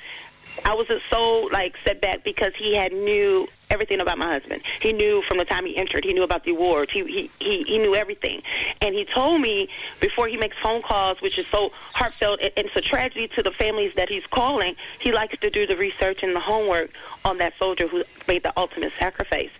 I 0.65 0.75
was 0.75 0.89
so 1.09 1.49
like 1.53 1.77
set 1.85 2.01
back 2.01 2.25
because 2.25 2.55
he 2.57 2.75
had 2.75 2.93
knew 2.93 3.49
everything 3.71 4.01
about 4.01 4.18
my 4.18 4.27
husband. 4.27 4.62
He 4.81 4.93
knew 4.93 5.23
from 5.23 5.39
the 5.39 5.45
time 5.45 5.64
he 5.64 5.77
entered. 5.77 6.05
He 6.05 6.12
knew 6.12 6.25
about 6.25 6.45
the 6.45 6.51
awards. 6.51 6.91
He 6.91 7.05
he 7.05 7.31
he, 7.39 7.62
he 7.62 7.79
knew 7.79 7.95
everything, 7.95 8.43
and 8.81 8.95
he 8.95 9.05
told 9.05 9.41
me 9.41 9.68
before 10.01 10.27
he 10.29 10.37
makes 10.37 10.57
phone 10.59 10.83
calls, 10.83 11.23
which 11.23 11.39
is 11.39 11.47
so 11.47 11.71
heartfelt, 11.95 12.41
and 12.41 12.53
it's 12.57 12.77
a 12.77 12.81
tragedy 12.81 13.29
to 13.29 13.43
the 13.43 13.53
families 13.53 13.93
that 13.95 14.09
he's 14.09 14.27
calling. 14.27 14.75
He 14.99 15.12
likes 15.12 15.39
to 15.39 15.51
do 15.51 15.66
the 15.66 15.77
research 15.77 16.23
and 16.23 16.35
the 16.35 16.41
homework 16.41 16.91
on 17.25 17.39
that 17.39 17.55
soldier 17.59 17.87
who 17.87 18.03
made 18.27 18.43
the 18.43 18.53
ultimate 18.57 18.93
sacrifice. 18.99 19.51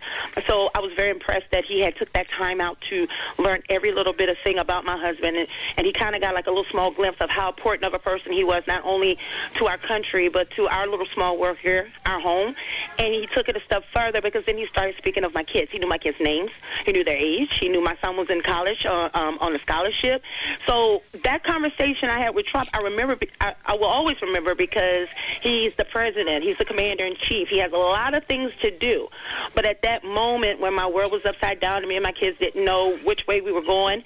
So 0.45 0.69
I 0.75 0.79
was 0.79 0.93
very 0.93 1.09
impressed 1.09 1.51
that 1.51 1.63
he 1.65 1.79
had 1.79 1.95
took 1.95 2.11
that 2.13 2.29
time 2.29 2.59
out 2.59 2.79
to 2.89 3.07
learn 3.37 3.63
every 3.69 3.91
little 3.91 4.13
bit 4.13 4.29
of 4.29 4.37
thing 4.39 4.59
about 4.59 4.83
my 4.83 4.97
husband, 4.97 5.37
and, 5.37 5.47
and 5.77 5.85
he 5.85 5.93
kind 5.93 6.15
of 6.15 6.21
got 6.21 6.33
like 6.35 6.47
a 6.47 6.49
little 6.49 6.65
small 6.65 6.91
glimpse 6.91 7.21
of 7.21 7.29
how 7.29 7.49
important 7.49 7.85
of 7.85 7.93
a 7.93 7.99
person 7.99 8.31
he 8.31 8.43
was, 8.43 8.63
not 8.67 8.83
only 8.83 9.17
to 9.55 9.67
our 9.67 9.77
country 9.77 10.27
but 10.27 10.49
to 10.51 10.67
our 10.67 10.87
little 10.87 11.05
small 11.05 11.37
world 11.37 11.57
here, 11.57 11.89
our 12.05 12.19
home. 12.19 12.55
And 12.99 13.13
he 13.13 13.25
took 13.27 13.47
it 13.47 13.55
a 13.55 13.61
step 13.61 13.85
further 13.93 14.00
because 14.09 14.45
then 14.45 14.57
he 14.57 14.65
started 14.67 14.95
speaking 14.97 15.23
of 15.23 15.33
my 15.33 15.43
kids. 15.43 15.71
He 15.71 15.79
knew 15.79 15.87
my 15.87 15.97
kids' 15.97 16.19
names. 16.19 16.51
He 16.85 16.91
knew 16.91 17.03
their 17.03 17.17
age. 17.17 17.53
He 17.59 17.69
knew 17.69 17.81
my 17.81 17.97
son 18.01 18.17
was 18.17 18.29
in 18.29 18.41
college 18.41 18.85
uh, 18.85 19.09
um, 19.13 19.37
on 19.39 19.55
a 19.55 19.59
scholarship. 19.59 20.23
So 20.65 21.03
that 21.23 21.43
conversation 21.43 22.09
I 22.09 22.19
had 22.19 22.33
with 22.33 22.45
Trump, 22.45 22.69
I 22.73 22.81
remember. 22.81 23.17
I, 23.39 23.53
I 23.65 23.75
will 23.75 23.85
always 23.85 24.21
remember 24.21 24.55
because 24.55 25.07
he's 25.41 25.75
the 25.75 25.85
president. 25.85 26.43
He's 26.43 26.57
the 26.57 26.65
commander 26.65 27.05
in 27.05 27.15
chief. 27.15 27.49
He 27.49 27.57
has 27.59 27.71
a 27.71 27.77
lot 27.77 28.13
of 28.13 28.25
things 28.25 28.51
to 28.61 28.71
do. 28.71 29.07
But 29.53 29.65
at 29.65 29.81
that 29.83 30.03
moment 30.03 30.59
when 30.59 30.73
my 30.73 30.87
world 30.87 31.11
was 31.11 31.25
upside 31.25 31.59
down 31.59 31.79
and 31.79 31.87
me 31.87 31.95
and 31.97 32.03
my 32.03 32.11
kids 32.11 32.37
didn't 32.39 32.63
know 32.63 32.97
which 32.97 33.27
way 33.27 33.41
we 33.41 33.51
were 33.51 33.61
going, 33.61 34.03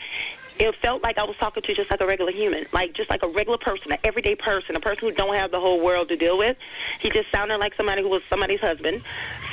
it 0.59 0.73
felt 0.75 1.03
like 1.03 1.17
I 1.17 1.23
was 1.23 1.35
talking 1.37 1.63
to 1.63 1.73
just 1.73 1.91
like 1.91 2.01
a 2.01 2.07
regular 2.07 2.31
human, 2.31 2.65
like 2.71 2.93
just 2.93 3.09
like 3.09 3.23
a 3.23 3.27
regular 3.27 3.57
person, 3.57 3.91
an 3.91 3.97
everyday 4.03 4.35
person, 4.35 4.75
a 4.75 4.79
person 4.79 5.09
who 5.09 5.13
don't 5.13 5.35
have 5.35 5.51
the 5.51 5.59
whole 5.59 5.81
world 5.81 6.09
to 6.09 6.15
deal 6.15 6.37
with. 6.37 6.57
He 6.99 7.09
just 7.09 7.29
sounded 7.31 7.57
like 7.57 7.73
somebody 7.75 8.01
who 8.01 8.09
was 8.09 8.23
somebody's 8.29 8.61
husband, 8.61 9.01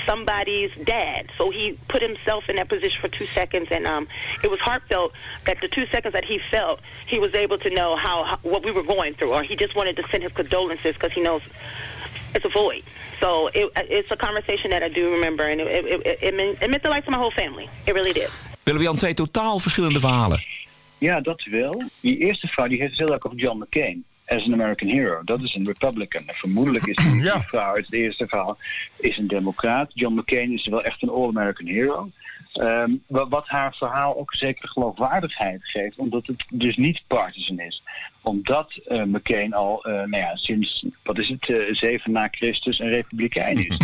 somebody's 0.06 0.70
dad. 0.84 1.30
So 1.38 1.50
he 1.50 1.78
put 1.88 2.02
himself 2.02 2.48
in 2.48 2.56
that 2.56 2.68
position 2.68 3.00
for 3.00 3.08
two 3.08 3.26
seconds, 3.26 3.68
and 3.70 3.86
um, 3.86 4.08
it 4.42 4.50
was 4.50 4.60
heartfelt 4.60 5.12
that 5.46 5.60
the 5.60 5.68
two 5.68 5.86
seconds 5.86 6.12
that 6.12 6.24
he 6.24 6.38
felt, 6.38 6.80
he 7.06 7.18
was 7.18 7.34
able 7.34 7.58
to 7.58 7.70
know 7.70 7.96
how, 7.96 8.24
how 8.24 8.38
what 8.42 8.64
we 8.64 8.70
were 8.70 8.82
going 8.82 9.14
through, 9.14 9.32
or 9.32 9.42
he 9.42 9.56
just 9.56 9.74
wanted 9.74 9.96
to 9.96 10.04
send 10.08 10.22
his 10.22 10.32
condolences 10.32 10.94
because 10.94 11.12
he 11.12 11.20
knows 11.20 11.42
it's 12.34 12.44
a 12.44 12.48
void. 12.48 12.82
So 13.20 13.48
it, 13.54 13.70
it's 13.76 14.10
a 14.10 14.16
conversation 14.16 14.70
that 14.70 14.82
I 14.82 14.88
do 14.88 15.12
remember, 15.12 15.44
and 15.44 15.60
it, 15.60 15.66
it, 15.66 16.06
it, 16.06 16.18
it, 16.22 16.34
meant, 16.34 16.62
it 16.62 16.70
meant 16.70 16.82
the 16.82 16.90
life 16.90 17.04
of 17.06 17.10
my 17.10 17.18
whole 17.18 17.30
family. 17.30 17.68
It 17.86 17.94
really 17.94 18.12
did. 18.12 18.30
Willem-Jan, 18.64 18.96
twee 18.96 19.14
totaal 19.14 19.58
verschillende 19.58 20.00
verhalen. 20.00 20.44
Ja, 20.98 21.20
dat 21.20 21.44
wel. 21.44 21.82
Die 22.00 22.18
eerste 22.18 22.46
vrouw 22.46 22.68
die 22.68 22.78
heeft 22.78 22.90
het 22.90 22.98
heel 22.98 23.12
erg 23.12 23.26
over 23.26 23.38
John 23.38 23.58
McCain. 23.58 24.04
As 24.34 24.46
an 24.46 24.52
American 24.52 24.88
Hero. 24.88 25.24
Dat 25.24 25.42
is 25.42 25.54
een 25.54 25.66
Republican. 25.66 26.22
En 26.26 26.34
vermoedelijk 26.34 26.86
is 26.86 26.96
die 27.12 27.30
vrouw 27.30 27.74
uit 27.74 27.84
het 27.84 27.94
eerste 27.94 28.26
verhaal 28.26 28.58
is 28.96 29.18
een 29.18 29.26
democraat. 29.26 29.90
John 29.94 30.14
McCain 30.14 30.52
is 30.52 30.66
wel 30.66 30.82
echt 30.82 31.02
een 31.02 31.08
All-American 31.08 31.66
Hero. 31.66 32.10
Ehm, 32.52 32.90
wat, 33.06 33.48
haar 33.48 33.74
verhaal 33.74 34.18
ook 34.18 34.34
zeker 34.34 34.68
geloofwaardigheid 34.68 35.64
geeft, 35.64 35.96
omdat 35.96 36.26
het 36.26 36.44
dus 36.50 36.76
niet 36.76 37.02
partisan 37.06 37.58
is. 37.58 37.82
Omdat 38.20 38.72
eh, 38.86 39.02
McCain 39.02 39.54
al 39.54 39.84
eh, 39.84 39.92
nou 39.92 40.16
ja, 40.16 40.36
sinds, 40.36 40.86
wat 41.02 41.18
is 41.18 41.28
het, 41.28 41.48
eh, 41.48 41.74
zeven 41.74 42.12
na 42.12 42.28
Christus 42.30 42.78
een 42.78 42.88
republikein 42.88 43.66
is. 43.66 43.76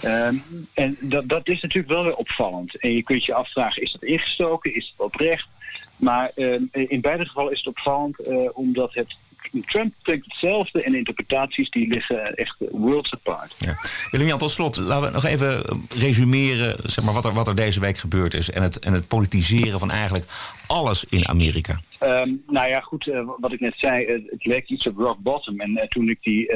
Ehm, 0.00 0.34
en 0.74 0.96
dat, 1.00 1.28
dat 1.28 1.48
is 1.48 1.60
natuurlijk 1.60 1.92
wel 1.92 2.04
weer 2.04 2.16
opvallend. 2.16 2.76
En 2.78 2.92
je 2.92 3.02
kunt 3.02 3.24
je 3.24 3.34
afvragen, 3.34 3.82
is 3.82 3.92
dat 3.92 4.02
ingestoken? 4.02 4.74
Is 4.74 4.94
het 4.96 5.06
oprecht? 5.06 5.48
Maar 5.96 6.30
ehm, 6.34 6.62
in 6.72 7.00
beide 7.00 7.26
gevallen 7.26 7.52
is 7.52 7.58
het 7.58 7.66
opvallend 7.66 8.16
omdat 8.52 8.94
het 8.94 9.16
Trump 9.64 9.94
denkt 10.02 10.24
hetzelfde 10.24 10.82
en 10.82 10.94
interpretaties 10.94 11.70
die 11.70 11.88
liggen 11.88 12.34
echt 12.34 12.56
worlds 12.70 13.14
apart. 13.14 13.54
Ja. 13.58 13.78
Willem-Jan, 14.10 14.38
tot 14.38 14.50
slot, 14.50 14.76
laten 14.76 15.06
we 15.06 15.12
nog 15.12 15.24
even 15.24 15.62
resumeren 15.94 16.76
zeg 16.82 17.04
maar, 17.04 17.14
wat, 17.14 17.24
er, 17.24 17.32
wat 17.32 17.48
er 17.48 17.56
deze 17.56 17.80
week 17.80 17.98
gebeurd 17.98 18.34
is. 18.34 18.50
En 18.50 18.62
het, 18.62 18.78
en 18.78 18.92
het 18.92 19.08
politiseren 19.08 19.78
van 19.78 19.90
eigenlijk 19.90 20.24
alles 20.66 21.04
in 21.08 21.28
Amerika. 21.28 21.80
Um, 22.00 22.42
nou 22.46 22.68
ja, 22.68 22.80
goed, 22.80 23.06
uh, 23.06 23.28
wat 23.38 23.52
ik 23.52 23.60
net 23.60 23.74
zei, 23.76 24.06
uh, 24.06 24.30
het 24.30 24.44
leek 24.44 24.68
iets 24.68 24.86
op 24.86 24.96
rock 24.96 25.18
bottom. 25.18 25.60
En 25.60 25.70
uh, 25.70 25.82
toen 25.82 26.08
ik 26.08 26.18
die 26.22 26.52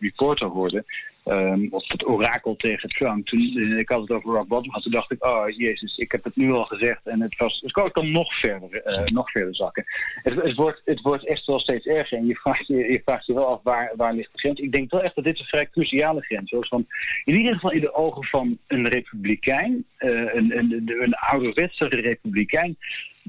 reporter 0.00 0.46
hoorde, 0.46 0.84
um, 1.24 1.68
of 1.70 1.84
het 1.88 2.06
orakel 2.06 2.56
tegen 2.56 2.88
Trump, 2.88 3.26
toen 3.26 3.78
ik 3.78 3.88
had 3.88 4.00
het 4.00 4.10
over 4.10 4.32
rock 4.32 4.48
bottom 4.48 4.72
toen 4.72 4.92
dacht 4.92 5.10
ik, 5.10 5.24
oh 5.24 5.44
jezus, 5.48 5.96
ik 5.96 6.12
heb 6.12 6.24
het 6.24 6.36
nu 6.36 6.52
al 6.52 6.64
gezegd 6.64 7.06
en 7.06 7.20
het, 7.20 7.36
was, 7.36 7.60
het 7.60 7.72
kan 7.72 7.90
dan 7.92 8.10
nog 8.10 8.34
verder, 8.34 8.82
nog 9.12 9.30
verder 9.30 9.54
zakken. 9.54 9.84
Het, 10.22 10.42
het, 10.42 10.54
wordt, 10.54 10.82
het 10.84 11.00
wordt 11.00 11.26
echt 11.26 11.46
wel 11.46 11.58
steeds 11.58 11.86
erger 11.86 12.18
en 12.18 12.26
je 12.26 12.34
vraagt 12.34 12.66
je, 12.66 12.76
je, 12.76 13.00
vraagt 13.04 13.26
je 13.26 13.34
wel 13.34 13.46
af 13.46 13.60
waar, 13.62 13.92
waar 13.96 14.14
ligt 14.14 14.32
de 14.32 14.38
grens. 14.38 14.60
Ik 14.60 14.72
denk 14.72 14.90
wel 14.90 15.02
echt 15.02 15.14
dat 15.14 15.24
dit 15.24 15.38
een 15.38 15.46
vrij 15.46 15.70
cruciale 15.70 16.20
grens 16.20 16.52
is. 16.52 16.68
Van, 16.68 16.86
in 17.24 17.34
ieder 17.34 17.54
geval 17.54 17.72
in 17.72 17.80
de 17.80 17.94
ogen 17.94 18.24
van 18.24 18.58
een 18.66 18.88
republikein, 18.88 19.84
een, 19.98 20.36
een, 20.36 20.72
een, 20.72 21.02
een 21.02 21.14
ouderwetse 21.14 21.84
republikein, 21.84 22.76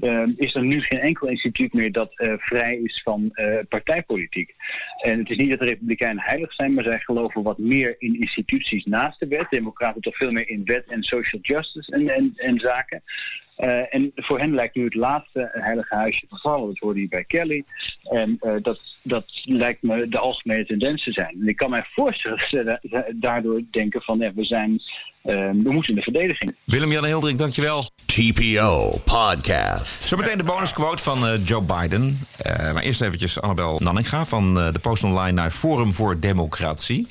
uh, 0.00 0.22
is 0.36 0.54
er 0.54 0.64
nu 0.64 0.80
geen 0.80 0.98
enkel 0.98 1.28
instituut 1.28 1.72
meer 1.72 1.92
dat 1.92 2.12
uh, 2.16 2.32
vrij 2.36 2.76
is 2.76 3.02
van 3.02 3.30
uh, 3.32 3.58
partijpolitiek. 3.68 4.54
En 5.02 5.18
het 5.18 5.30
is 5.30 5.36
niet 5.36 5.50
dat 5.50 5.58
de 5.58 5.64
Republikeinen 5.64 6.22
heilig 6.22 6.52
zijn, 6.52 6.74
maar 6.74 6.84
zij 6.84 6.98
geloven 6.98 7.42
wat 7.42 7.58
meer 7.58 7.94
in 7.98 8.20
instituties 8.20 8.84
naast 8.84 9.20
de 9.20 9.26
wet. 9.26 9.46
Democraten 9.50 10.00
toch 10.00 10.16
veel 10.16 10.32
meer 10.32 10.48
in 10.48 10.64
wet 10.64 10.84
en 10.86 11.02
social 11.02 11.42
justice 11.42 11.92
en, 11.92 12.08
en, 12.08 12.32
en 12.36 12.58
zaken. 12.58 13.02
Uh, 13.58 13.94
en 13.94 14.12
voor 14.14 14.38
hen 14.38 14.54
lijkt 14.54 14.74
nu 14.74 14.84
het 14.84 14.94
laatste 14.94 15.50
heilige 15.52 15.94
huisje 15.94 16.26
vervallen. 16.28 16.66
Dat 16.66 16.78
hoorde 16.78 17.00
je 17.00 17.08
bij 17.08 17.24
Kelly. 17.24 17.64
En 18.02 18.38
uh, 18.40 18.52
dat, 18.62 18.80
dat 19.02 19.24
lijkt 19.42 19.82
me 19.82 20.08
de 20.08 20.18
algemene 20.18 20.66
tendens 20.66 21.04
te 21.04 21.12
zijn. 21.12 21.36
En 21.40 21.48
ik 21.48 21.56
kan 21.56 21.70
mij 21.70 21.84
voorstellen 21.92 22.38
dat 22.64 22.78
ze 22.82 23.14
daardoor 23.14 23.62
denken 23.70 24.02
van 24.02 24.18
ja, 24.18 24.32
we 24.34 24.44
zijn 24.44 24.82
uh, 25.24 25.34
we 25.50 25.72
moeten 25.72 25.90
in 25.90 25.94
de 25.94 26.02
verdediging. 26.02 26.56
Willem-Jan 26.64 27.04
Hildering, 27.04 27.38
dankjewel. 27.38 27.90
TPO 28.06 29.00
Podcast. 29.04 30.04
Zometeen 30.04 30.38
de 30.38 30.44
bonusquote 30.44 31.02
van 31.02 31.40
Joe 31.44 31.62
Biden. 31.62 32.18
maar 32.44 32.82
eerst 32.82 33.00
eventjes 33.00 33.40
Annabel 33.40 33.78
Nanninga 33.82 34.26
van 34.26 34.54
de 34.54 34.78
Post 34.80 35.04
Online 35.04 35.32
naar 35.32 35.50
Forum 35.50 35.92
voor 35.92 36.20
Democratie. 36.20 37.06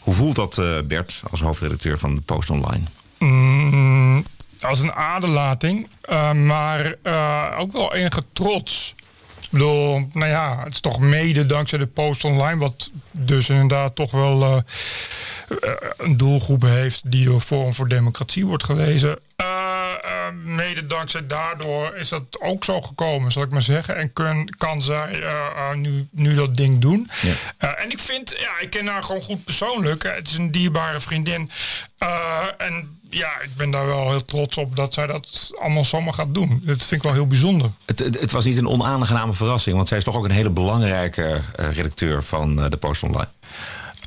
Hoe 0.00 0.14
voelt 0.14 0.36
dat 0.36 0.62
Bert 0.86 1.22
als 1.30 1.40
hoofdredacteur 1.40 1.98
van 1.98 2.14
de 2.14 2.20
Post 2.20 2.50
Online? 2.50 2.84
Mm, 3.18 4.22
als 4.64 4.80
een 4.80 4.92
aderlating, 4.92 5.88
uh, 6.10 6.32
maar 6.32 6.94
uh, 7.02 7.54
ook 7.58 7.72
wel 7.72 7.94
enige 7.94 8.22
trots. 8.32 8.94
Ik 9.40 9.48
bedoel, 9.50 10.08
nou 10.12 10.30
ja, 10.30 10.62
het 10.64 10.72
is 10.72 10.80
toch 10.80 10.98
mede 10.98 11.46
dankzij 11.46 11.78
de 11.78 11.86
post 11.86 12.24
online, 12.24 12.58
wat 12.58 12.90
dus 13.10 13.48
inderdaad 13.48 13.94
toch 13.94 14.10
wel 14.10 14.42
uh, 14.42 14.56
een 15.96 16.16
doelgroep 16.16 16.62
heeft 16.62 17.10
die 17.10 17.24
door 17.24 17.40
Forum 17.40 17.74
voor 17.74 17.88
Democratie 17.88 18.46
wordt 18.46 18.64
gelezen. 18.64 19.18
mede 20.44 20.86
dankzij 20.86 21.26
daardoor 21.26 21.96
is 21.96 22.08
dat 22.08 22.22
ook 22.40 22.64
zo 22.64 22.80
gekomen, 22.80 23.32
zal 23.32 23.42
ik 23.42 23.50
maar 23.50 23.62
zeggen. 23.62 23.96
En 23.96 24.12
kun, 24.12 24.54
kan 24.58 24.82
zij 24.82 25.22
nu, 25.74 26.08
nu 26.10 26.34
dat 26.34 26.56
ding 26.56 26.80
doen. 26.80 27.10
Ja. 27.58 27.74
en 27.74 27.90
ik 27.90 27.98
vind, 27.98 28.36
ja, 28.38 28.60
ik 28.60 28.70
ken 28.70 28.86
haar 28.86 29.02
gewoon 29.02 29.22
goed 29.22 29.44
persoonlijk. 29.44 30.02
Het 30.02 30.28
is 30.28 30.36
een 30.36 30.50
dierbare 30.50 31.00
vriendin. 31.00 31.50
en 32.58 32.99
ja, 33.10 33.40
ik 33.40 33.50
ben 33.56 33.70
daar 33.70 33.86
wel 33.86 34.10
heel 34.10 34.24
trots 34.24 34.56
op 34.56 34.76
dat 34.76 34.94
zij 34.94 35.06
dat 35.06 35.50
allemaal 35.60 35.84
zomaar 35.84 36.12
gaat 36.12 36.34
doen. 36.34 36.62
Dat 36.64 36.76
vind 36.76 36.90
ik 36.90 37.02
wel 37.02 37.12
heel 37.12 37.26
bijzonder. 37.26 37.70
Het, 37.86 37.98
het, 37.98 38.30
was 38.30 38.44
niet 38.44 38.56
een 38.56 38.68
onaangename 38.68 39.32
verrassing, 39.32 39.76
want 39.76 39.88
zij 39.88 39.98
is 39.98 40.04
toch 40.04 40.16
ook 40.16 40.24
een 40.24 40.30
hele 40.30 40.50
belangrijke 40.50 41.40
uh, 41.60 41.72
redacteur 41.72 42.22
van 42.22 42.58
uh, 42.58 42.68
de 42.68 42.76
Post 42.76 43.02
Online. 43.02 43.28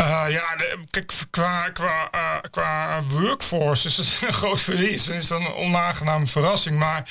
Uh, 0.01 0.25
ja, 0.29 0.55
de, 0.55 0.79
kijk, 0.89 1.13
qua, 1.29 1.69
qua, 1.69 2.09
uh, 2.15 2.37
qua 2.51 3.03
workforce 3.03 3.87
is 3.87 3.97
het 3.97 4.21
een 4.27 4.33
groot 4.33 4.61
verlies. 4.61 5.09
En 5.09 5.15
is 5.15 5.27
dat 5.27 5.39
een 5.39 5.53
onaangename 5.53 6.25
verrassing. 6.25 6.77
Maar 6.77 7.09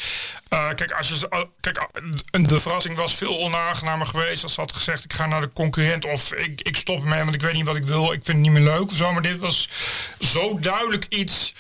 uh, 0.53 0.69
kijk, 0.75 0.93
als 0.93 1.09
je, 1.09 1.49
kijk, 1.61 1.89
de 2.31 2.61
verrassing 2.61 2.97
was 2.97 3.15
veel 3.15 3.39
onaangenamer 3.39 4.07
geweest 4.07 4.43
als 4.43 4.55
ze 4.55 4.61
had 4.61 4.73
gezegd: 4.73 5.05
ik 5.05 5.13
ga 5.13 5.27
naar 5.27 5.41
de 5.41 5.53
concurrent 5.53 6.05
of 6.05 6.33
ik, 6.33 6.61
ik 6.61 6.77
stop 6.77 7.01
ermee, 7.01 7.23
want 7.23 7.35
ik 7.35 7.43
weet 7.43 7.55
niet 7.55 7.67
wat 7.67 7.77
ik 7.77 7.87
wil. 7.87 8.05
Ik 8.05 8.25
vind 8.25 8.27
het 8.27 8.37
niet 8.37 8.51
meer 8.51 8.75
leuk 8.75 8.91
zo. 8.93 9.13
Maar 9.13 9.23
dit 9.23 9.39
was 9.39 9.69
zo 10.21 10.59
duidelijk 10.59 11.07
iets 11.09 11.53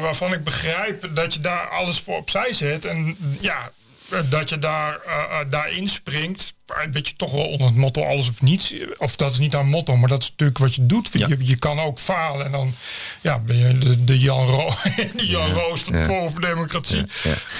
waarvan 0.00 0.32
ik 0.32 0.44
begrijp 0.44 1.08
dat 1.14 1.34
je 1.34 1.40
daar 1.40 1.68
alles 1.68 2.00
voor 2.00 2.16
opzij 2.16 2.52
zet. 2.52 2.84
En 2.84 3.16
ja, 3.40 3.58
eh, 3.58 3.81
dat 4.30 4.48
je 4.48 4.58
daar, 4.58 5.00
eh, 5.06 5.38
daarin 5.50 5.88
springt. 5.88 6.54
Een 6.66 6.90
beetje 6.90 7.16
toch 7.16 7.32
wel 7.32 7.46
onder 7.46 7.66
het 7.66 7.76
motto 7.76 8.02
alles 8.02 8.28
of 8.28 8.42
niets. 8.42 8.74
Of 8.98 9.16
dat 9.16 9.32
is 9.32 9.38
niet 9.38 9.52
haar 9.52 9.66
motto, 9.66 9.96
maar 9.96 10.08
dat 10.08 10.22
is 10.22 10.30
natuurlijk 10.30 10.58
wat 10.58 10.74
je 10.74 10.86
doet. 10.86 11.08
Je, 11.12 11.36
je 11.38 11.56
kan 11.56 11.80
ook 11.80 11.98
falen 11.98 12.46
en 12.46 12.52
dan 12.52 12.74
ja, 13.20 13.38
ben 13.38 13.56
je 13.56 13.78
de, 13.78 14.04
de 14.04 14.18
Jan, 14.18 14.46
Ro 14.46 14.70
de 15.16 15.26
Jan 15.26 15.48
Ja, 15.48 15.54
Roos 15.54 15.80
van 15.80 15.98
ja. 15.98 16.04
Forum 16.04 16.30
voor 16.30 16.40
Democratie. 16.40 17.04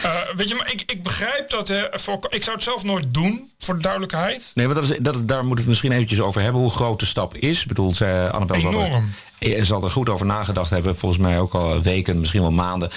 Eh, 0.02 0.10
weet 0.36 0.48
je, 0.48 0.54
maar 0.54 0.72
ik, 0.72 0.82
ik 0.86 1.02
begrijp 1.02 1.50
dat. 1.50 1.68
Hè, 1.68 1.82
voor, 1.92 2.18
ik 2.28 2.42
zou 2.42 2.54
het 2.54 2.64
zelf 2.64 2.84
nooit 2.84 3.14
doen, 3.14 3.50
voor 3.58 3.76
de 3.76 3.82
duidelijkheid. 3.82 4.50
Nee, 4.54 4.68
want 4.68 4.80
dat 4.80 4.90
is, 4.90 4.98
dat, 5.00 5.28
daar 5.28 5.44
moeten 5.44 5.54
we 5.54 5.60
het 5.60 5.68
misschien 5.68 5.92
eventjes 5.92 6.20
over 6.20 6.42
hebben. 6.42 6.60
Hoe 6.60 6.70
groot 6.70 7.00
de 7.00 7.06
stap 7.06 7.36
is. 7.36 7.60
Ik 7.60 7.68
bedoel, 7.68 7.92
zij, 7.92 8.30
Annabel 8.30 8.60
zal 8.60 8.72
er, 8.72 8.86
Enorm. 9.38 9.64
zal 9.64 9.84
er 9.84 9.90
goed 9.90 10.08
over 10.08 10.26
nagedacht 10.26 10.70
hebben. 10.70 10.96
Volgens 10.96 11.20
mij 11.20 11.38
ook 11.40 11.54
al 11.54 11.82
weken, 11.82 12.20
misschien 12.20 12.40
wel 12.40 12.52
maanden. 12.52 12.90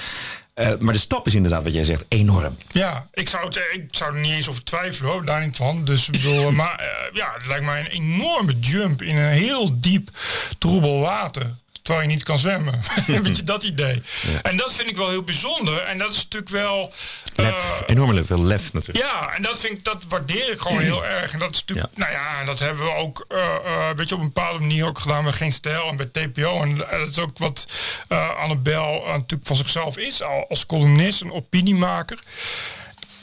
Eh, 0.55 0.77
maar 0.79 0.93
de 0.93 0.99
stap 0.99 1.25
is 1.25 1.35
inderdaad, 1.35 1.63
wat 1.63 1.73
jij 1.73 1.83
zegt, 1.83 2.05
enorm. 2.07 2.55
Ja, 2.71 3.07
ik 3.13 3.29
zou, 3.29 3.47
ik 3.71 3.87
zou 3.91 4.13
er 4.13 4.19
niet 4.19 4.31
eens 4.31 4.49
over 4.49 4.63
twijfelen 4.63 5.11
hoor, 5.11 5.25
daar 5.25 5.45
niet 5.45 5.57
van. 5.57 5.85
Dus 5.85 6.05
bedoel, 6.09 6.51
maar 6.61 6.75
eh, 6.79 7.15
ja, 7.15 7.33
het 7.37 7.47
lijkt 7.47 7.65
mij 7.65 7.79
een 7.79 7.85
enorme 7.85 8.59
jump 8.59 9.01
in 9.01 9.15
een 9.15 9.31
heel 9.31 9.79
diep 9.79 10.09
troebel 10.57 10.99
water. 10.99 11.55
Terwijl 11.85 12.07
je 12.07 12.13
niet 12.13 12.23
kan 12.23 12.39
zwemmen. 12.39 12.79
Weet 13.23 13.37
je 13.37 13.43
dat 13.43 13.63
idee? 13.63 14.01
En 14.41 14.57
dat 14.57 14.73
vind 14.73 14.89
ik 14.89 14.95
wel 14.97 15.09
heel 15.09 15.23
bijzonder. 15.23 15.81
En 15.81 15.97
dat 15.97 16.13
is 16.13 16.23
natuurlijk 16.23 16.51
wel. 16.51 16.93
Lef, 17.35 17.81
enorme 17.87 18.23
veel 18.23 18.43
lef 18.43 18.73
natuurlijk. 18.73 19.05
Ja, 19.05 19.33
en 19.35 19.41
dat, 19.41 19.59
vind 19.59 19.77
ik, 19.77 19.83
dat 19.83 20.03
waardeer 20.09 20.51
ik 20.51 20.59
gewoon 20.59 20.79
heel 20.79 21.05
erg. 21.05 21.33
En 21.33 21.39
dat 21.39 21.53
is 21.53 21.59
natuurlijk, 21.59 21.97
nou 21.97 22.11
ja, 22.11 22.39
en 22.39 22.45
dat 22.45 22.59
hebben 22.59 22.83
we 22.83 22.93
ook, 22.95 23.25
eh, 23.29 23.55
eh, 23.65 23.95
weet 23.95 24.09
je, 24.09 24.15
op 24.15 24.21
een 24.21 24.31
bepaalde 24.33 24.59
manier 24.59 24.87
ook 24.87 24.99
gedaan 24.99 25.23
met 25.23 25.35
Geen 25.35 25.51
Stijl 25.51 25.87
en 25.87 25.95
bij 25.95 26.05
TPO. 26.05 26.61
En 26.61 26.89
eh, 26.91 26.99
dat 26.99 27.09
is 27.09 27.19
ook 27.19 27.37
wat 27.37 27.67
eh 28.07 28.29
Annabel 28.29 29.03
eh, 29.05 29.11
natuurlijk 29.11 29.47
van 29.47 29.55
zichzelf 29.55 29.97
is, 29.97 30.21
al- 30.23 30.45
als 30.49 30.65
columnist, 30.65 31.21
een 31.21 31.31
opiniemaker. 31.31 32.19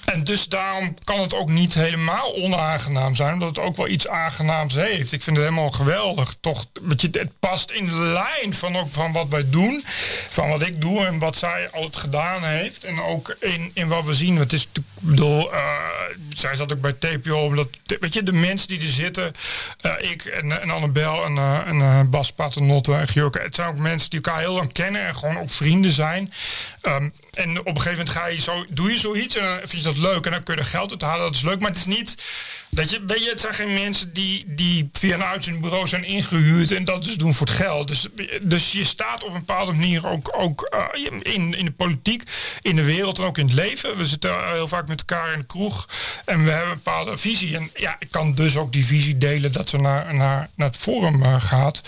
En 0.04 0.24
dus 0.24 0.48
daarom 0.48 0.94
kan 1.04 1.20
het 1.20 1.34
ook 1.34 1.48
niet 1.48 1.74
helemaal 1.74 2.34
onaangenaam 2.34 3.14
zijn, 3.14 3.32
omdat 3.32 3.48
het 3.48 3.64
ook 3.64 3.76
wel 3.76 3.88
iets 3.88 4.08
aangenaams 4.08 4.74
heeft. 4.74 5.12
Ik 5.12 5.22
vind 5.22 5.36
het 5.36 5.44
helemaal 5.46 5.70
geweldig. 5.70 6.36
Toch, 6.40 6.66
je, 6.96 7.08
het 7.12 7.38
past 7.38 7.70
in 7.70 7.86
de 7.86 7.94
lijn 7.94 8.54
van, 8.54 8.76
ook 8.76 8.92
van 8.92 9.12
wat 9.12 9.28
wij 9.28 9.50
doen, 9.50 9.82
van 10.28 10.48
wat 10.48 10.62
ik 10.62 10.80
doe 10.80 11.06
en 11.06 11.18
wat 11.18 11.36
zij 11.36 11.70
altijd 11.70 11.96
gedaan 11.96 12.44
heeft. 12.44 12.84
En 12.84 13.02
ook 13.02 13.36
in, 13.40 13.70
in 13.74 13.88
wat 13.88 14.04
we 14.04 14.14
zien. 14.14 14.36
Het 14.36 14.52
is 14.52 14.68
bedoel, 15.02 15.52
eh, 15.52 15.60
zij 16.34 16.56
zat 16.56 16.72
ook 16.72 16.80
bij 16.80 16.92
TPO, 16.92 17.38
omdat, 17.38 17.68
weet 18.00 18.14
je, 18.14 18.22
de 18.22 18.32
mensen 18.32 18.68
die 18.68 18.80
er 18.80 18.88
zitten, 18.88 19.32
eh, 19.80 20.10
ik 20.10 20.24
en, 20.24 20.70
Annabel 20.70 21.24
en, 21.24 21.36
eh, 21.36 21.66
en 21.66 22.10
Bas 22.10 22.32
Paternotte 22.32 22.92
en 22.94 23.08
Gjurke, 23.08 23.38
het 23.38 23.54
zijn 23.54 23.68
ook 23.68 23.78
mensen 23.78 24.10
die 24.10 24.20
elkaar 24.20 24.40
heel 24.40 24.54
lang 24.54 24.72
kennen 24.72 25.06
en 25.06 25.16
gewoon 25.16 25.38
ook 25.38 25.50
vrienden 25.50 25.90
zijn. 25.90 26.32
Ehm, 26.80 27.08
en 27.32 27.58
op 27.58 27.66
een 27.66 27.80
gegeven 27.80 27.90
moment 27.90 28.08
ga 28.08 28.26
je 28.26 28.40
zo, 28.40 28.64
doe 28.72 28.90
je 28.90 28.98
zoiets 28.98 29.36
en 29.36 29.58
vind 29.58 29.82
je 29.82 29.92
dat 29.92 29.98
leuk 29.98 30.24
en 30.24 30.30
dan 30.30 30.42
kun 30.42 30.54
je 30.54 30.60
er 30.60 30.66
geld 30.66 30.90
uit 30.90 31.02
halen. 31.02 31.24
Dat 31.24 31.34
is 31.34 31.42
leuk, 31.42 31.60
maar 31.60 31.70
het 31.70 31.78
is 31.78 31.86
niet 31.86 32.14
dat 32.70 32.90
je, 32.90 33.02
weet 33.06 33.24
je, 33.24 33.30
het 33.30 33.40
zijn 33.40 33.54
geen 33.54 33.74
mensen 33.74 34.12
die, 34.12 34.44
die 34.46 34.88
via 34.92 35.14
een 35.14 35.24
uitzendbureau 35.24 35.86
zijn 35.86 36.04
ingehuurd 36.04 36.70
en 36.72 36.84
dat 36.84 37.04
dus 37.04 37.16
doen 37.16 37.34
voor 37.34 37.46
het 37.46 37.56
geld. 37.56 37.88
Dus, 37.88 38.06
dus 38.42 38.72
je 38.72 38.84
staat 38.84 39.24
op 39.24 39.28
een 39.28 39.44
bepaalde 39.44 39.72
manier 39.72 40.08
ook, 40.08 40.34
ook 40.36 40.86
in, 41.22 41.54
in 41.54 41.64
de 41.64 41.70
politiek, 41.70 42.22
in 42.60 42.76
de 42.76 42.84
wereld 42.84 43.18
en 43.18 43.24
ook 43.24 43.38
in 43.38 43.46
het 43.46 43.54
leven. 43.54 43.96
We 43.96 44.04
zitten 44.04 44.52
heel 44.52 44.68
vaak 44.68 44.88
met 44.92 45.04
elkaar 45.06 45.32
in 45.32 45.38
de 45.38 45.46
kroeg 45.46 45.88
en 46.24 46.44
we 46.44 46.50
hebben 46.50 46.70
een 46.70 46.80
bepaalde 46.84 47.16
visie. 47.16 47.56
En 47.56 47.70
ja, 47.74 47.96
ik 47.98 48.10
kan 48.10 48.34
dus 48.34 48.56
ook 48.56 48.72
die 48.72 48.86
visie 48.86 49.18
delen 49.18 49.52
dat 49.52 49.68
ze 49.68 49.76
naar, 49.76 50.14
naar, 50.14 50.48
naar 50.54 50.66
het 50.66 50.76
forum 50.76 51.22
eh, 51.22 51.40
gaat 51.40 51.80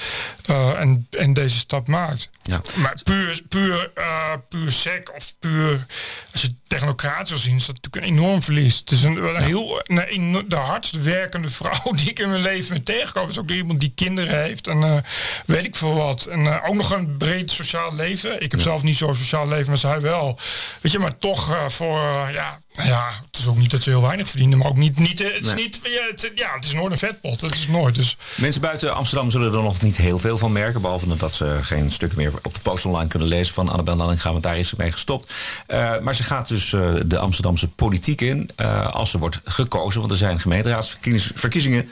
eh, 0.45 0.81
en, 0.81 1.07
en 1.11 1.33
deze 1.33 1.59
stap 1.59 1.89
maakt. 1.89 2.29
Ja. 2.43 2.61
Maar 2.75 2.95
puur, 3.05 3.43
puur, 3.49 3.91
eh, 3.95 4.33
puur 4.49 4.71
sec 4.71 5.13
of 5.17 5.35
puur, 5.39 5.87
als 6.33 6.43
je 6.43 6.55
technocratisch 6.67 7.31
wil 7.31 7.39
zien, 7.39 7.57
is 7.57 7.67
dat 7.67 7.75
natuurlijk 7.75 8.05
een 8.05 8.19
enorm 8.19 8.43
verlies. 8.43 8.79
Het 8.79 8.91
is 8.91 9.03
een, 9.03 9.17
een 9.17 9.43
heel, 9.43 9.83
een, 9.85 9.99
eno- 9.99 10.47
de 10.47 10.57
hardst 10.57 11.03
werkende 11.03 11.49
vrouw 11.49 11.93
die 11.97 12.11
ik 12.11 12.19
in 12.19 12.29
mijn 12.29 12.43
leven 12.43 12.73
ben 12.73 12.83
tegengekomen. 12.83 13.31
is 13.31 13.39
ook 13.39 13.51
iemand 13.51 13.81
die 13.81 13.93
kinderen 13.95 14.43
heeft 14.43 14.67
en 14.67 15.05
weet 15.47 15.65
ik 15.65 15.77
veel 15.77 15.95
wat. 15.95 16.27
En 16.27 16.63
ook 16.63 16.75
nog 16.75 16.93
een 16.93 17.17
breed 17.17 17.51
sociaal 17.51 17.95
leven. 17.95 18.43
Ik 18.43 18.51
heb 18.51 18.61
zelf 18.61 18.83
niet 18.83 18.97
zo'n 18.97 19.15
sociaal 19.15 19.49
leven, 19.49 19.69
maar 19.69 19.79
zij 19.79 20.01
wel. 20.01 20.39
Weet 20.81 20.93
je, 20.93 20.99
maar 20.99 21.19
toch 21.19 21.73
voor, 21.73 22.01
ja, 22.33 22.61
ja, 22.83 23.11
het 23.27 23.39
is 23.39 23.47
ook 23.47 23.57
niet 23.57 23.71
dat 23.71 23.83
ze 23.83 23.91
heel 23.91 24.03
weinig 24.03 24.29
verdienen, 24.29 24.59
maar 24.59 24.67
ook 24.69 24.77
niet, 24.77 24.99
niet 24.99 25.19
het 25.19 25.37
is 25.41 25.47
Nee. 25.47 25.55
niet, 25.55 25.81
ja, 25.83 26.07
het, 26.11 26.31
ja, 26.35 26.55
het 26.55 26.65
is 26.65 26.73
nooit 26.75 26.93
een 26.93 26.99
vetpot. 26.99 27.41
Het 27.41 27.55
is 27.55 27.69
nooit, 27.69 27.95
dus... 27.95 28.17
Mensen 28.37 28.61
buiten 28.61 28.95
Amsterdam 28.95 29.31
zullen 29.31 29.53
er 29.55 29.63
nog 29.63 29.81
niet 29.81 29.97
heel 29.97 30.19
veel 30.19 30.39
van 30.39 30.53
merken. 30.53 30.81
Behalve 30.81 31.17
dat 31.17 31.35
ze 31.35 31.59
geen 31.63 31.93
stukken 31.93 32.19
meer 32.19 32.33
op 32.43 32.55
de 32.55 32.61
post 32.61 32.85
online 32.87 33.09
kunnen 33.09 33.29
lezen 33.29 33.55
van 33.55 33.69
Annabel 33.69 33.97
Nanninga. 33.97 34.31
Want 34.31 34.43
daar 34.43 34.59
is 34.59 34.69
ze 34.69 34.75
mee 34.79 34.93
gestopt. 34.93 35.33
Eh, 35.67 35.99
maar 35.99 36.15
ze 36.15 36.23
gaat 36.23 36.49
dus 36.49 36.73
eh, 36.73 36.93
de 37.07 37.19
Amsterdamse 37.19 37.69
politiek 37.69 38.21
in. 38.21 38.51
eh, 38.57 38.87
als 38.95 39.11
ze 39.11 39.19
wordt 39.19 39.41
gekozen. 39.45 40.01
Want 40.01 40.13
er 40.13 40.19
zijn 40.19 40.41
gemeenteraadsverkiezingen 40.41 41.89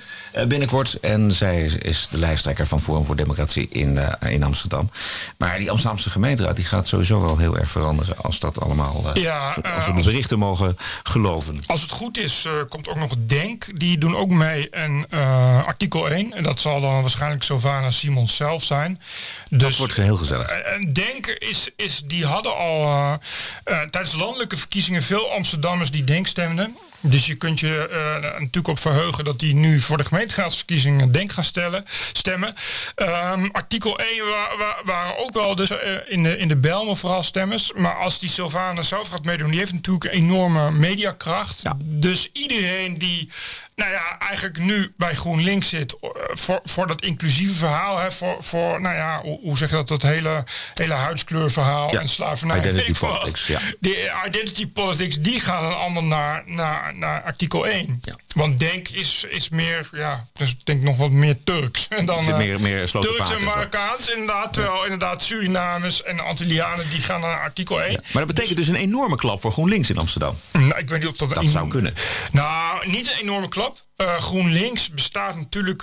binnenkort. 0.48 0.94
En 1.00 1.32
zij 1.32 1.62
is- 1.64 2.08
de 2.10 2.18
lijsttrekker 2.18 2.66
van 2.66 2.82
Forum 2.82 3.04
voor 3.04 3.16
Democratie 3.16 3.68
in, 3.70 3.98
eh, 3.98 4.32
in 4.32 4.42
Amsterdam. 4.42 4.90
Maar 5.38 5.58
die 5.58 5.70
Amsterdamse 5.70 6.10
gemeenteraad 6.10 6.56
die 6.56 6.64
gaat 6.64 6.86
sowieso 6.88 7.20
wel 7.20 7.38
heel 7.38 7.58
erg 7.58 7.70
veranderen. 7.70 8.16
Als 8.18 8.38
dat 8.38 8.60
allemaal. 8.60 9.10
eh, 9.14 9.22
Ja, 9.22 9.46
als 9.46 9.54
we- 9.54 9.62
eh, 9.90 9.96
de 9.96 10.02
berichten 10.02 10.38
mogen 10.38 10.76
geloven. 11.02 11.58
Als 11.66 11.80
het 11.82 11.90
goed 11.90 12.18
is, 12.18 12.44
eh, 12.44 12.52
komt 12.68 12.88
ook 12.88 12.96
nog 12.96 13.12
Denk. 13.26 13.78
Die 13.78 13.98
doen 13.98 14.16
ook 14.16 14.30
mee 14.30 14.70
en 14.70 15.06
eh, 15.10 15.62
artikel 15.62 16.10
1. 16.10 16.32
En 16.34 16.42
dat 16.42 16.60
zal 16.60 16.80
dan 16.80 17.00
waarschijnlijk 17.00 17.42
Sylvana 17.42 17.90
Simons 17.90 18.36
zelf 18.36 18.64
zijn. 18.64 19.00
Dus, 19.50 19.60
dat 19.62 19.76
wordt 19.76 19.94
heel 19.96 20.16
gezellig. 20.16 20.46
eh, 20.48 20.74
En 20.74 20.92
Denk 20.92 21.26
is, 21.26 21.68
is, 21.76 22.02
die 22.06 22.24
hadden 22.26 22.56
al 22.56 22.84
eh, 22.84 23.12
eh, 23.64 23.80
tijdens 23.80 24.10
de 24.12 24.18
landelijke 24.18 24.56
verkiezingen 24.56 25.02
veel 25.02 25.30
Amsterdammers 25.32 25.90
die 25.90 26.04
Denk 26.04 26.26
stemden. 26.26 26.76
Dus 27.04 27.26
je 27.26 27.34
kunt 27.34 27.60
je 27.60 27.88
eh, 27.88 28.22
natuurlijk 28.22 28.68
op 28.68 28.78
verheugen 28.78 29.24
dat 29.24 29.38
die 29.38 29.54
nu 29.54 29.80
voor 29.80 29.96
de 29.96 30.04
gemeenteraadsverkiezingen 30.04 31.12
Denk 31.12 31.32
gaan 31.32 31.44
stellen, 31.44 31.84
stemmen. 32.12 32.54
Ehm, 32.94 33.46
artikel 33.52 33.98
1 34.00 34.24
wa- 34.24 34.56
wa- 34.58 34.76
waren 34.84 35.18
ook 35.18 35.34
wel 35.34 35.54
dus, 35.54 35.70
eh, 35.70 35.92
in, 36.08 36.22
de, 36.22 36.38
in 36.38 36.48
de 36.48 36.56
Belmen 36.56 36.96
vooral 36.96 37.22
stemmers. 37.22 37.72
Maar 37.76 37.94
als 37.96 38.18
die 38.18 38.28
Sylvana 38.28 38.82
zelf 38.82 39.08
gaat 39.08 39.24
meedoen, 39.24 39.50
die 39.50 39.58
heeft 39.58 39.72
natuurlijk 39.72 40.04
een 40.04 40.10
enorme 40.10 40.70
mediakracht. 40.70 41.62
Dus 41.84 42.28
iedereen 42.32 42.98
die 42.98 43.30
nou 43.76 43.90
ja, 43.92 44.18
eigenlijk 44.18 44.58
nu 44.58 44.92
bij 44.96 45.14
GroenLinks 45.14 45.68
zit 45.68 45.96
eh, 46.00 46.08
voor, 46.32 46.60
voor 46.64 46.86
dat 46.86 47.02
inclusieve 47.02 47.54
verhaal, 47.54 47.98
hè, 47.98 48.10
voor, 48.12 48.36
voor 48.40 48.80
nou 48.80 48.96
ja, 48.96 49.20
hoe, 49.22 49.38
hoe 49.42 49.56
zeg 49.56 49.70
je 49.70 49.76
dat, 49.76 49.88
dat 49.88 50.02
hele, 50.02 50.44
hele 50.74 50.94
huidskleurverhaal 50.94 51.92
Ja, 51.92 52.00
en 52.00 52.08
slavernij. 52.08 52.58
identity 52.58 52.92
politics, 52.98 53.46
ja. 53.46 53.58
Die 53.80 53.96
identity 54.26 54.66
politics, 54.68 55.18
die 55.20 55.40
gaan 55.40 55.62
dan 55.62 55.78
allemaal 55.78 56.04
naar, 56.04 56.42
naar, 56.46 56.91
naar 56.94 57.22
artikel 57.22 57.66
1. 57.66 58.00
Want 58.34 58.58
Denk 58.58 58.88
is, 58.88 59.24
is 59.28 59.48
meer, 59.48 59.88
ja, 59.92 60.26
dus 60.32 60.56
denk 60.64 60.78
ik 60.80 60.84
nog 60.86 60.96
wat 60.96 61.10
meer 61.10 61.36
Turks. 61.44 61.88
En 61.98 62.06
dan, 62.06 62.22
zit 62.22 62.32
eh, 62.32 62.38
meer- 62.38 62.60
meer 62.60 62.88
Slotervaart 62.88 63.28
Turks 63.28 63.42
en. 63.42 63.46
Marokkaans, 63.48 64.08
inderdaad. 64.10 64.52
Terwijl 64.52 64.82
inderdaad 64.82 65.22
Surinamers 65.22 66.02
en 66.02 66.20
Antillianen, 66.20 66.90
die 66.90 67.00
gaan 67.00 67.20
naar 67.20 67.40
artikel 67.40 67.82
1. 67.82 67.92
Maar 67.92 68.26
dat 68.26 68.34
betekent 68.34 68.56
dus 68.56 68.68
een 68.68 68.74
enorme 68.74 69.16
klap 69.16 69.40
voor 69.40 69.52
GroenLinks 69.52 69.90
in 69.90 69.98
Amsterdam. 69.98 70.36
Nou, 70.52 70.78
ik 70.78 70.88
weet 70.88 71.00
niet 71.00 71.08
of 71.08 71.16
dat... 71.16 71.28
Dat 71.28 71.42
een- 71.42 71.48
zou 71.48 71.68
kunnen. 71.68 71.94
Nou, 72.32 72.88
niet 72.90 73.10
een 73.10 73.18
enorme 73.20 73.48
klap. 73.48 73.82
Eh, 73.96 74.16
GroenLinks 74.16 74.90
bestaat 74.90 75.36
natuurlijk... 75.36 75.82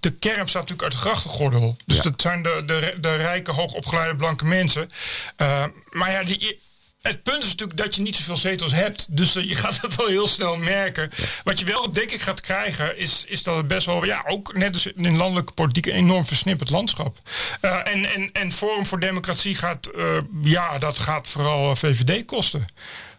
De 0.00 0.10
kern 0.10 0.42
bestaat 0.42 0.62
natuurlijk 0.68 0.82
uit 0.82 0.92
de 0.92 0.98
grachtengordel. 1.08 1.76
Dus 1.86 1.96
Ja. 1.96 2.02
dat 2.02 2.20
zijn 2.20 2.42
de, 2.42 2.62
de, 2.66 2.94
de 3.00 3.14
rijke, 3.14 3.50
hoogopgeleide 3.50 4.16
blanke 4.16 4.44
mensen. 4.44 4.90
Eh, 5.36 5.64
maar 5.90 6.10
ja, 6.10 6.22
die... 6.22 6.60
Het 7.02 7.22
punt 7.22 7.42
is 7.42 7.48
natuurlijk 7.50 7.78
dat 7.78 7.94
je 7.94 8.02
niet 8.02 8.16
zoveel 8.16 8.36
zetels 8.36 8.72
hebt. 8.72 9.16
Dus 9.16 9.36
eh, 9.36 9.48
je 9.48 9.54
gaat 9.62 9.80
het 9.80 9.96
wel 9.96 10.06
heel 10.06 10.26
snel 10.26 10.56
merken. 10.56 11.10
Wat 11.44 11.58
je 11.58 11.64
wel, 11.64 11.92
denk 11.92 12.10
ik, 12.10 12.20
gaat 12.20 12.40
krijgen... 12.40 12.98
is, 12.98 13.24
is 13.28 13.42
dat 13.42 13.56
het 13.56 13.66
best 13.66 13.86
wel, 13.86 14.04
ja, 14.04 14.24
ook 14.26 14.56
net 14.56 14.72
als 14.72 14.86
in 14.86 15.16
landelijke 15.16 15.52
politiek... 15.52 15.86
een 15.86 15.92
enorm 15.92 16.24
versnipperd 16.24 16.70
landschap. 16.70 17.16
Eh, 17.60 17.76
en, 17.84 18.04
en, 18.04 18.32
en 18.32 18.52
Forum 18.52 18.86
voor 18.86 19.00
Democratie 19.00 19.54
gaat... 19.54 19.86
eh, 19.86 20.18
ja, 20.42 20.78
dat 20.78 20.98
gaat 20.98 21.28
vooral 21.28 21.76
VVD 21.76 22.24
kosten. 22.24 22.66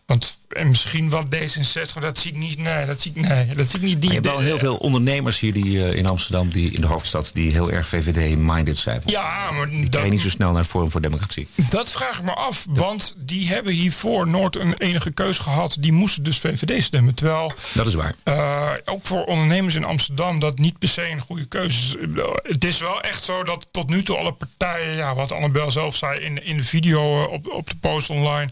Want 0.05 0.41
en 0.49 0.67
misschien 0.67 1.09
wat 1.09 1.25
D66, 1.35 1.93
maar 1.93 2.03
dat 2.03 2.17
zie 2.17 2.31
ik 2.31 2.37
niet. 2.37 2.57
Nee, 2.57 2.85
dat 2.85 3.01
zie 3.01 3.11
ik, 3.15 3.27
nee, 3.27 3.45
dat 3.55 3.67
zie 3.69 3.79
ik 3.79 3.85
niet. 3.85 4.01
Die, 4.01 4.09
je 4.09 4.15
hebt 4.15 4.27
wel 4.27 4.39
heel 4.39 4.57
veel 4.57 4.75
ondernemers 4.75 5.39
hier 5.39 5.53
die, 5.53 5.85
eh, 5.85 5.93
in 5.97 6.05
Amsterdam, 6.07 6.49
die, 6.49 6.71
in 6.71 6.81
de 6.81 6.87
hoofdstad, 6.87 7.31
die 7.33 7.51
heel 7.51 7.71
erg 7.71 7.87
VVD-minded 7.87 8.77
zijn. 8.77 9.01
Ja, 9.05 9.51
maar 9.51 9.69
Die 9.69 9.89
dat, 9.89 10.09
niet 10.09 10.21
zo 10.21 10.29
snel 10.29 10.51
naar 10.51 10.61
het 10.61 10.69
Forum 10.69 10.91
voor 10.91 11.01
Democratie. 11.01 11.47
dat 11.69 11.91
vraag 11.91 12.17
ik 12.19 12.23
me 12.25 12.33
af. 12.33 12.65
Want 12.69 13.15
die 13.17 13.47
hebben 13.47 13.73
hiervoor 13.73 14.27
nooit 14.27 14.55
een 14.55 14.73
enige 14.77 15.11
keus 15.11 15.37
gehad. 15.37 15.77
Die 15.79 15.91
moesten 15.91 16.23
dus 16.23 16.37
VVD 16.39 16.83
stemmen. 16.83 17.13
Terwijl 17.15 17.53
Dat 17.73 17.87
is 17.87 17.93
waar. 17.93 18.15
eh, 18.23 18.69
ook 18.85 19.05
voor 19.05 19.23
ondernemers 19.23 19.75
in 19.75 19.85
Amsterdam 19.85 20.39
dat 20.39 20.57
niet 20.57 20.79
per 20.79 20.89
se 20.89 21.09
een 21.09 21.19
goede 21.21 21.45
keuze 21.45 21.99
is. 21.99 22.07
Het 22.43 22.63
is 22.63 22.79
wel 22.79 23.01
echt 23.01 23.23
zo 23.23 23.43
dat 23.43 23.67
tot 23.71 23.89
nu 23.89 24.03
toe 24.03 24.17
alle 24.17 24.33
partijen, 24.33 24.95
ja, 24.95 25.15
wat 25.15 25.31
Annabel 25.31 25.71
zelf 25.71 25.95
zei 25.95 26.19
in, 26.19 26.45
in 26.45 26.57
de 26.57 26.63
video 26.63 27.23
eh, 27.25 27.31
op, 27.31 27.47
op 27.49 27.69
de 27.69 27.75
post 27.75 28.09
online, 28.09 28.49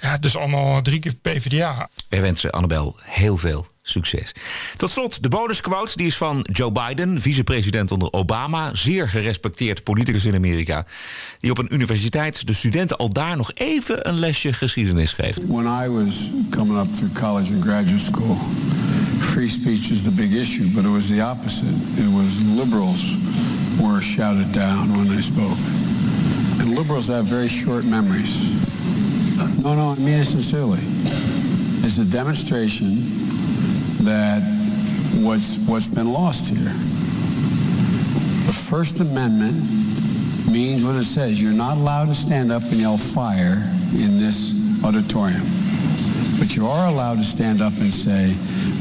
ja, 0.00 0.16
dus 0.16 0.36
allemaal 0.36 0.82
drie 0.86 0.98
keer 0.98 1.14
PvdA. 1.14 1.88
Wij 2.08 2.20
wensen 2.20 2.50
Annabel 2.50 2.96
heel 3.02 3.36
veel 3.36 3.66
Succes. 3.82 4.32
Tot 4.76 4.90
slot, 4.90 5.22
de 5.22 5.28
bonusquote 5.28 5.96
die 5.96 6.06
is 6.06 6.16
van 6.16 6.46
Joe 6.52 6.72
Biden, 6.72 7.20
vicepresident 7.20 7.90
onder 7.90 8.12
Obama. 8.12 8.74
Zeer 8.74 9.08
gerespecteerd 9.08 9.82
politicus 9.84 10.24
in 10.24 10.34
Amerika. 10.34 10.86
Die 11.40 11.50
op 11.50 11.58
een 11.58 11.74
universiteit 11.74 12.46
de 12.46 12.52
studenten 12.52 12.96
al 12.96 13.12
daar 13.12 13.36
nog 13.36 13.52
even 13.52 14.08
een 14.08 14.18
lesje 14.18 14.52
geschiedenis 14.52 15.12
geeft. 15.12 15.46
When 15.46 15.64
I 15.64 15.88
was 15.88 16.30
coming 16.50 16.78
up 16.78 16.96
through 16.96 17.14
college 17.14 17.52
and 17.52 17.62
graduate 17.62 18.04
school, 18.04 18.36
free 19.20 19.48
speech 19.48 19.88
was 19.88 20.02
the 20.02 20.10
big 20.10 20.32
issue, 20.32 20.66
but 20.66 20.84
it 20.84 20.90
was 20.90 21.06
the 21.06 21.22
opposite. 21.22 21.74
It 21.96 22.12
was 22.12 22.32
liberals 22.64 23.14
were 23.80 24.02
shouted 24.02 24.52
down 24.52 24.90
when 24.96 25.08
they 25.08 25.22
spoke. 25.22 25.58
And 26.60 26.74
liberals 26.74 27.06
have 27.06 27.24
very 27.24 27.48
short 27.48 27.84
memories. 27.84 28.64
No, 29.36 29.74
no, 29.74 29.90
I 29.90 29.96
mean 29.96 30.20
it 30.20 30.24
sincerely. 30.24 30.80
It's 31.84 31.98
a 31.98 32.04
demonstration 32.04 32.96
that 34.04 34.40
what's, 35.22 35.58
what's 35.66 35.86
been 35.86 36.12
lost 36.12 36.48
here. 36.48 36.72
The 38.46 38.52
First 38.52 39.00
Amendment 39.00 39.56
means 40.50 40.84
what 40.84 40.96
it 40.96 41.04
says. 41.04 41.42
You're 41.42 41.52
not 41.52 41.76
allowed 41.76 42.06
to 42.06 42.14
stand 42.14 42.50
up 42.50 42.62
and 42.62 42.74
yell 42.74 42.96
fire 42.96 43.62
in 43.92 44.18
this 44.18 44.54
auditorium. 44.84 45.42
But 46.38 46.54
you 46.54 46.66
are 46.66 46.88
allowed 46.88 47.18
to 47.18 47.24
stand 47.24 47.62
up 47.62 47.72
and 47.78 47.92
say, 47.92 48.34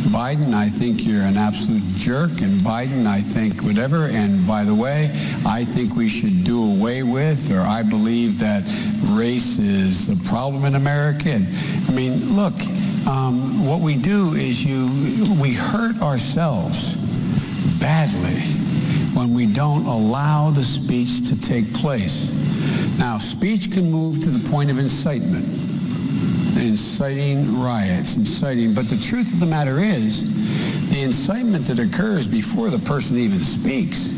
Biden, 0.09 0.53
I 0.53 0.69
think 0.69 1.05
you're 1.05 1.23
an 1.23 1.37
absolute 1.37 1.83
jerk, 1.95 2.41
and 2.41 2.59
Biden, 2.61 3.05
I 3.05 3.21
think 3.21 3.61
whatever, 3.63 4.05
and 4.05 4.45
by 4.45 4.63
the 4.63 4.75
way, 4.75 5.09
I 5.45 5.63
think 5.63 5.95
we 5.95 6.09
should 6.09 6.43
do 6.43 6.77
away 6.77 7.03
with, 7.03 7.51
or 7.51 7.61
I 7.61 7.81
believe 7.83 8.39
that 8.39 8.63
race 9.11 9.57
is 9.57 10.05
the 10.05 10.15
problem 10.29 10.65
in 10.65 10.75
America. 10.75 11.29
And, 11.29 11.47
I 11.87 11.91
mean, 11.93 12.35
look, 12.35 12.53
um, 13.07 13.65
what 13.65 13.81
we 13.81 13.95
do 13.95 14.33
is 14.33 14.63
you, 14.63 14.89
we 15.41 15.53
hurt 15.53 16.01
ourselves 16.01 16.95
badly 17.79 18.41
when 19.15 19.33
we 19.33 19.45
don't 19.45 19.85
allow 19.85 20.49
the 20.51 20.63
speech 20.63 21.27
to 21.29 21.41
take 21.41 21.73
place. 21.73 22.31
Now, 22.99 23.17
speech 23.17 23.71
can 23.71 23.91
move 23.91 24.21
to 24.23 24.29
the 24.29 24.49
point 24.49 24.69
of 24.69 24.79
incitement, 24.79 25.45
inciting 26.65 27.61
riots, 27.61 28.15
inciting, 28.15 28.73
but 28.73 28.89
the 28.89 28.97
truth 28.97 29.31
of 29.33 29.39
the 29.39 29.45
matter 29.45 29.79
is, 29.79 30.89
the 30.89 31.01
incitement 31.01 31.65
that 31.65 31.79
occurs 31.79 32.27
before 32.27 32.69
the 32.69 32.79
person 32.79 33.17
even 33.17 33.39
speaks, 33.39 34.11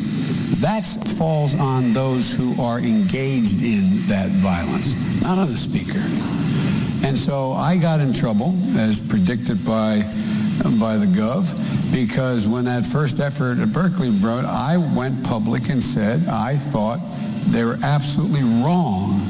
that 0.62 0.86
falls 1.18 1.54
on 1.60 1.94
those 1.94 2.34
who 2.34 2.60
are 2.62 2.80
engaged 2.80 3.62
in 3.62 4.02
that 4.08 4.30
violence, 4.42 5.22
not 5.22 5.38
on 5.38 5.48
the 5.48 5.58
speaker. 5.58 6.00
And 7.06 7.18
so 7.18 7.52
I 7.52 7.78
got 7.78 8.00
in 8.00 8.14
trouble, 8.14 8.54
as 8.78 9.00
predicted 9.00 9.64
by, 9.66 10.02
by 10.80 10.98
the 10.98 11.08
Gov, 11.08 11.46
because 11.92 12.48
when 12.48 12.66
that 12.66 12.86
first 12.86 13.20
effort 13.20 13.60
at 13.60 13.72
Berkeley 13.72 14.10
wrote, 14.10 14.46
I 14.46 14.78
went 14.96 15.24
public 15.24 15.70
and 15.70 15.84
said 15.84 16.28
I 16.28 16.56
thought 16.56 17.00
they 17.52 17.64
were 17.64 17.78
absolutely 17.84 18.44
wrong 18.64 19.22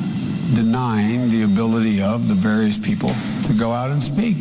denying 0.55 1.29
the 1.29 1.43
ability 1.43 2.01
of 2.01 2.27
the 2.27 2.33
various 2.33 2.77
people 2.77 3.11
to 3.43 3.53
go 3.53 3.71
out 3.71 3.91
and 3.91 4.01
speak. 4.03 4.37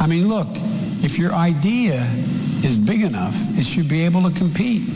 I 0.00 0.06
mean, 0.06 0.28
look, 0.28 0.48
if 1.04 1.18
your 1.18 1.32
idea 1.32 1.94
is 2.64 2.78
big 2.78 3.02
enough, 3.02 3.34
it 3.58 3.64
should 3.64 3.88
be 3.88 4.04
able 4.04 4.22
to 4.22 4.38
compete. 4.38 4.88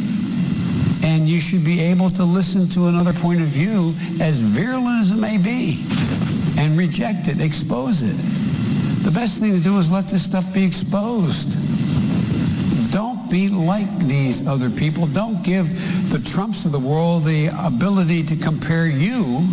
And 1.03 1.29
you 1.29 1.41
should 1.41 1.65
be 1.65 1.81
able 1.81 2.11
to 2.11 2.25
listen 2.25 2.69
to 2.71 2.89
another 2.89 3.13
point 3.13 3.41
of 3.41 3.47
view, 3.47 3.95
as 4.21 4.39
virulent 4.39 5.01
as 5.01 5.11
it 5.11 5.17
may 5.17 5.39
be, 5.39 5.85
and 6.59 6.77
reject 6.77 7.29
it, 7.29 7.41
expose 7.41 8.03
it. 8.03 8.17
The 9.05 9.11
best 9.11 9.41
thing 9.41 9.53
to 9.53 9.61
do 9.61 9.79
is 9.79 9.91
let 9.91 10.09
this 10.09 10.25
stuff 10.25 10.53
be 10.53 10.65
exposed. 10.65 11.57
Don't 12.93 13.31
be 13.31 13.49
like 13.49 13.89
these 14.01 14.47
other 14.47 14.69
people. 14.69 15.07
Don't 15.07 15.43
give 15.43 15.71
the 16.11 16.19
Trumps 16.19 16.65
of 16.65 16.73
the 16.73 16.79
world 16.79 17.25
the 17.25 17.47
ability 17.65 18.25
to 18.25 18.37
compare 18.37 18.87
you 18.87 19.47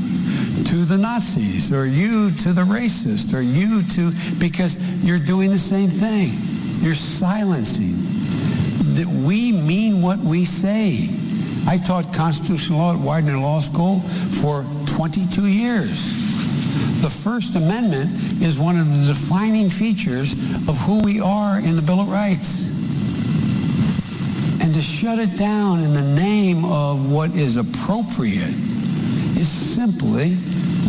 to 0.66 0.86
the 0.86 0.98
Nazis 0.98 1.72
or 1.72 1.86
you 1.86 2.32
to 2.32 2.54
the 2.54 2.64
racist 2.64 3.34
or 3.34 3.42
you 3.42 3.84
to, 3.84 4.12
because 4.40 4.76
you're 5.04 5.20
doing 5.20 5.52
the 5.52 5.58
same 5.58 5.90
thing. 5.90 6.32
You're 6.84 6.96
silencing. 6.96 7.94
That 8.96 9.08
we 9.08 9.52
mean 9.52 10.02
what 10.02 10.20
we 10.20 10.46
say. 10.46 11.10
I 11.68 11.78
taught 11.78 12.14
constitutional 12.14 12.80
law 12.80 12.94
at 12.94 13.00
Widener 13.00 13.38
Law 13.38 13.60
School 13.60 14.00
for 14.42 14.66
22 14.88 15.48
years. 15.48 16.28
The 17.02 17.10
First 17.10 17.56
Amendment 17.56 18.10
is 18.42 18.58
one 18.58 18.80
of 18.80 18.88
the 18.88 19.06
defining 19.06 19.70
features 19.70 20.34
of 20.68 20.78
who 20.80 21.04
we 21.04 21.20
are 21.20 21.60
in 21.60 21.76
the 21.76 21.82
Bill 21.82 22.00
of 22.00 22.10
Rights. 22.10 22.74
And 24.62 24.74
to 24.74 24.82
shut 24.82 25.20
it 25.20 25.38
down 25.38 25.80
in 25.80 25.94
the 25.94 26.02
name 26.02 26.66
of 26.66 27.12
what 27.12 27.36
is 27.36 27.58
appropriate 27.58 28.56
simply 29.78 30.38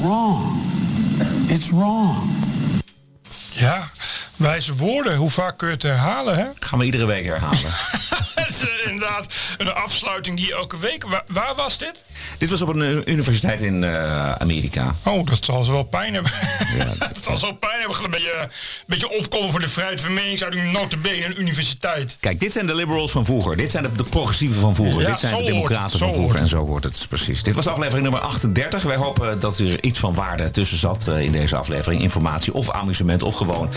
wrong. 0.01 0.61
It's 1.49 1.71
wrong. 1.71 2.31
Ja, 3.55 3.89
wijze 4.37 4.75
woorden. 4.75 5.17
Hoe 5.17 5.31
vaak 5.31 5.59
kun 5.59 5.69
je 5.69 5.75
het 5.75 5.83
herhalen, 5.83 6.37
hè? 6.37 6.47
Gaan 6.59 6.79
we 6.79 6.85
iedere 6.85 7.07
week 7.07 7.25
herhalen. 7.25 7.59
Is 8.49 8.61
eh, 8.61 8.91
inderdaad 8.91 9.35
een 9.57 9.73
afsluiting 9.73 10.37
die 10.37 10.55
elke 10.55 10.79
week... 10.79 11.05
Waar, 11.09 11.25
waar 11.27 11.55
was 11.55 11.79
dit? 11.79 12.05
Dit 12.39 12.51
was 12.51 12.63
op 12.63 12.69
een 12.69 12.83
eh, 12.83 13.15
universiteit 13.15 13.63
in 13.63 13.85
eh, 13.85 14.33
Amerika. 14.33 14.95
Oh, 15.05 15.27
dat 15.27 15.45
zal 15.45 15.65
ze 15.65 15.73
wel 15.73 15.83
pijn 15.83 16.15
hebben. 16.15 16.33
dat 16.99 17.23
zal 17.23 17.37
zo 17.37 17.53
pijn 17.53 17.81
hebben. 17.81 18.05
Een 18.05 18.11
beetje, 18.11 18.39
een 18.41 18.49
beetje 18.87 19.11
opkomen 19.11 19.51
voor 19.51 19.61
de 19.61 19.69
vrijheid 19.69 20.01
van 20.01 20.15
meningsuiting. 20.15 20.73
Notabene 20.73 21.25
een 21.25 21.41
universiteit. 21.41 22.17
Kijk, 22.21 22.41
dit 22.41 22.53
zijn 22.53 22.67
de 22.67 22.75
liberals 22.75 23.11
van 23.11 23.25
vroeger. 23.25 23.57
Dit 23.57 23.71
zijn 23.71 23.83
de, 23.83 23.93
de 23.93 24.05
progressieven 24.05 24.61
van 24.61 24.75
vroeger. 24.75 25.01
Ja, 25.01 25.09
dit 25.09 25.19
zijn 25.19 25.37
de 25.37 25.45
democraten 25.45 25.91
het, 25.91 25.99
van 25.99 26.13
vroeger. 26.13 26.41
En 26.41 26.49
zo 26.49 26.67
hoort 26.67 26.85
het 26.85 27.07
precies. 27.09 27.43
Dit 27.43 27.55
was 27.55 27.67
aflevering 27.67 28.03
nummer 28.03 28.21
38. 28.21 28.83
Wij 28.83 28.97
hopen 28.97 29.41
dat 29.41 29.59
er 29.59 29.85
iets 29.85 29.99
van 29.99 30.15
waarde 30.15 30.51
tussen 30.51 30.79
zat 30.79 31.07
in 31.07 31.33
deze 31.33 31.57
aflevering. 31.57 32.03
Informatie 32.03 32.55
of 32.55 32.71
amusement 32.71 33.23
of 33.23 33.35
gewoon 33.35 33.71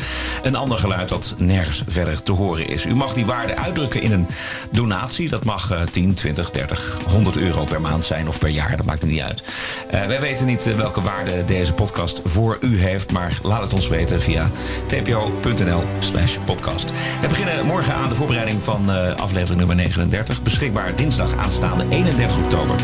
een 0.43 0.55
ander 0.55 0.77
geluid 0.77 1.07
dat 1.07 1.33
nergens 1.37 1.81
verder 1.87 2.23
te 2.23 2.31
horen 2.31 2.67
is. 2.67 2.85
U 2.85 2.95
mag 2.95 3.13
die 3.13 3.25
waarde 3.25 3.55
uitdrukken 3.55 4.01
in 4.01 4.11
een 4.11 4.27
donatie. 4.71 5.29
Dat 5.29 5.45
mag 5.45 5.71
eh, 5.71 5.81
10, 5.81 6.13
20, 6.13 6.51
30, 6.51 6.99
100 7.07 7.37
euro 7.37 7.65
per 7.65 7.81
maand 7.81 8.03
zijn 8.03 8.27
of 8.27 8.39
per 8.39 8.49
jaar. 8.49 8.77
Dat 8.77 8.85
maakt 8.85 9.03
niet 9.03 9.21
uit. 9.21 9.43
Eh, 9.89 10.05
wij 10.05 10.19
weten 10.21 10.45
niet 10.45 10.67
eh, 10.67 10.75
welke 10.75 11.01
waarde 11.01 11.45
deze 11.45 11.73
podcast 11.73 12.21
voor 12.23 12.57
u 12.61 12.79
heeft. 12.81 13.11
Maar 13.11 13.39
laat 13.43 13.61
het 13.61 13.73
ons 13.73 13.87
weten 13.87 14.21
via 14.21 14.49
tpo.nl 14.87 15.83
slash 15.99 16.37
podcast. 16.45 16.89
We 17.21 17.27
beginnen 17.27 17.65
morgen 17.65 17.93
aan 17.93 18.09
de 18.09 18.15
voorbereiding 18.15 18.61
van 18.61 18.91
eh, 18.91 19.15
aflevering 19.15 19.57
nummer 19.57 19.75
39. 19.75 20.41
Beschikbaar 20.41 20.95
dinsdag 20.95 21.35
aanstaande 21.37 21.85
31 21.89 22.37
oktober. 22.37 22.75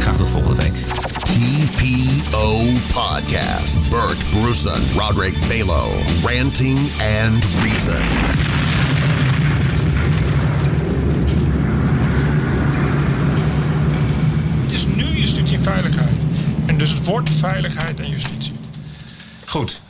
Graag 0.00 0.16
tot 0.16 0.30
volgende 0.30 0.62
week. 0.62 0.72
TPO 1.22 2.58
Podcast. 2.92 3.90
Bert 3.90 4.30
Bruson, 4.30 4.82
Roderick 4.96 5.36
Balo, 5.48 5.92
Ranting 6.24 6.78
and 7.24 7.44
Reason. 7.62 8.02
Het 14.62 14.72
is 14.72 14.86
nu 14.86 15.04
justitie 15.04 15.56
en 15.56 15.59
veiligheid. 15.70 16.22
En 16.66 16.78
dus 16.78 16.90
het 16.90 17.04
wordt 17.04 17.30
veiligheid 17.30 18.00
en 18.00 18.08
justitie. 18.08 18.52
Goed. 19.46 19.80